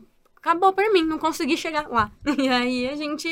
acabou 0.45 0.71
pra 0.71 0.91
mim, 0.93 1.03
não 1.03 1.17
consegui 1.17 1.57
chegar 1.57 1.87
lá. 1.89 2.11
E 2.37 2.47
aí 2.47 2.87
a 2.87 2.95
gente, 2.95 3.27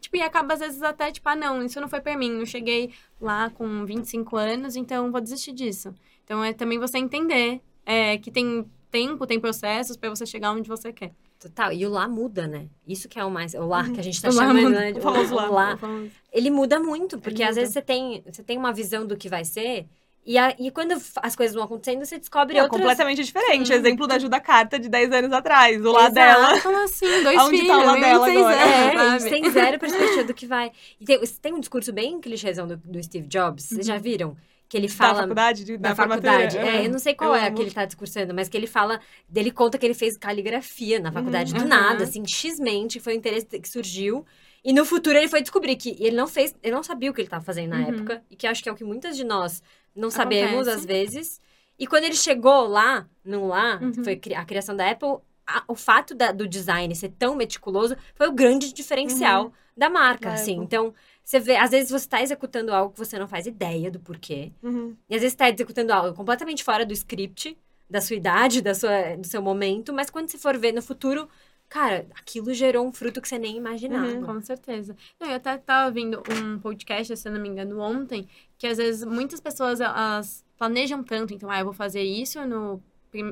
tipo, 0.00 0.16
e 0.16 0.22
acaba 0.22 0.54
às 0.54 0.60
vezes 0.60 0.82
até, 0.82 1.10
tipo, 1.10 1.26
ah, 1.28 1.34
não, 1.36 1.62
isso 1.64 1.80
não 1.80 1.88
foi 1.88 2.00
pra 2.00 2.16
mim. 2.16 2.38
Eu 2.38 2.46
cheguei 2.46 2.90
lá 3.20 3.48
com 3.50 3.84
25 3.86 4.36
anos, 4.36 4.76
então 4.76 5.10
vou 5.10 5.20
desistir 5.20 5.52
disso. 5.52 5.94
Então 6.24 6.44
é 6.44 6.52
também 6.52 6.78
você 6.78 6.98
entender 6.98 7.60
é, 7.86 8.18
que 8.18 8.30
tem 8.30 8.66
tempo, 8.90 9.26
tem 9.26 9.40
processos 9.40 9.96
pra 9.96 10.10
você 10.10 10.26
chegar 10.26 10.52
onde 10.52 10.68
você 10.68 10.92
quer. 10.92 11.12
Total. 11.40 11.72
E 11.72 11.86
o 11.86 11.88
lá 11.90 12.08
muda, 12.08 12.46
né? 12.48 12.68
Isso 12.86 13.08
que 13.08 13.18
é 13.18 13.24
o 13.24 13.30
mais. 13.30 13.54
O 13.54 13.64
lá 13.64 13.88
que 13.88 14.00
a 14.00 14.02
gente 14.02 14.20
tá 14.20 14.28
chamando, 14.32 14.70
né? 14.70 14.92
O. 14.92 15.34
O 15.34 15.52
lá. 15.52 15.74
Vamos- 15.76 16.10
Ele 16.32 16.50
muda 16.50 16.80
muito, 16.80 17.18
porque 17.18 17.42
às 17.44 17.54
vezes 17.54 17.72
você 17.72 17.80
tem, 17.80 18.22
você 18.26 18.42
tem 18.42 18.58
uma 18.58 18.72
visão 18.72 19.06
do 19.06 19.16
que 19.16 19.28
vai 19.28 19.44
ser. 19.44 19.86
E, 20.30 20.36
a- 20.36 20.54
e 20.58 20.70
quando 20.70 20.92
as 21.22 21.34
coisas 21.34 21.54
vão 21.54 21.64
acontecendo, 21.64 22.04
você 22.04 22.18
descobre 22.18 22.58
É 22.58 22.62
outras... 22.62 22.78
completamente 22.80 23.24
diferente. 23.24 23.68
Sim. 23.68 23.72
Exemplo 23.72 24.06
da 24.06 24.16
Ajuda 24.16 24.38
Carta 24.38 24.78
de 24.78 24.86
10 24.88 25.10
anos 25.10 25.32
atrás. 25.32 25.82
O 25.82 25.90
lá 25.90 26.02
Exato. 26.02 26.14
dela. 26.14 26.60
Como 26.60 26.76
assim? 26.84 27.22
Dois 27.22 27.38
Aonde 27.38 27.56
tá 27.56 27.62
filhos, 27.62 27.76
o 27.78 27.86
lá 27.86 27.96
dela 27.96 28.26
26 28.26 28.36
agora? 28.46 28.54
É, 28.60 28.88
a 28.94 28.98
sabe? 28.98 29.20
gente 29.20 29.30
tem 29.30 29.50
zero 29.50 29.78
perspectiva 29.80 30.24
do 30.24 30.34
que 30.34 30.46
vai. 30.46 30.70
E 31.00 31.04
tem, 31.06 31.18
tem 31.40 31.54
um 31.54 31.60
discurso 31.60 31.92
bem 31.94 32.20
clichêzão 32.20 32.66
do, 32.68 32.76
do 32.76 33.02
Steve 33.02 33.26
Jobs, 33.26 33.64
vocês 33.64 33.86
já 33.86 33.96
viram? 33.96 34.36
Que 34.68 34.76
ele 34.76 34.86
Da 34.88 34.92
fala... 34.94 35.20
faculdade? 35.22 35.64
De, 35.64 35.78
Da, 35.78 35.88
da, 35.88 35.94
faculdade. 35.94 36.58
É, 36.58 36.84
eu 36.84 36.90
não 36.90 36.98
sei 36.98 37.14
qual 37.14 37.30
Eu 37.30 37.36
é 37.36 37.46
amo. 37.46 37.56
que 37.56 37.62
ele 37.62 37.70
tá 37.70 37.86
discursando, 37.86 38.34
mas 38.34 38.50
que 38.50 38.56
ele 38.58 38.66
fala. 38.66 39.00
Ele 39.34 39.50
conta 39.50 39.78
que 39.78 39.86
ele 39.86 39.94
fez 39.94 40.14
caligrafia 40.18 41.00
na 41.00 41.10
faculdade 41.10 41.52
Uhum. 41.54 41.58
do 41.60 41.62
Uhum. 41.62 41.68
nada, 41.70 42.04
assim, 42.04 42.22
X-mente, 42.28 43.00
foi 43.00 43.14
um 43.14 43.16
interesse 43.16 43.46
que 43.46 43.66
surgiu. 43.66 44.26
E 44.62 44.72
no 44.74 44.84
futuro 44.84 45.16
ele 45.16 45.28
foi 45.28 45.40
descobrir 45.40 45.76
que 45.76 45.96
ele 45.98 46.14
não 46.16 46.26
fez, 46.26 46.54
ele 46.62 46.74
não 46.74 46.82
sabia 46.82 47.10
o 47.10 47.14
que 47.14 47.20
ele 47.22 47.28
estava 47.28 47.42
fazendo 47.42 47.70
na 47.70 47.76
Uhum. 47.78 47.94
época, 47.94 48.22
e 48.30 48.36
que 48.36 48.46
acho 48.46 48.62
que 48.62 48.68
é 48.68 48.72
o 48.72 48.74
que 48.74 48.84
muitas 48.84 49.16
de 49.16 49.24
nós 49.24 49.62
não 49.98 50.10
sabemos 50.10 50.66
Acontece. 50.68 50.76
às 50.78 50.84
vezes. 50.84 51.40
E 51.78 51.86
quando 51.86 52.04
ele 52.04 52.14
chegou 52.14 52.66
lá, 52.66 53.08
no 53.24 53.46
lá, 53.48 53.78
Uhum. 53.82 54.02
foi 54.04 54.20
a 54.36 54.44
criação 54.44 54.74
da 54.76 54.90
Apple, 54.90 55.16
a- 55.46 55.64
o 55.68 55.74
fato 55.74 56.14
da- 56.14 56.32
do 56.32 56.46
design 56.48 56.94
ser 56.94 57.10
tão 57.10 57.34
meticuloso 57.34 57.96
foi 58.14 58.28
o 58.28 58.32
grande 58.32 58.72
diferencial 58.72 59.44
Uhum. 59.46 59.52
da 59.76 59.88
marca, 59.88 60.28
Da 60.28 60.34
assim. 60.34 60.52
Apple. 60.54 60.64
Então, 60.64 60.94
você 61.24 61.38
vê, 61.38 61.56
às 61.56 61.70
vezes 61.70 61.90
você 61.90 62.04
está 62.04 62.22
executando 62.22 62.72
algo 62.74 62.92
que 62.92 62.98
você 62.98 63.18
não 63.18 63.28
faz 63.28 63.46
ideia 63.46 63.90
do 63.90 64.00
porquê. 64.00 64.52
Uhum. 64.62 64.96
E 65.08 65.14
às 65.14 65.20
vezes 65.20 65.34
está 65.34 65.48
executando 65.48 65.92
algo 65.92 66.14
completamente 66.16 66.64
fora 66.64 66.84
do 66.84 66.92
script, 66.92 67.56
da 67.88 68.00
sua 68.00 68.16
idade, 68.16 68.60
da 68.60 68.74
sua, 68.74 69.16
do 69.16 69.26
seu 69.26 69.40
momento, 69.40 69.92
mas 69.92 70.10
quando 70.10 70.28
você 70.28 70.36
for 70.36 70.58
ver 70.58 70.72
no 70.72 70.82
futuro, 70.82 71.26
cara, 71.68 72.06
aquilo 72.18 72.52
gerou 72.54 72.86
um 72.86 72.92
fruto 72.92 73.20
que 73.20 73.28
você 73.28 73.38
nem 73.38 73.56
imaginava. 73.56 74.06
Uhum. 74.06 74.22
Com 74.24 74.40
certeza. 74.40 74.96
Eu 75.20 75.32
até 75.32 75.56
tava 75.58 75.86
ouvindo 75.88 76.22
um 76.42 76.58
podcast, 76.58 77.16
se 77.16 77.28
eu 77.28 77.32
não 77.32 77.40
me 77.40 77.48
engano, 77.48 77.78
ontem, 77.80 78.26
que 78.56 78.66
às 78.66 78.78
vezes 78.78 79.04
muitas 79.04 79.40
pessoas 79.40 79.80
elas 79.80 80.44
planejam 80.56 81.02
tanto, 81.04 81.32
então, 81.34 81.50
ah, 81.50 81.60
eu 81.60 81.64
vou 81.66 81.74
fazer 81.74 82.02
isso 82.02 82.44
no, 82.46 82.82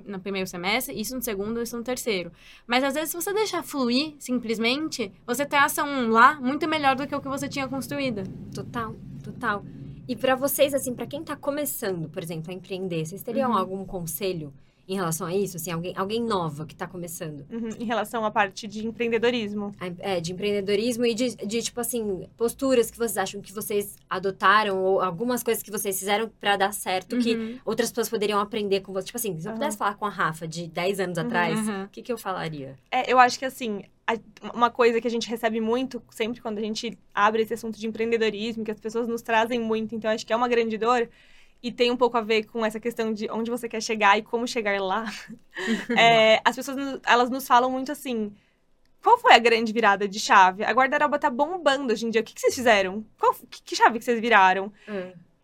no 0.07 0.21
primeiro 0.21 0.49
semestre, 0.49 0.95
isso 0.99 1.15
no 1.17 1.23
segundo, 1.23 1.61
isso 1.61 1.77
no 1.77 1.83
terceiro. 1.83 2.31
Mas 2.67 2.85
às 2.85 2.95
vezes, 2.95 3.11
se 3.11 3.17
você 3.17 3.33
deixar 3.33 3.63
fluir 3.65 4.15
simplesmente, 4.19 5.11
você 5.27 5.45
traça 5.45 5.83
um 5.83 6.09
lá 6.09 6.41
muito 6.41 6.69
melhor 6.69 6.95
do 6.95 7.07
que 7.07 7.15
o 7.15 7.21
que 7.21 7.29
você 7.29 7.49
tinha 7.49 7.67
construído. 7.67 8.23
Total, 8.55 8.95
total. 9.25 9.65
E 10.09 10.15
pra 10.15 10.37
vocês, 10.37 10.73
assim, 10.73 10.95
pra 10.95 11.05
quem 11.05 11.25
tá 11.25 11.35
começando, 11.35 12.09
por 12.09 12.23
exemplo, 12.23 12.53
a 12.53 12.55
empreender, 12.55 13.05
vocês 13.05 13.25
teriam 13.25 13.51
Uhum. 13.51 13.57
algum 13.59 13.85
conselho 13.85 14.55
em 14.89 14.95
relação 14.95 15.27
a 15.27 15.35
isso? 15.35 15.57
Assim, 15.57 15.71
alguém, 15.71 15.93
alguém 15.97 16.23
nova 16.23 16.65
que 16.65 16.75
tá 16.75 16.87
começando? 16.87 17.45
Uhum, 17.51 17.71
em 17.81 17.85
relação 17.85 18.25
à 18.25 18.31
parte 18.31 18.67
de 18.67 18.87
empreendedorismo. 18.87 19.75
É, 19.99 20.21
de 20.21 20.33
empreendedorismo 20.33 21.05
e 21.07 21.15
de, 21.15 21.35
de, 21.37 21.63
tipo 21.63 21.81
assim, 21.81 22.29
posturas 22.37 22.91
que 22.91 22.97
vocês 22.99 23.17
acham 23.17 23.41
que 23.41 23.53
vocês 23.53 23.97
adotaram 24.09 24.83
ou 24.83 25.01
algumas 25.01 25.43
coisas 25.43 25.63
que 25.63 25.71
vocês 25.71 25.99
fizeram 25.99 26.31
para 26.41 26.57
dar 26.57 26.73
certo 26.73 27.15
Uhum. 27.17 27.23
que 27.23 27.61
outras 27.65 27.91
pessoas 27.91 28.09
poderiam 28.09 28.39
aprender 28.41 28.81
com 28.81 28.93
você. 28.93 29.07
Tipo 29.07 29.19
assim, 29.19 29.39
se 29.41 29.47
eu 29.47 29.51
Uhum. 29.53 29.59
pudesse 29.59 29.77
falar 29.77 29.95
com 29.95 30.05
a 30.07 30.11
Rafa 30.11 30.47
de 30.47 30.67
10 30.69 31.01
anos 31.01 31.19
atrás, 31.19 31.59
Uhum. 31.69 31.85
o 31.85 31.89
que, 31.89 32.03
que 32.03 32.13
eu 32.13 32.19
falaria? 32.19 32.77
É, 32.91 33.11
eu 33.13 33.19
acho 33.19 33.39
que 33.39 33.45
assim, 33.45 33.83
a- 34.07 34.17
uma 34.55 34.71
coisa 34.71 35.01
que 35.01 35.07
a 35.09 35.11
gente 35.11 35.29
recebe 35.29 35.61
muito 35.61 36.01
sempre 36.11 36.41
quando 36.41 36.59
a 36.59 36.63
gente 36.63 36.97
abre 37.15 37.43
esse 37.43 37.55
assunto 37.55 37.79
de 37.79 37.87
empreendedorismo, 37.89 38.65
que 38.65 38.71
as 38.71 38.79
pessoas 38.81 39.09
nos 39.09 39.21
trazem 39.23 39.59
muito, 39.61 39.95
então 39.95 40.11
acho 40.11 40.25
que 40.25 40.33
é 40.33 40.37
uma 40.37 40.49
grande 40.49 40.79
dor. 40.79 41.09
E 41.67 41.73
tem 41.73 41.91
um 41.91 41.97
pouco 41.97 42.17
a 42.17 42.21
ver 42.21 42.45
com 42.45 42.65
essa 42.65 42.79
questão 42.79 43.13
de 43.13 43.29
onde 43.31 43.51
você 43.51 43.69
quer 43.69 43.83
chegar 43.83 44.17
e 44.17 44.23
como 44.23 44.47
chegar 44.47 44.81
lá. 44.81 45.05
É, 45.99 46.41
as 46.45 46.55
pessoas, 46.55 46.77
nos- 46.77 47.01
elas 47.05 47.31
nos 47.31 47.47
falam 47.47 47.71
muito 47.71 47.91
assim, 47.91 48.33
qual 49.03 49.19
foi 49.19 49.33
a 49.35 49.39
grande 49.39 49.73
virada 49.73 50.07
de 50.07 50.21
chave? 50.21 50.63
A 50.65 50.71
guarda-roupa 50.73 51.19
tá 51.19 51.31
bombando 51.31 51.93
hoje 51.93 52.07
em 52.07 52.11
dia. 52.11 52.21
O 52.21 52.25
que, 52.25 52.35
que 52.35 52.41
vocês 52.41 52.55
fizeram? 52.55 53.05
Qual, 53.19 53.35
que, 53.51 53.63
que 53.63 53.75
chave 53.77 53.99
que 53.99 54.05
vocês 54.05 54.21
viraram? 54.21 54.73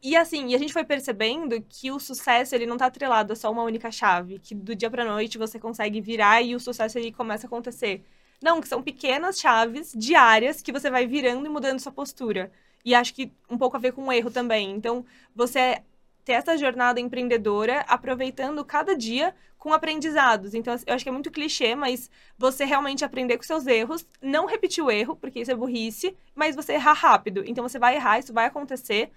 E 0.03 0.17
assim, 0.17 0.49
e 0.49 0.55
a 0.55 0.59
gente 0.59 0.73
foi 0.73 0.85
percebendo 0.85 1.61
que 1.69 1.91
o 1.91 1.99
sucesso, 1.99 2.55
ele 2.55 2.67
não 2.67 2.77
tá 2.77 2.87
atrelado 2.87 3.33
a 3.33 3.37
só 3.37 3.51
uma 3.51 3.63
única 3.63 3.91
chave. 3.91 4.39
Que 4.39 4.55
do 4.55 4.75
dia 4.77 4.91
pra 4.91 5.05
noite 5.05 5.39
você 5.39 5.59
consegue 5.59 6.01
virar 6.01 6.43
e 6.43 6.55
o 6.55 6.61
sucesso, 6.61 6.99
ele 6.99 7.11
começa 7.13 7.47
a 7.47 7.49
acontecer. 7.49 8.05
Não, 8.43 8.61
que 8.61 8.69
são 8.69 8.83
pequenas 8.83 9.39
chaves 9.41 9.93
diárias 9.97 10.61
que 10.61 10.73
você 10.73 10.91
vai 10.91 11.07
virando 11.07 11.47
e 11.47 11.49
mudando 11.49 11.79
sua 11.81 11.93
postura. 11.93 12.51
E 12.85 12.95
acho 12.97 13.15
que 13.15 13.33
um 13.49 13.57
pouco 13.57 13.77
a 13.77 13.81
ver 13.81 13.93
com 13.93 14.09
o 14.09 14.13
erro 14.13 14.31
também. 14.31 14.73
Então, 14.73 15.05
você 15.35 15.81
ter 16.25 16.33
essa 16.33 16.57
jornada 16.57 17.01
empreendedora, 17.01 17.81
aproveitando 17.89 18.65
cada 18.65 18.97
dia 18.97 19.35
com 19.59 19.73
aprendizados. 19.73 20.55
Então, 20.55 20.75
eu 20.87 20.95
acho 20.95 21.05
que 21.05 21.09
é 21.09 21.13
muito 21.13 21.31
clichê, 21.31 21.75
mas 21.75 22.11
você 22.37 22.65
realmente 22.65 23.05
aprender 23.05 23.37
com 23.37 23.45
seus 23.45 23.67
erros, 23.67 24.07
não 24.21 24.47
repetir 24.47 24.83
o 24.83 24.91
erro, 24.91 25.15
porque 25.15 25.41
isso 25.41 25.53
é 25.53 25.55
burrice, 25.55 26.17
mas 26.35 26.57
você 26.57 26.73
errar 26.73 26.95
rápido. 26.95 27.45
Então, 27.47 27.67
você 27.67 27.79
vai 27.79 27.95
errar, 27.95 28.19
isso 28.19 28.33
vai 28.33 28.47
acontecer 28.47 29.13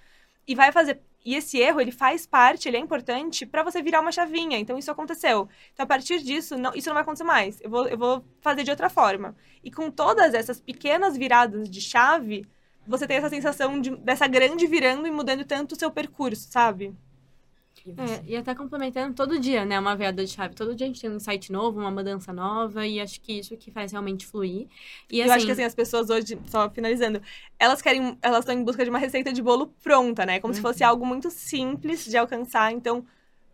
e 0.48 0.54
vai 0.54 0.72
fazer. 0.72 1.02
E 1.26 1.34
esse 1.34 1.58
erro, 1.58 1.82
ele 1.82 1.92
faz 1.92 2.28
parte, 2.28 2.68
ele 2.68 2.78
é 2.78 2.80
importante 2.80 3.44
para 3.48 3.64
você 3.64 3.82
virar 3.82 4.02
uma 4.02 4.12
chavinha. 4.12 4.60
Então, 4.60 4.78
isso 4.78 4.92
aconteceu. 4.92 5.50
Então, 5.74 5.84
a 5.84 5.88
partir 5.88 6.22
disso, 6.22 6.56
não, 6.56 6.72
isso 6.76 6.90
não 6.90 6.94
vai 6.94 7.02
acontecer 7.02 7.24
mais. 7.24 7.60
Eu 7.62 7.70
vou, 7.72 7.88
eu 7.88 7.98
vou 7.98 8.24
fazer 8.40 8.64
de 8.64 8.70
outra 8.70 8.88
forma. 8.88 9.36
E 9.64 9.72
com 9.72 9.90
todas 9.90 10.36
essas 10.36 10.62
pequenas 10.62 11.18
viradas 11.18 11.68
de 11.68 11.82
chave, 11.82 12.48
você 12.88 13.08
tem 13.08 13.18
essa 13.18 13.30
sensação 13.30 13.80
de, 13.80 13.96
dessa 13.98 14.28
grande 14.28 14.68
virando 14.68 15.08
e 15.08 15.12
mudando 15.12 15.46
tanto 15.46 15.74
o 15.74 15.80
seu 15.80 15.92
percurso, 15.92 16.48
sabe? 16.52 16.96
E? 17.86 17.92
É, 17.98 18.24
e 18.26 18.36
até 18.36 18.54
complementando 18.54 19.14
todo 19.16 19.40
dia, 19.40 19.64
né? 19.64 19.80
Uma 19.80 19.96
virada 19.96 20.24
de 20.26 20.30
chave. 20.32 20.54
Todo 20.54 20.76
dia 20.76 20.86
a 20.86 20.88
gente 20.90 21.00
tem 21.00 21.10
um 21.10 21.16
insight 21.16 21.52
novo, 21.52 21.80
uma 21.80 21.92
mudança 21.92 22.34
nova, 22.34 22.86
e 22.86 23.00
acho 23.00 23.22
que 23.22 23.34
isso 23.40 23.56
que 23.58 23.72
faz 23.72 23.92
realmente 23.92 24.26
fluir. 24.26 24.68
E 25.10 25.20
eu 25.22 25.32
acho 25.32 25.46
que 25.46 25.52
assim, 25.52 25.64
as 25.64 25.76
pessoas 25.76 26.10
hoje, 26.10 26.38
só 26.48 26.70
finalizando, 26.70 27.22
elas 27.60 27.82
querem, 27.82 28.18
elas 28.22 28.40
estão 28.40 28.54
em 28.56 28.64
busca 28.64 28.84
de 28.84 28.90
uma 28.90 29.00
receita 29.00 29.32
de 29.32 29.42
bolo 29.42 29.68
pronta, 29.82 30.26
né? 30.26 30.40
Como 30.42 30.54
se 30.54 30.60
fosse 30.62 30.84
Uhum. 30.84 30.90
algo 30.90 31.06
muito 31.06 31.30
simples 31.32 32.04
de 32.06 32.18
alcançar. 32.18 32.72
Então, 32.74 33.06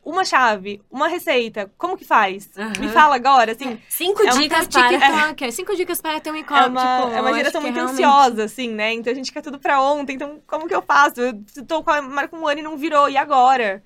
uma 0.04 0.26
chave, 0.26 0.82
uma 0.90 1.08
receita, 1.08 1.72
como 1.78 1.96
que 1.98 2.04
faz? 2.06 2.50
Aham. 2.58 2.74
Me 2.80 2.88
fala 2.90 3.16
agora, 3.16 3.52
assim. 3.52 3.80
Cinco 3.90 4.24
É 4.24 4.34
um 4.34 4.38
dicas 4.40 4.68
TikTok, 4.68 4.98
para... 5.00 5.48
é. 5.48 5.52
cinco 5.52 5.76
dicas 5.76 6.02
para 6.02 6.20
ter 6.20 6.32
um 6.32 6.36
É 6.36 6.40
e-commerce. 6.40 6.70
uma, 6.70 6.82
tipo, 7.02 7.14
é 7.16 7.22
uma 7.22 7.30
eu 7.32 7.36
geração 7.36 7.62
muito 7.62 7.76
realmente- 7.76 7.94
ansiosa, 8.04 8.44
assim, 8.46 8.70
né? 8.72 8.94
Então 8.94 9.12
a 9.12 9.16
gente 9.16 9.32
quer 9.32 9.42
tudo 9.42 9.60
pra 9.60 9.82
ontem. 9.82 10.14
Então, 10.16 10.42
como 10.48 10.68
que 10.68 10.74
eu 10.76 10.82
faço? 10.82 11.22
Eu 11.22 11.44
tô 11.68 11.84
com 11.84 11.92
a 11.92 12.02
marca 12.02 12.36
um 12.36 12.48
ano 12.48 12.60
e 12.60 12.64
não 12.64 12.78
virou, 12.78 13.10
e 13.10 13.16
agora? 13.18 13.84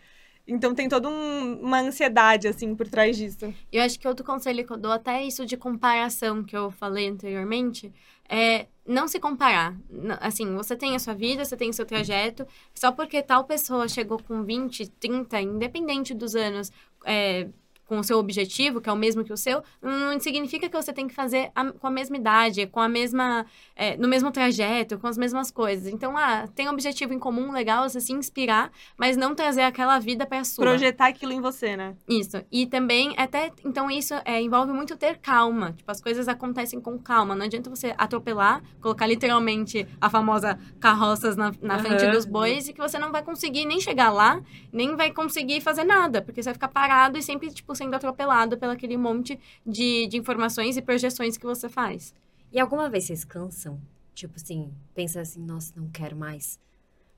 Então 0.48 0.76
tem 0.76 0.88
toda 0.88 1.10
um- 1.10 1.60
uma 1.62 1.80
ansiedade, 1.80 2.48
assim, 2.48 2.76
por 2.76 2.88
trás 2.88 3.18
disso. 3.18 3.52
Eu 3.72 3.82
acho 3.84 4.00
que 4.00 4.08
outro 4.08 4.24
conselho 4.24 4.64
que 4.66 4.72
eu 4.72 4.78
dou, 4.78 4.92
até 4.92 5.24
isso 5.24 5.44
de 5.46 5.58
comparação 5.58 6.44
que 6.44 6.56
eu 6.56 6.70
falei 6.70 7.10
anteriormente, 7.10 7.92
é 8.30 8.68
não 8.88 9.08
se 9.08 9.20
comparar. 9.20 9.76
Assim, 10.22 10.56
você 10.56 10.76
tem 10.76 10.96
a 10.96 11.00
sua 11.00 11.14
vida, 11.14 11.44
você 11.44 11.58
tem 11.58 11.70
o 11.70 11.74
seu 11.74 11.86
trajeto, 11.86 12.46
só 12.74 12.92
porque 12.92 13.22
tal 13.22 13.44
pessoa 13.44 13.88
chegou 13.88 14.22
com 14.22 14.44
20, 14.44 14.88
30, 14.88 15.42
independente 15.42 16.14
dos 16.14 16.36
anos, 16.36 16.72
é, 17.04 17.48
com 17.86 18.00
o 18.00 18.04
seu 18.04 18.18
objetivo, 18.18 18.82
que 18.82 18.90
é 18.90 18.94
o 18.94 18.96
mesmo 18.96 19.24
que 19.24 19.32
o 19.32 19.38
seu, 19.38 19.64
não 19.82 20.20
significa 20.20 20.68
que 20.68 20.76
você 20.76 20.92
tem 20.92 21.08
que 21.08 21.14
fazer 21.14 21.52
a- 21.56 21.72
com 21.72 21.88
a 21.88 21.92
mesma 21.92 22.18
idade, 22.18 22.66
com 22.68 22.80
a 22.80 22.90
mesma, 22.90 23.46
é, 23.76 23.96
no 23.98 24.08
mesmo 24.08 24.32
trajeto, 24.32 24.98
com 24.98 25.08
as 25.08 25.18
mesmas 25.18 25.52
coisas. 25.52 25.88
Então, 25.94 26.18
ah, 26.18 26.48
tem 26.56 26.68
um 26.68 26.72
objetivo 26.72 27.14
em 27.14 27.20
comum, 27.20 27.52
legal, 27.52 27.88
você 27.88 28.00
se 28.02 28.12
inspirar, 28.14 28.72
mas 28.98 29.16
não 29.16 29.36
trazer 29.36 29.62
aquela 29.62 30.00
vida 30.00 30.26
para 30.26 30.44
sua. 30.44 30.66
Projetar 30.66 31.08
aquilo 31.08 31.32
em 31.32 31.42
você, 31.42 31.76
né? 31.78 31.96
Isso. 32.08 32.44
E 32.52 32.66
também, 32.66 33.14
até, 33.18 33.52
então 33.64 33.90
isso 33.92 34.14
é, 34.26 34.42
envolve 34.42 34.72
muito 34.74 34.98
ter 34.98 35.18
calma. 35.20 35.74
Tipo, 35.74 35.92
as 35.92 36.02
coisas 36.02 36.28
acontecem 36.28 36.82
com 36.82 36.98
calma. 36.98 37.36
Não 37.36 37.46
adianta 37.46 37.70
você 37.70 37.94
atropelar, 37.98 38.62
colocar 38.82 39.06
literalmente 39.08 39.88
a 40.02 40.10
famosa 40.10 40.58
carroças 40.80 41.36
na, 41.36 41.52
na 41.62 41.76
Aham. 41.76 41.84
frente 41.84 42.08
dos 42.08 42.26
bois 42.26 42.68
e 42.68 42.74
que 42.74 42.80
você 42.82 42.98
não 42.98 43.12
vai 43.12 43.22
conseguir 43.22 43.66
nem 43.66 43.80
chegar 43.80 44.12
lá, 44.12 44.42
nem 44.72 44.96
vai 44.96 45.12
conseguir 45.12 45.62
fazer 45.62 45.84
nada. 45.84 46.22
Porque 46.22 46.42
você 46.42 46.48
vai 46.50 46.54
ficar 46.56 46.68
parado 46.70 47.18
e 47.18 47.22
sempre, 47.22 47.52
tipo, 47.52 47.75
sendo 47.76 47.96
atropelado 47.96 48.58
pelo 48.58 48.72
aquele 48.74 48.98
monte 48.98 49.40
de, 49.66 50.08
de 50.08 50.18
informações 50.18 50.78
e 50.78 50.82
projeções 50.82 51.38
que 51.38 51.46
você 51.46 51.70
faz. 51.70 52.14
E 52.52 52.60
alguma 52.60 52.90
vez 52.90 53.06
vocês 53.06 53.24
cansam? 53.26 53.80
Tipo 54.14 54.36
assim, 54.38 54.72
pensa 54.94 55.22
assim, 55.22 55.42
nossa, 55.42 55.74
não 55.76 55.90
quero 55.90 56.16
mais. 56.16 56.60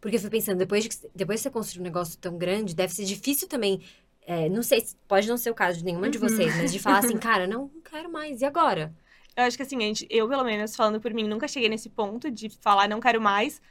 Porque 0.01 0.17
eu 0.17 0.21
fui 0.21 0.29
pensando, 0.29 0.57
depois 0.59 0.83
de, 0.83 0.89
que- 0.89 1.09
depois 1.15 1.39
que 1.39 1.43
você 1.43 1.49
construir 1.51 1.81
um 1.81 1.83
negócio 1.85 2.17
tão 2.19 2.37
grande, 2.37 2.75
deve 2.75 2.93
ser 2.93 3.05
difícil 3.05 3.47
também. 3.47 3.81
é, 4.29 4.49
não 4.49 4.61
sei, 4.63 4.81
se- 4.81 4.95
pode 5.07 5.27
não 5.27 5.37
ser 5.37 5.51
o 5.51 5.55
caso 5.55 5.77
de 5.79 5.85
nenhuma 5.85 6.09
de 6.09 6.17
Uhum. 6.17 6.23
vocês, 6.29 6.55
mas 6.55 6.71
de 6.71 6.79
falar 6.79 6.99
assim, 6.99 7.17
cara, 7.19 7.47
não, 7.47 7.71
não 7.73 7.81
quero 7.81 8.11
mais, 8.11 8.41
e 8.41 8.45
agora? 8.45 8.93
Eu 9.35 9.43
acho 9.43 9.55
que 9.55 9.63
assim, 9.63 9.77
a 9.77 9.81
gente, 9.81 10.05
eu, 10.09 10.27
pelo 10.27 10.43
menos, 10.43 10.75
falando 10.75 10.99
por 10.99 11.13
mim, 11.13 11.27
nunca 11.27 11.47
cheguei 11.47 11.69
nesse 11.69 11.89
ponto 11.89 12.29
de 12.31 12.49
falar 12.49 12.87
não 12.89 12.99
quero 12.99 13.21
mais, 13.21 13.61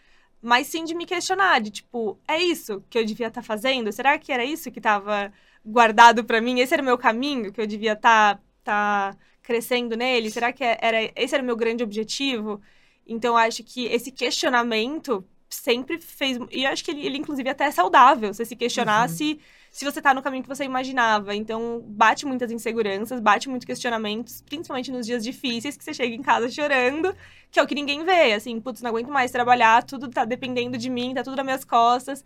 mas 0.41 0.67
sim 0.69 0.85
de 0.85 0.95
me 0.95 1.05
questionar, 1.07 1.61
de 1.61 1.71
tipo, 1.71 2.19
é 2.29 2.39
isso 2.43 2.83
que 2.89 2.99
eu 2.99 3.05
devia 3.05 3.27
estar 3.29 3.43
fazendo? 3.43 3.93
Será 3.93 4.19
que 4.19 4.33
era 4.33 4.45
isso 4.45 4.71
que 4.71 4.79
estava 4.79 5.33
guardado 5.67 6.25
pra 6.25 6.41
mim? 6.41 6.61
Esse 6.61 6.75
era 6.75 6.83
o 6.83 6.87
meu 6.87 6.97
caminho 6.99 7.53
que 7.53 7.61
eu 7.61 7.67
devia 7.67 7.93
estar 7.95 8.41
tá 8.65 9.17
crescendo 9.43 9.97
nele? 9.97 10.31
Será 10.31 10.53
que 10.53 10.65
era 10.65 11.11
esse 11.17 11.35
era 11.35 11.43
o 11.43 11.47
meu 11.47 11.57
grande 11.57 11.83
objetivo? 11.83 12.61
Então, 13.07 13.37
acho 13.37 13.63
que 13.65 13.87
esse 13.87 14.11
questionamento 14.11 15.25
sempre 15.49 15.99
fez. 16.01 16.39
E 16.51 16.65
eu 16.65 16.71
acho 16.71 16.85
que 16.85 16.91
ele, 16.91 17.07
ele 17.07 17.19
inclusive, 17.19 17.49
até 17.49 17.65
é 17.67 17.71
saudável. 17.71 18.33
Você 18.35 18.45
se 18.45 18.57
questionar 18.57 19.09
Uhum. 19.09 19.15
se, 19.15 19.41
se 19.71 19.85
você 19.85 20.03
tá 20.03 20.13
no 20.13 20.23
caminho 20.23 20.43
que 20.43 20.49
você 20.49 20.65
imaginava. 20.65 21.35
Então, 21.35 21.83
bate 21.87 22.27
muitas 22.27 22.51
inseguranças, 22.51 23.21
bate 23.21 23.49
muitos 23.49 23.65
questionamentos, 23.67 24.43
principalmente 24.43 24.91
nos 24.91 25.07
dias 25.07 25.23
difíceis, 25.23 25.77
que 25.77 25.85
você 25.85 25.95
chega 25.95 26.15
em 26.15 26.23
casa 26.23 26.51
chorando, 26.51 27.15
que 27.51 27.61
é 27.61 27.63
o 27.63 27.67
que 27.67 27.75
ninguém 27.75 28.05
vê. 28.05 28.33
Assim, 28.33 28.61
putz, 28.61 28.83
não 28.83 28.91
aguento 28.91 29.09
mais 29.11 29.31
trabalhar, 29.31 29.85
tudo 29.85 30.09
tá 30.09 30.25
dependendo 30.25 30.77
de 30.77 30.91
mim, 30.91 31.15
tá 31.15 31.23
tudo 31.23 31.37
nas 31.37 31.45
minhas 31.45 31.65
costas. 31.65 32.25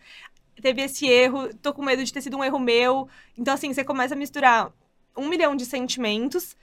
Teve 0.60 0.82
esse 0.82 1.06
erro, 1.06 1.52
tô 1.56 1.72
com 1.72 1.84
medo 1.84 2.04
de 2.04 2.12
ter 2.12 2.20
sido 2.20 2.36
um 2.36 2.44
erro 2.44 2.58
meu. 2.58 3.08
Então, 3.36 3.54
assim, 3.54 3.72
você 3.72 3.82
começa 3.84 4.14
a 4.14 4.18
misturar 4.18 4.72
um 5.16 5.28
milhão 5.28 5.56
de 5.56 5.64
sentimentos. 5.64 6.56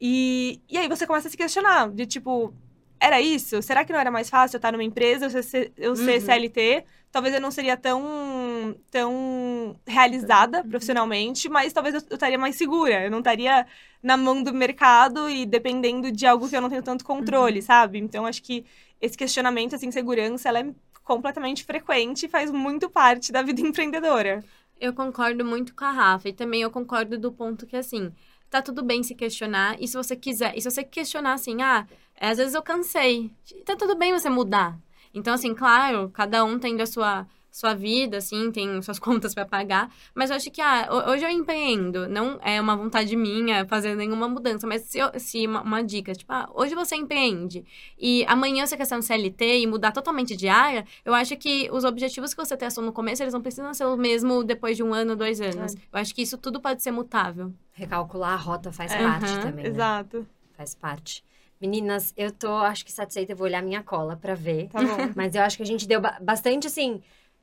E, 0.00 0.60
e 0.68 0.76
aí 0.76 0.88
você 0.88 1.06
começa 1.06 1.28
a 1.28 1.30
se 1.30 1.36
questionar, 1.36 1.88
de 1.90 2.04
tipo, 2.06 2.52
era 2.98 3.20
isso? 3.20 3.60
Será 3.62 3.84
que 3.84 3.92
não 3.92 4.00
era 4.00 4.10
mais 4.10 4.28
fácil 4.28 4.56
eu 4.56 4.58
estar 4.58 4.72
numa 4.72 4.82
empresa, 4.82 5.26
eu 5.26 5.42
ser, 5.42 5.72
eu 5.76 5.94
ser 5.94 6.14
Uhum. 6.14 6.20
CLT? 6.20 6.84
Talvez 7.12 7.32
eu 7.32 7.40
não 7.40 7.50
seria 7.50 7.76
tão, 7.76 8.74
tão 8.90 9.76
realizada 9.86 10.64
profissionalmente, 10.64 11.48
mas 11.48 11.72
talvez 11.72 11.94
eu, 11.94 12.00
eu 12.10 12.14
estaria 12.14 12.38
mais 12.38 12.56
segura. 12.56 13.04
Eu 13.04 13.10
não 13.10 13.18
estaria 13.18 13.66
na 14.02 14.16
mão 14.16 14.42
do 14.42 14.52
mercado 14.52 15.30
e 15.30 15.46
dependendo 15.46 16.10
de 16.10 16.26
algo 16.26 16.48
que 16.48 16.56
eu 16.56 16.60
não 16.60 16.68
tenho 16.68 16.82
tanto 16.82 17.04
controle, 17.04 17.62
sabe? 17.62 17.98
Então, 17.98 18.26
acho 18.26 18.42
que 18.42 18.64
esse 19.00 19.16
questionamento, 19.16 19.74
essa 19.74 19.86
insegurança, 19.86 20.48
ela 20.48 20.60
é 20.60 20.66
completamente 21.04 21.64
frequente 21.64 22.26
e 22.26 22.28
faz 22.28 22.50
muito 22.50 22.88
parte 22.90 23.30
da 23.30 23.42
vida 23.42 23.60
empreendedora. 23.62 24.42
Eu 24.80 24.92
concordo 24.92 25.44
muito 25.44 25.74
com 25.74 25.84
a 25.84 25.90
Rafa. 25.90 26.28
E 26.28 26.32
também 26.32 26.62
eu 26.62 26.70
concordo 26.70 27.18
do 27.18 27.30
ponto 27.30 27.66
que, 27.66 27.76
assim, 27.76 28.12
tá 28.50 28.60
tudo 28.60 28.82
bem 28.82 29.02
se 29.02 29.14
questionar. 29.14 29.76
E 29.80 29.86
se 29.86 29.96
você 29.96 30.16
quiser, 30.16 30.56
e 30.56 30.60
se 30.60 30.70
você 30.70 30.82
questionar 30.82 31.34
assim, 31.34 31.62
ah, 31.62 31.86
às 32.20 32.38
vezes 32.38 32.54
eu 32.54 32.62
cansei. 32.62 33.30
Tá 33.64 33.76
tudo 33.76 33.96
bem 33.96 34.12
você 34.12 34.28
mudar. 34.28 34.78
Então, 35.12 35.34
assim, 35.34 35.54
claro, 35.54 36.10
cada 36.10 36.44
um 36.44 36.58
tem 36.58 36.80
a 36.80 36.86
sua, 36.86 37.26
sua 37.56 37.72
vida, 37.72 38.16
assim, 38.16 38.50
tem 38.50 38.82
suas 38.82 38.98
contas 38.98 39.32
para 39.32 39.46
pagar. 39.46 39.88
Mas 40.12 40.28
eu 40.30 40.36
acho 40.36 40.50
que, 40.50 40.60
ah, 40.60 40.88
ho- 40.90 41.10
hoje 41.12 41.24
eu 41.24 41.30
empreendo. 41.30 42.08
Não 42.08 42.36
é 42.42 42.60
uma 42.60 42.76
vontade 42.76 43.14
minha 43.14 43.64
fazer 43.66 43.94
nenhuma 43.94 44.28
mudança. 44.28 44.66
Mas 44.66 44.82
se, 44.82 44.98
eu- 44.98 45.12
se 45.20 45.46
uma, 45.46 45.62
uma 45.62 45.80
dica, 45.82 46.12
tipo, 46.12 46.32
ah, 46.32 46.50
hoje 46.52 46.74
você 46.74 46.96
empreende. 46.96 47.64
E 47.96 48.24
amanhã 48.26 48.66
você 48.66 48.76
quer 48.76 48.86
ser 48.86 48.96
um 48.96 49.02
CLT 49.02 49.60
e 49.60 49.66
mudar 49.68 49.92
totalmente 49.92 50.34
de 50.36 50.48
área. 50.48 50.84
Eu 51.04 51.14
acho 51.14 51.36
que 51.36 51.68
os 51.70 51.84
objetivos 51.84 52.34
que 52.34 52.44
você 52.44 52.56
traçou 52.56 52.82
no 52.82 52.92
começo, 52.92 53.22
eles 53.22 53.32
não 53.34 53.40
precisam 53.40 53.72
ser 53.72 53.84
o 53.84 53.96
mesmo 53.96 54.42
depois 54.42 54.76
de 54.76 54.82
um 54.82 54.92
ano, 54.92 55.14
dois 55.14 55.40
anos. 55.40 55.74
Eu 55.74 56.00
acho 56.00 56.12
que 56.12 56.22
isso 56.22 56.36
tudo 56.36 56.60
pode 56.60 56.82
ser 56.82 56.90
mutável. 56.90 57.52
Recalcular 57.72 58.32
a 58.32 58.36
rota 58.36 58.72
faz 58.72 58.92
É, 58.92 59.02
parte 59.02 59.38
também, 59.40 59.64
né? 59.64 59.70
Exato. 59.70 60.26
Faz 60.56 60.74
parte. 60.74 61.24
Meninas, 61.60 62.12
eu 62.16 62.30
tô, 62.32 62.48
acho 62.56 62.84
que 62.84 62.92
satisfeita, 62.92 63.32
eu 63.32 63.36
vou 63.36 63.46
olhar 63.46 63.62
minha 63.62 63.82
cola 63.82 64.16
pra 64.16 64.34
ver. 64.34 64.68
Tá 64.68 64.82
bom. 64.82 65.10
Mas 65.16 65.34
eu 65.36 65.42
acho 65.42 65.56
que 65.56 65.62
a 65.62 65.66
gente 65.66 65.86
deu 65.86 66.00
ba- 66.00 66.18
bastante, 66.20 66.66
assim, 66.66 67.00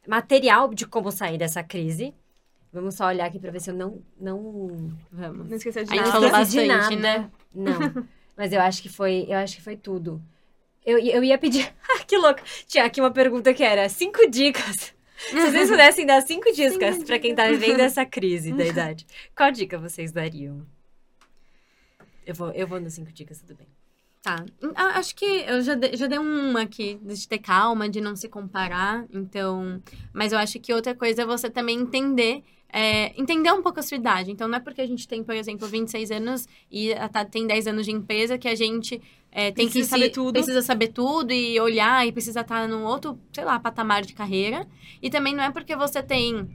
material 0.08 0.74
de 0.74 0.86
como 0.86 1.12
sair 1.12 1.38
dessa 1.38 1.64
crise. 1.64 2.14
Vamos 2.74 2.96
só 2.96 3.08
olhar 3.08 3.26
aqui 3.26 3.38
pra 3.40 3.52
ver 3.52 3.60
se 3.60 3.70
eu 3.70 3.74
não. 3.76 4.02
Não, 4.20 4.98
Vamos. 5.12 5.50
Não 5.50 5.58
esqueceu 5.58 5.84
de 5.84 5.92
A 5.92 5.96
gente 5.96 6.06
nada. 6.06 6.12
falou 6.12 6.28
esqueci 6.30 6.62
de 6.62 6.68
bastante, 6.68 6.96
nada. 6.96 7.20
né? 7.20 7.32
Não. 7.54 8.08
Mas 8.38 8.54
eu 8.54 8.62
acho 8.62 8.82
que 8.82 8.90
foi. 8.90 9.26
Eu 9.28 9.38
acho 9.38 9.56
que 9.58 9.62
foi 9.62 9.76
tudo. 9.76 10.22
Eu, 10.86 10.98
eu 10.98 11.24
ia 11.24 11.38
pedir. 11.38 11.74
Ah, 11.94 12.04
que 12.06 12.18
louco! 12.18 12.42
Tinha 12.68 12.86
aqui 12.86 13.02
uma 13.02 13.12
pergunta 13.12 13.54
que 13.54 13.64
era: 13.64 13.88
cinco 13.90 14.26
dicas. 14.30 14.94
Se 15.18 15.36
vocês 15.36 15.70
pudessem 15.70 16.06
dar 16.06 16.22
cinco 16.22 16.52
dicas 16.52 17.04
pra 17.04 17.20
quem 17.20 17.36
tá 17.36 17.48
vivendo 17.48 17.82
essa 17.82 18.06
crise 18.06 18.52
da 18.54 18.66
idade, 18.66 19.06
qual 19.36 19.52
dica 19.52 19.78
vocês 19.78 20.12
dariam? 20.12 20.66
Eu 22.26 22.34
vou, 22.34 22.52
eu 22.52 22.66
vou 22.66 22.80
nas 22.80 22.94
cinco 22.94 23.12
dicas, 23.12 23.40
tudo 23.42 23.56
bem. 23.56 23.68
Tá. 24.22 24.46
A- 24.76 25.00
Acho 25.00 25.16
que 25.16 25.26
eu 25.26 25.62
já, 25.64 25.74
dei- 25.76 25.96
já 25.98 26.06
dei 26.06 26.20
uma 26.20 26.62
aqui, 26.62 27.00
de 27.02 27.28
ter 27.28 27.40
calma, 27.40 27.90
de 27.90 28.00
não 28.00 28.16
se 28.16 28.30
comparar. 28.30 29.06
Então. 29.12 29.82
Mas 30.14 30.32
eu 30.32 30.38
acho 30.38 30.60
que 30.60 30.72
outra 30.74 30.94
coisa 30.94 31.24
é 31.24 31.26
você 31.26 31.50
também 31.50 31.80
entender. 31.80 32.44
é, 32.74 33.12
entender 33.20 33.52
um 33.52 33.62
pouco 33.62 33.82
a 33.82 33.84
sua 33.84 33.98
idade. 33.98 34.32
Então, 34.32 34.48
não 34.48 34.56
é 34.58 34.60
porque 34.62 34.80
a 34.80 34.88
gente 34.88 35.06
tem, 35.06 35.22
por 35.22 35.36
exemplo, 35.36 35.68
26 35.68 36.10
anos 36.10 36.48
e 36.72 36.96
Tati 37.12 37.30
tem 37.30 37.46
10 37.46 37.68
anos 37.68 37.84
de 37.86 37.92
empresa 37.92 38.38
que 38.38 38.48
a 38.48 38.56
gente 38.56 39.02
é, 39.30 39.52
tem 39.52 39.66
que 39.68 39.74
Precisa 39.74 39.84
se- 39.84 39.90
saber 39.90 40.10
tudo. 40.12 40.32
Precisa 40.34 40.62
saber 40.62 40.88
tudo 40.88 41.34
e 41.34 41.60
olhar 41.60 42.08
e 42.08 42.14
precisa 42.14 42.40
estar 42.40 42.70
num 42.70 42.86
outro, 42.86 43.20
sei 43.34 43.44
lá, 43.44 43.60
patamar 43.60 44.04
de 44.04 44.14
carreira. 44.14 44.66
E 45.02 45.10
também 45.10 45.36
não 45.36 45.44
é 45.44 45.52
porque 45.52 45.76
você 45.76 46.02
tem, 46.02 46.48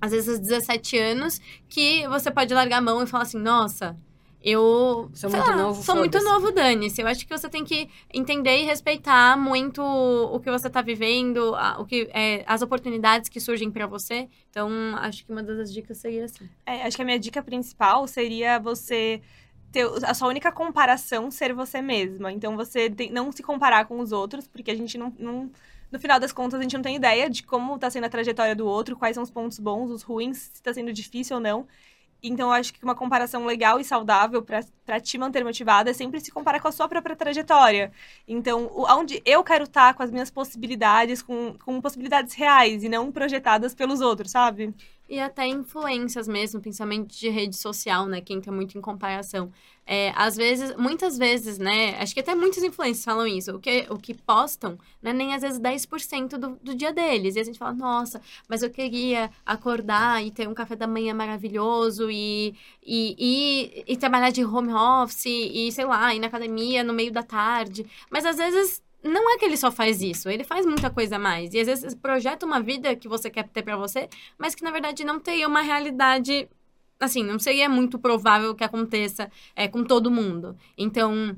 às 0.00 0.10
vezes, 0.10 0.40
17 0.40 0.98
anos 0.98 1.40
que 1.68 2.08
você 2.08 2.28
pode 2.28 2.52
largar 2.52 2.78
a 2.78 2.80
mão 2.80 3.00
e 3.00 3.06
falar 3.06 3.22
assim, 3.22 3.38
nossa. 3.38 3.96
Eu 4.42 5.08
Sou 5.14 5.30
sei 5.30 5.38
muito 5.38 5.50
lá, 5.50 5.56
novo, 5.56 5.82
Sou 5.82 5.94
muito 5.96 6.20
novo, 6.22 6.50
Dani-se. 6.50 7.00
Eu 7.00 7.06
acho 7.06 7.24
que 7.26 7.36
você 7.38 7.48
tem 7.48 7.64
que 7.64 7.88
entender 8.12 8.60
e 8.60 8.64
respeitar 8.64 9.36
muito 9.38 9.80
o 9.82 10.40
que 10.40 10.50
você 10.50 10.68
tá 10.68 10.82
vivendo, 10.82 11.54
a- 11.54 11.76
o 11.80 11.86
que, 11.86 12.08
é, 12.12 12.42
as 12.46 12.60
oportunidades 12.60 13.28
que 13.28 13.38
surgem 13.38 13.70
pra 13.70 13.86
você. 13.86 14.28
Então, 14.50 14.68
acho 14.96 15.24
que 15.24 15.30
uma 15.30 15.42
das 15.42 15.72
dicas 15.72 15.98
seria 15.98 16.24
assim. 16.24 16.48
É, 16.66 16.82
acho 16.82 16.96
que 16.96 17.02
a 17.02 17.04
minha 17.04 17.18
dica 17.18 17.42
principal 17.42 18.06
seria 18.08 18.58
você 18.58 19.22
ter 19.70 19.86
a 20.04 20.12
sua 20.12 20.28
única 20.28 20.50
comparação 20.52 21.30
ser 21.30 21.54
você 21.54 21.80
mesma. 21.80 22.30
Então 22.32 22.56
você 22.56 22.90
tem- 22.90 23.10
não 23.10 23.30
se 23.32 23.42
comparar 23.42 23.86
com 23.86 23.98
os 24.00 24.12
outros, 24.12 24.46
porque 24.48 24.70
a 24.70 24.74
gente 24.76 24.98
não, 24.98 25.12
não- 25.18 25.50
no 25.90 25.98
final 26.00 26.18
das 26.18 26.32
contas 26.32 26.58
a 26.58 26.62
gente 26.62 26.74
não 26.74 26.82
tem 26.82 26.96
ideia 26.96 27.30
de 27.30 27.42
como 27.42 27.78
tá 27.78 27.88
sendo 27.90 28.04
a 28.04 28.08
trajetória 28.08 28.54
do 28.56 28.66
outro, 28.66 28.96
quais 28.96 29.14
são 29.14 29.22
os 29.22 29.30
pontos 29.30 29.58
bons, 29.58 29.90
os 29.90 30.02
ruins, 30.02 30.50
se 30.52 30.62
tá 30.62 30.74
sendo 30.74 30.92
difícil 30.92 31.36
ou 31.36 31.42
não. 31.42 31.66
Então 32.22 32.48
eu 32.48 32.52
acho 32.52 32.72
que 32.72 32.84
uma 32.84 32.94
comparação 32.94 33.44
legal 33.44 33.80
e 33.80 33.84
saudável 33.84 34.42
pra 34.42 35.00
te 35.00 35.18
manter 35.18 35.42
motivada 35.44 35.90
é 35.90 35.92
sempre 35.92 36.20
se 36.20 36.30
comparar 36.30 36.60
com 36.60 36.68
a 36.68 36.72
sua 36.72 36.88
própria 36.88 37.16
trajetória. 37.16 37.92
Então, 38.28 38.66
o- 38.66 38.86
onde 38.98 39.20
eu 39.24 39.42
quero 39.42 39.64
estar 39.64 39.94
com 39.94 40.02
as 40.02 40.10
minhas 40.10 40.30
possibilidades, 40.30 41.20
com, 41.22 41.56
com 41.58 41.80
possibilidades 41.80 42.34
reais 42.34 42.84
e 42.84 42.88
não 42.88 43.10
projetadas 43.10 43.74
pelos 43.74 44.00
outros, 44.00 44.30
sabe? 44.30 44.72
E 45.08 45.20
até 45.20 45.46
influências 45.46 46.26
mesmo, 46.26 46.60
principalmente 46.60 47.18
de 47.18 47.28
rede 47.28 47.56
social, 47.56 48.06
né? 48.06 48.20
Que 48.20 48.32
entra 48.32 48.50
muito 48.50 48.78
em 48.78 48.80
comparação. 48.80 49.52
É, 49.84 50.12
às 50.14 50.36
vezes, 50.36 50.74
muitas 50.76 51.18
vezes, 51.18 51.58
né? 51.58 51.96
Acho 52.00 52.14
que 52.14 52.20
até 52.20 52.34
muitos 52.34 52.62
influencers 52.62 53.04
falam 53.04 53.26
isso. 53.26 53.56
O 53.56 53.58
que, 53.60 53.86
o 53.90 53.98
que 53.98 54.14
postam 54.14 54.78
não 55.02 55.10
é 55.10 55.14
nem 55.14 55.34
às 55.34 55.42
vezes 55.42 55.58
10% 55.58 56.38
do, 56.38 56.58
do 56.62 56.74
dia 56.74 56.92
deles. 56.92 57.34
E 57.34 57.40
a 57.40 57.44
gente 57.44 57.58
fala, 57.58 57.72
nossa, 57.72 58.20
mas 58.48 58.62
eu 58.62 58.70
queria 58.70 59.30
acordar 59.44 60.24
e 60.24 60.30
ter 60.30 60.48
um 60.48 60.54
café 60.54 60.76
da 60.76 60.86
manhã 60.86 61.12
maravilhoso 61.14 62.10
e, 62.10 62.54
e, 62.84 63.16
e, 63.18 63.84
e 63.92 63.96
trabalhar 63.96 64.30
de 64.30 64.44
home 64.44 64.72
office 64.72 65.26
e, 65.26 65.70
sei 65.72 65.84
lá, 65.84 66.14
ir 66.14 66.20
na 66.20 66.28
academia 66.28 66.84
no 66.84 66.92
meio 66.92 67.12
da 67.12 67.22
tarde. 67.22 67.84
Mas 68.10 68.24
às 68.24 68.36
vezes 68.36 68.82
não 69.02 69.34
é 69.34 69.38
que 69.38 69.44
ele 69.44 69.56
só 69.56 69.70
faz 69.70 70.00
isso, 70.00 70.28
ele 70.28 70.44
faz 70.44 70.64
muita 70.64 70.88
coisa 70.88 71.16
a 71.16 71.18
mais. 71.18 71.52
E 71.54 71.60
às 71.60 71.66
vezes 71.66 71.94
projeta 71.94 72.46
uma 72.46 72.60
vida 72.60 72.94
que 72.94 73.08
você 73.08 73.28
quer 73.28 73.48
ter 73.48 73.62
pra 73.62 73.76
você, 73.76 74.08
mas 74.38 74.54
que 74.54 74.62
na 74.62 74.70
verdade 74.70 75.04
não 75.04 75.18
teria 75.18 75.48
uma 75.48 75.60
realidade. 75.60 76.48
Assim, 77.00 77.22
não 77.24 77.38
seria 77.38 77.68
muito 77.68 77.98
provável 77.98 78.54
que 78.54 78.62
aconteça 78.62 79.30
é, 79.56 79.66
com 79.66 79.82
todo 79.82 80.10
mundo. 80.10 80.56
Então, 80.78 81.36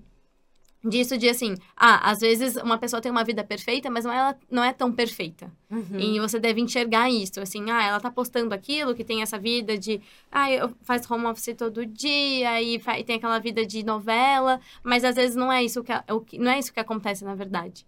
disso 0.85 1.17
de 1.17 1.29
assim, 1.29 1.55
ah, 1.77 2.11
às 2.11 2.21
vezes 2.21 2.57
uma 2.57 2.77
pessoa 2.77 3.01
tem 3.01 3.11
uma 3.11 3.25
vida 3.25 3.43
perfeita, 3.43 3.91
mas 3.91 4.05
não 4.05 4.13
é, 4.13 4.17
ela 4.19 4.39
não 4.51 4.63
é 4.65 4.73
tão 4.73 4.93
perfeita. 4.93 5.51
Uhum. 5.71 5.99
E 5.99 6.21
você 6.21 6.39
deve 6.39 6.61
enxergar 6.61 7.11
isso, 7.11 7.41
assim, 7.41 7.71
ah, 7.71 7.83
ela 7.83 8.01
tá 8.01 8.11
postando 8.11 8.55
aquilo, 8.55 8.95
que 8.95 9.05
tem 9.05 9.23
essa 9.23 9.39
vida 9.39 9.79
de, 9.79 10.01
ah, 10.31 10.51
eu 10.53 10.75
faz 10.83 11.11
home 11.11 11.27
office 11.27 11.55
todo 11.57 11.87
dia 11.87 12.61
e, 12.61 12.77
e 12.77 13.05
tem 13.05 13.17
aquela 13.17 13.39
vida 13.39 13.65
de 13.65 13.83
novela, 13.85 14.61
mas 14.83 15.05
às 15.05 15.17
vezes 15.17 15.35
não 15.35 15.51
é 15.51 15.65
isso 15.65 15.83
que- 15.83 16.39
não 16.39 16.51
é 16.51 16.59
isso 16.59 16.73
que 16.73 16.81
acontece 16.81 17.25
na 17.25 17.35
verdade. 17.35 17.87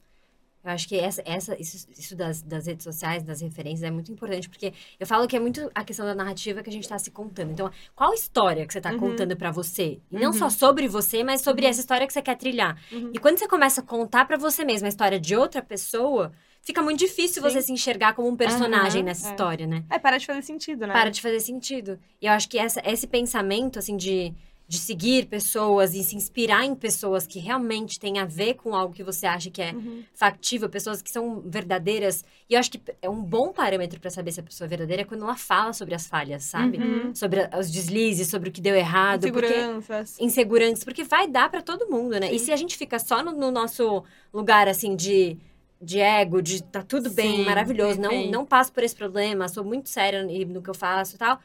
Eu 0.66 0.72
acho 0.72 0.88
que 0.88 0.98
essa, 0.98 1.22
essa, 1.24 1.56
isso, 1.60 1.86
isso 1.96 2.16
das, 2.16 2.42
das 2.42 2.66
redes 2.66 2.82
sociais, 2.82 3.22
das 3.22 3.40
referências, 3.40 3.84
é 3.84 3.90
muito 3.90 4.10
importante, 4.10 4.48
porque 4.48 4.72
eu 4.98 5.06
falo 5.06 5.28
que 5.28 5.36
é 5.36 5.38
muito 5.38 5.70
a 5.72 5.84
questão 5.84 6.04
da 6.04 6.12
narrativa 6.12 6.60
que 6.60 6.68
a 6.68 6.72
gente 6.72 6.88
tá 6.88 6.98
se 6.98 7.08
contando. 7.12 7.52
Então, 7.52 7.70
qual 7.94 8.12
história 8.12 8.66
que 8.66 8.72
você 8.72 8.80
tá 8.80 8.90
Uhum. 8.90 8.98
contando 8.98 9.36
pra 9.36 9.52
você? 9.52 10.00
E 10.10 10.16
não 10.18 10.32
Uhum. 10.32 10.32
só 10.32 10.50
sobre 10.50 10.88
você, 10.88 11.22
mas 11.22 11.40
sobre 11.40 11.66
essa 11.66 11.78
história 11.78 12.04
que 12.04 12.12
você 12.12 12.20
quer 12.20 12.36
trilhar. 12.36 12.76
Uhum. 12.90 13.12
E 13.14 13.18
quando 13.20 13.38
você 13.38 13.46
começa 13.46 13.80
a 13.80 13.84
contar 13.84 14.24
pra 14.26 14.36
você 14.36 14.64
mesma 14.64 14.88
a 14.88 14.90
história 14.90 15.20
de 15.20 15.36
outra 15.36 15.62
pessoa, 15.62 16.32
fica 16.62 16.82
muito 16.82 16.98
difícil 16.98 17.40
Sim. 17.40 17.48
você 17.48 17.62
se 17.62 17.72
enxergar 17.72 18.14
como 18.14 18.26
um 18.28 18.34
personagem 18.36 19.02
Aham, 19.02 19.06
nessa 19.06 19.28
é. 19.28 19.30
história, 19.30 19.66
né? 19.68 19.84
É, 19.88 20.00
para 20.00 20.18
de 20.18 20.26
fazer 20.26 20.42
sentido, 20.42 20.84
né? 20.84 20.92
Para 20.92 21.10
de 21.10 21.22
fazer 21.22 21.38
sentido. 21.38 21.96
E 22.20 22.26
eu 22.26 22.32
acho 22.32 22.48
que 22.48 22.58
essa, 22.58 22.82
esse 22.84 23.06
pensamento, 23.06 23.78
assim, 23.78 23.96
de, 23.96 24.34
de 24.68 24.78
seguir 24.78 25.26
pessoas 25.26 25.94
e 25.94 26.02
se 26.02 26.16
inspirar 26.16 26.64
em 26.64 26.74
pessoas 26.74 27.24
que 27.24 27.38
realmente 27.38 28.00
têm 28.00 28.18
a 28.18 28.24
ver 28.24 28.54
com 28.54 28.74
algo 28.74 28.92
que 28.92 29.04
você 29.04 29.24
acha 29.24 29.48
que 29.48 29.62
é 29.62 29.72
Uhum. 29.72 30.02
factível, 30.12 30.68
pessoas 30.68 31.00
que 31.00 31.08
são 31.10 31.40
verdadeiras. 31.46 32.24
E 32.50 32.54
eu 32.54 32.58
acho 32.58 32.72
que 32.72 32.80
é 33.00 33.08
um 33.08 33.22
bom 33.22 33.52
parâmetro 33.52 34.00
pra 34.00 34.10
saber 34.10 34.32
se 34.32 34.40
a 34.40 34.42
pessoa 34.42 34.66
é 34.66 34.68
verdadeira 34.68 35.02
é 35.02 35.04
quando 35.04 35.22
ela 35.22 35.36
fala 35.36 35.72
sobre 35.72 35.94
as 35.94 36.08
falhas, 36.08 36.42
sabe? 36.44 36.78
Uhum. 36.78 37.14
Sobre 37.14 37.42
a- 37.42 37.58
os 37.60 37.70
deslizes, 37.70 38.26
sobre 38.28 38.48
o 38.48 38.52
que 38.52 38.60
deu 38.60 38.74
errado. 38.74 39.30
Porque 39.30 39.46
Inseguranças. 39.46 40.16
inseguranças, 40.20 40.84
porque 40.84 41.04
vai 41.04 41.28
dar 41.28 41.48
pra 41.48 41.62
todo 41.62 41.88
mundo, 41.88 42.18
né? 42.18 42.32
E 42.32 42.38
Sim. 42.38 42.46
se 42.46 42.52
a 42.52 42.56
gente 42.56 42.76
fica 42.76 42.98
só 42.98 43.22
no, 43.22 43.32
no 43.32 43.52
nosso 43.52 44.02
lugar, 44.34 44.66
assim, 44.68 44.96
de, 44.96 45.36
de 45.80 46.00
ego, 46.00 46.42
de 46.42 46.60
tá 46.64 46.82
tudo 46.82 47.08
bem, 47.10 47.36
Sim, 47.36 47.44
maravilhoso, 47.44 48.00
não, 48.00 48.08
perfeito. 48.10 48.32
não 48.32 48.44
passo 48.44 48.72
por 48.72 48.82
esse 48.82 48.96
problema, 48.96 49.46
sou 49.48 49.62
muito 49.62 49.88
séria 49.88 50.24
no 50.24 50.60
que 50.60 50.70
eu 50.70 50.74
faço 50.74 51.14
e 51.14 51.18
tal, 51.18 51.38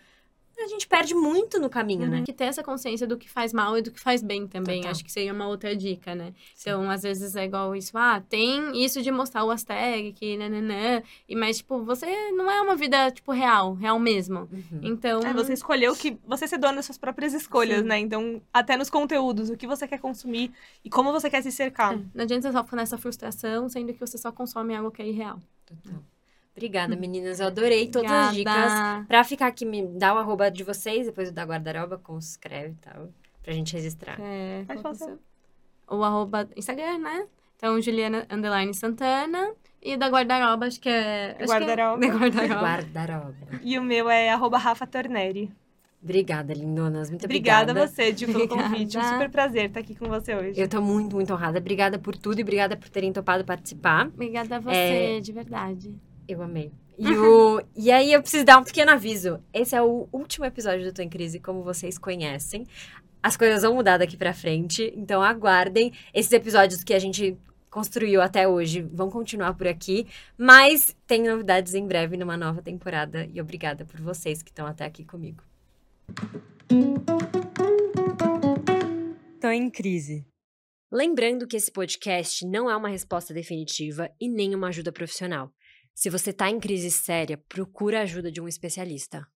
a 0.63 0.67
gente 0.67 0.87
perde 0.87 1.13
muito 1.13 1.59
no 1.59 1.69
caminho, 1.69 2.07
né? 2.07 2.23
Que 2.23 2.33
ter 2.33 2.45
essa 2.45 2.63
consciência 2.63 3.07
do 3.07 3.17
que 3.17 3.29
faz 3.29 3.51
mal 3.53 3.77
e 3.77 3.81
do 3.81 3.91
que 3.91 3.99
faz 3.99 4.21
bem 4.21 4.47
também. 4.47 4.77
Total. 4.77 4.91
Acho 4.91 5.03
que 5.03 5.11
seria 5.11 5.33
uma 5.33 5.47
outra 5.47 5.75
dica, 5.75 6.15
né? 6.15 6.33
Então, 6.59 6.89
às 6.89 7.03
vezes 7.03 7.35
é 7.35 7.45
igual 7.45 7.75
isso, 7.75 7.97
ah, 7.97 8.21
tem 8.29 8.83
isso 8.83 9.01
de 9.01 9.11
mostrar 9.11 9.43
o 9.43 9.49
hashtag, 9.49 10.13
que 10.13 10.37
nananã, 10.37 11.01
e 11.27 11.35
mas, 11.35 11.57
tipo, 11.57 11.83
você 11.83 12.31
não 12.31 12.49
é 12.49 12.61
uma 12.61 12.75
vida, 12.75 13.11
tipo, 13.11 13.31
real, 13.31 13.73
real 13.73 13.99
mesmo. 13.99 14.47
Uhum. 14.51 14.79
Então, 14.81 15.21
É, 15.21 15.33
você 15.33 15.53
escolheu 15.53 15.95
que 15.95 16.17
você 16.25 16.47
ser 16.47 16.57
dona 16.57 16.75
das 16.75 16.85
suas 16.85 16.97
próprias 16.97 17.33
escolhas, 17.33 17.81
Sim. 17.81 17.87
né? 17.87 17.99
Então, 17.99 18.41
até 18.53 18.77
nos 18.77 18.89
conteúdos, 18.89 19.49
o 19.49 19.57
que 19.57 19.67
você 19.67 19.87
quer 19.87 19.99
consumir 19.99 20.51
e 20.83 20.89
como 20.89 21.11
você 21.11 21.29
quer 21.29 21.41
se 21.41 21.51
cercar. 21.51 21.93
é, 21.93 21.97
não 22.13 22.23
adianta 22.23 22.47
você 22.47 22.51
só 22.57 22.63
ficar 22.63 22.77
nessa 22.77 22.97
frustração, 22.97 23.67
sendo 23.69 23.93
que 23.93 23.99
você 23.99 24.17
só 24.17 24.31
consome 24.31 24.75
algo 24.75 24.91
que 24.91 25.01
é 25.01 25.07
irreal. 25.07 25.39
Total. 25.65 26.01
Obrigada, 26.55 26.95
meninas. 26.95 27.39
Eu 27.39 27.47
adorei 27.47 27.87
todas 27.89 28.11
as 28.11 28.35
dicas. 28.35 28.53
Obrigada. 28.55 29.05
Pra 29.07 29.23
ficar 29.23 29.47
aqui, 29.47 29.65
me 29.65 29.87
dá 29.87 30.13
o 30.13 30.17
arroba 30.17 30.51
de 30.51 30.63
vocês, 30.63 31.05
depois 31.05 31.29
o 31.29 31.31
da 31.33 31.43
guarda-roupa, 31.45 31.97
como 31.97 32.21
se 32.21 32.31
escreve 32.31 32.71
e 32.73 32.75
tal, 32.81 33.09
pra 33.41 33.53
gente 33.53 33.73
registrar. 33.73 34.17
É, 34.19 34.63
Pode 34.67 34.79
é 34.79 34.83
falar 34.83 35.17
o 35.89 36.03
arroba 36.03 36.49
Instagram, 36.55 36.99
né? 36.99 37.25
Então, 37.57 37.79
Juliana 37.81 38.25
Underline 38.29 38.73
Santana. 38.73 39.51
E 39.83 39.97
da 39.97 40.07
guarda-roupa, 40.09 40.65
acho 40.65 40.79
que 40.79 40.89
é. 40.89 41.31
acho 41.31 41.37
que 41.37 41.43
é- 41.43 41.47
Guarda-roupa. 41.47 41.99
da 41.99 42.07
guarda-roupa. 42.13 42.61
Guarda-roupa. 42.61 43.59
E 43.63 43.79
o 43.79 43.83
meu 43.83 44.09
é 44.09 44.29
arroba 44.29 44.57
Rafa 44.57 44.85
Torneri. 44.85 45.51
Obrigada, 46.03 46.53
lindonas. 46.53 47.09
Muito 47.09 47.25
Obrigada, 47.25 47.71
obrigada. 47.71 47.83
a 47.83 47.87
você, 47.87 48.11
Di, 48.11 48.25
pelo 48.25 48.39
Obrigada. 48.45 48.69
convite. 48.69 48.97
Um 48.97 49.03
super 49.03 49.29
prazer 49.29 49.65
estar 49.65 49.79
aqui 49.79 49.95
com 49.95 50.07
você 50.07 50.35
hoje. 50.35 50.59
Eu 50.59 50.67
tô 50.67 50.81
muito, 50.81 51.15
muito 51.15 51.31
honrada. 51.33 51.59
Obrigada 51.59 51.97
por 51.99 52.15
tudo 52.15 52.39
e 52.39 52.41
obrigada 52.43 52.75
por 52.75 52.89
terem 52.89 53.11
topado 53.13 53.43
participar. 53.45 54.07
Obrigada 54.07 54.57
a 54.57 54.59
você, 54.59 54.75
É. 54.75 55.19
de 55.19 55.31
verdade. 55.31 55.95
Eu 56.31 56.41
amei. 56.41 56.71
E, 56.97 57.11
o... 57.11 57.61
e 57.75 57.91
aí 57.91 58.13
eu 58.13 58.21
preciso 58.21 58.45
dar 58.45 58.57
um 58.57 58.63
pequeno 58.63 58.91
aviso. 58.91 59.43
Esse 59.53 59.75
é 59.75 59.81
o 59.81 60.07
último 60.13 60.45
episódio 60.45 60.85
do 60.85 60.93
Tô 60.93 61.01
em 61.01 61.09
Crise, 61.09 61.41
como 61.41 61.61
vocês 61.61 61.97
conhecem. 61.97 62.65
As 63.21 63.35
coisas 63.35 63.63
vão 63.63 63.75
mudar 63.75 63.97
daqui 63.97 64.15
pra 64.15 64.33
frente, 64.33 64.93
então 64.95 65.21
aguardem. 65.21 65.91
Esses 66.13 66.31
episódios 66.31 66.85
que 66.85 66.93
a 66.93 66.99
gente 66.99 67.37
construiu 67.69 68.21
até 68.21 68.47
hoje 68.47 68.81
vão 68.81 69.09
continuar 69.09 69.53
por 69.55 69.67
aqui, 69.67 70.07
mas 70.37 70.95
tem 71.05 71.23
novidades 71.23 71.73
em 71.73 71.85
breve 71.85 72.15
numa 72.15 72.37
nova 72.37 72.61
temporada. 72.61 73.27
E 73.33 73.41
obrigada 73.41 73.83
por 73.83 73.99
vocês 73.99 74.41
que 74.41 74.51
estão 74.51 74.65
até 74.65 74.85
aqui 74.85 75.03
comigo. 75.03 75.43
Tô 79.41 79.49
em 79.49 79.69
crise. 79.69 80.25
Lembrando 80.89 81.45
que 81.45 81.57
esse 81.57 81.71
podcast 81.71 82.45
não 82.45 82.69
é 82.69 82.75
uma 82.75 82.87
resposta 82.87 83.33
definitiva 83.33 84.09
e 84.19 84.29
nem 84.29 84.55
uma 84.55 84.69
ajuda 84.69 84.93
profissional. 84.93 85.51
Se 85.93 86.09
você 86.09 86.33
tá 86.33 86.49
em 86.49 86.59
crise 86.59 86.89
séria, 86.89 87.37
procura 87.49 87.99
a 87.99 88.03
ajuda 88.03 88.31
de 88.31 88.41
um 88.41 88.47
especialista. 88.47 89.27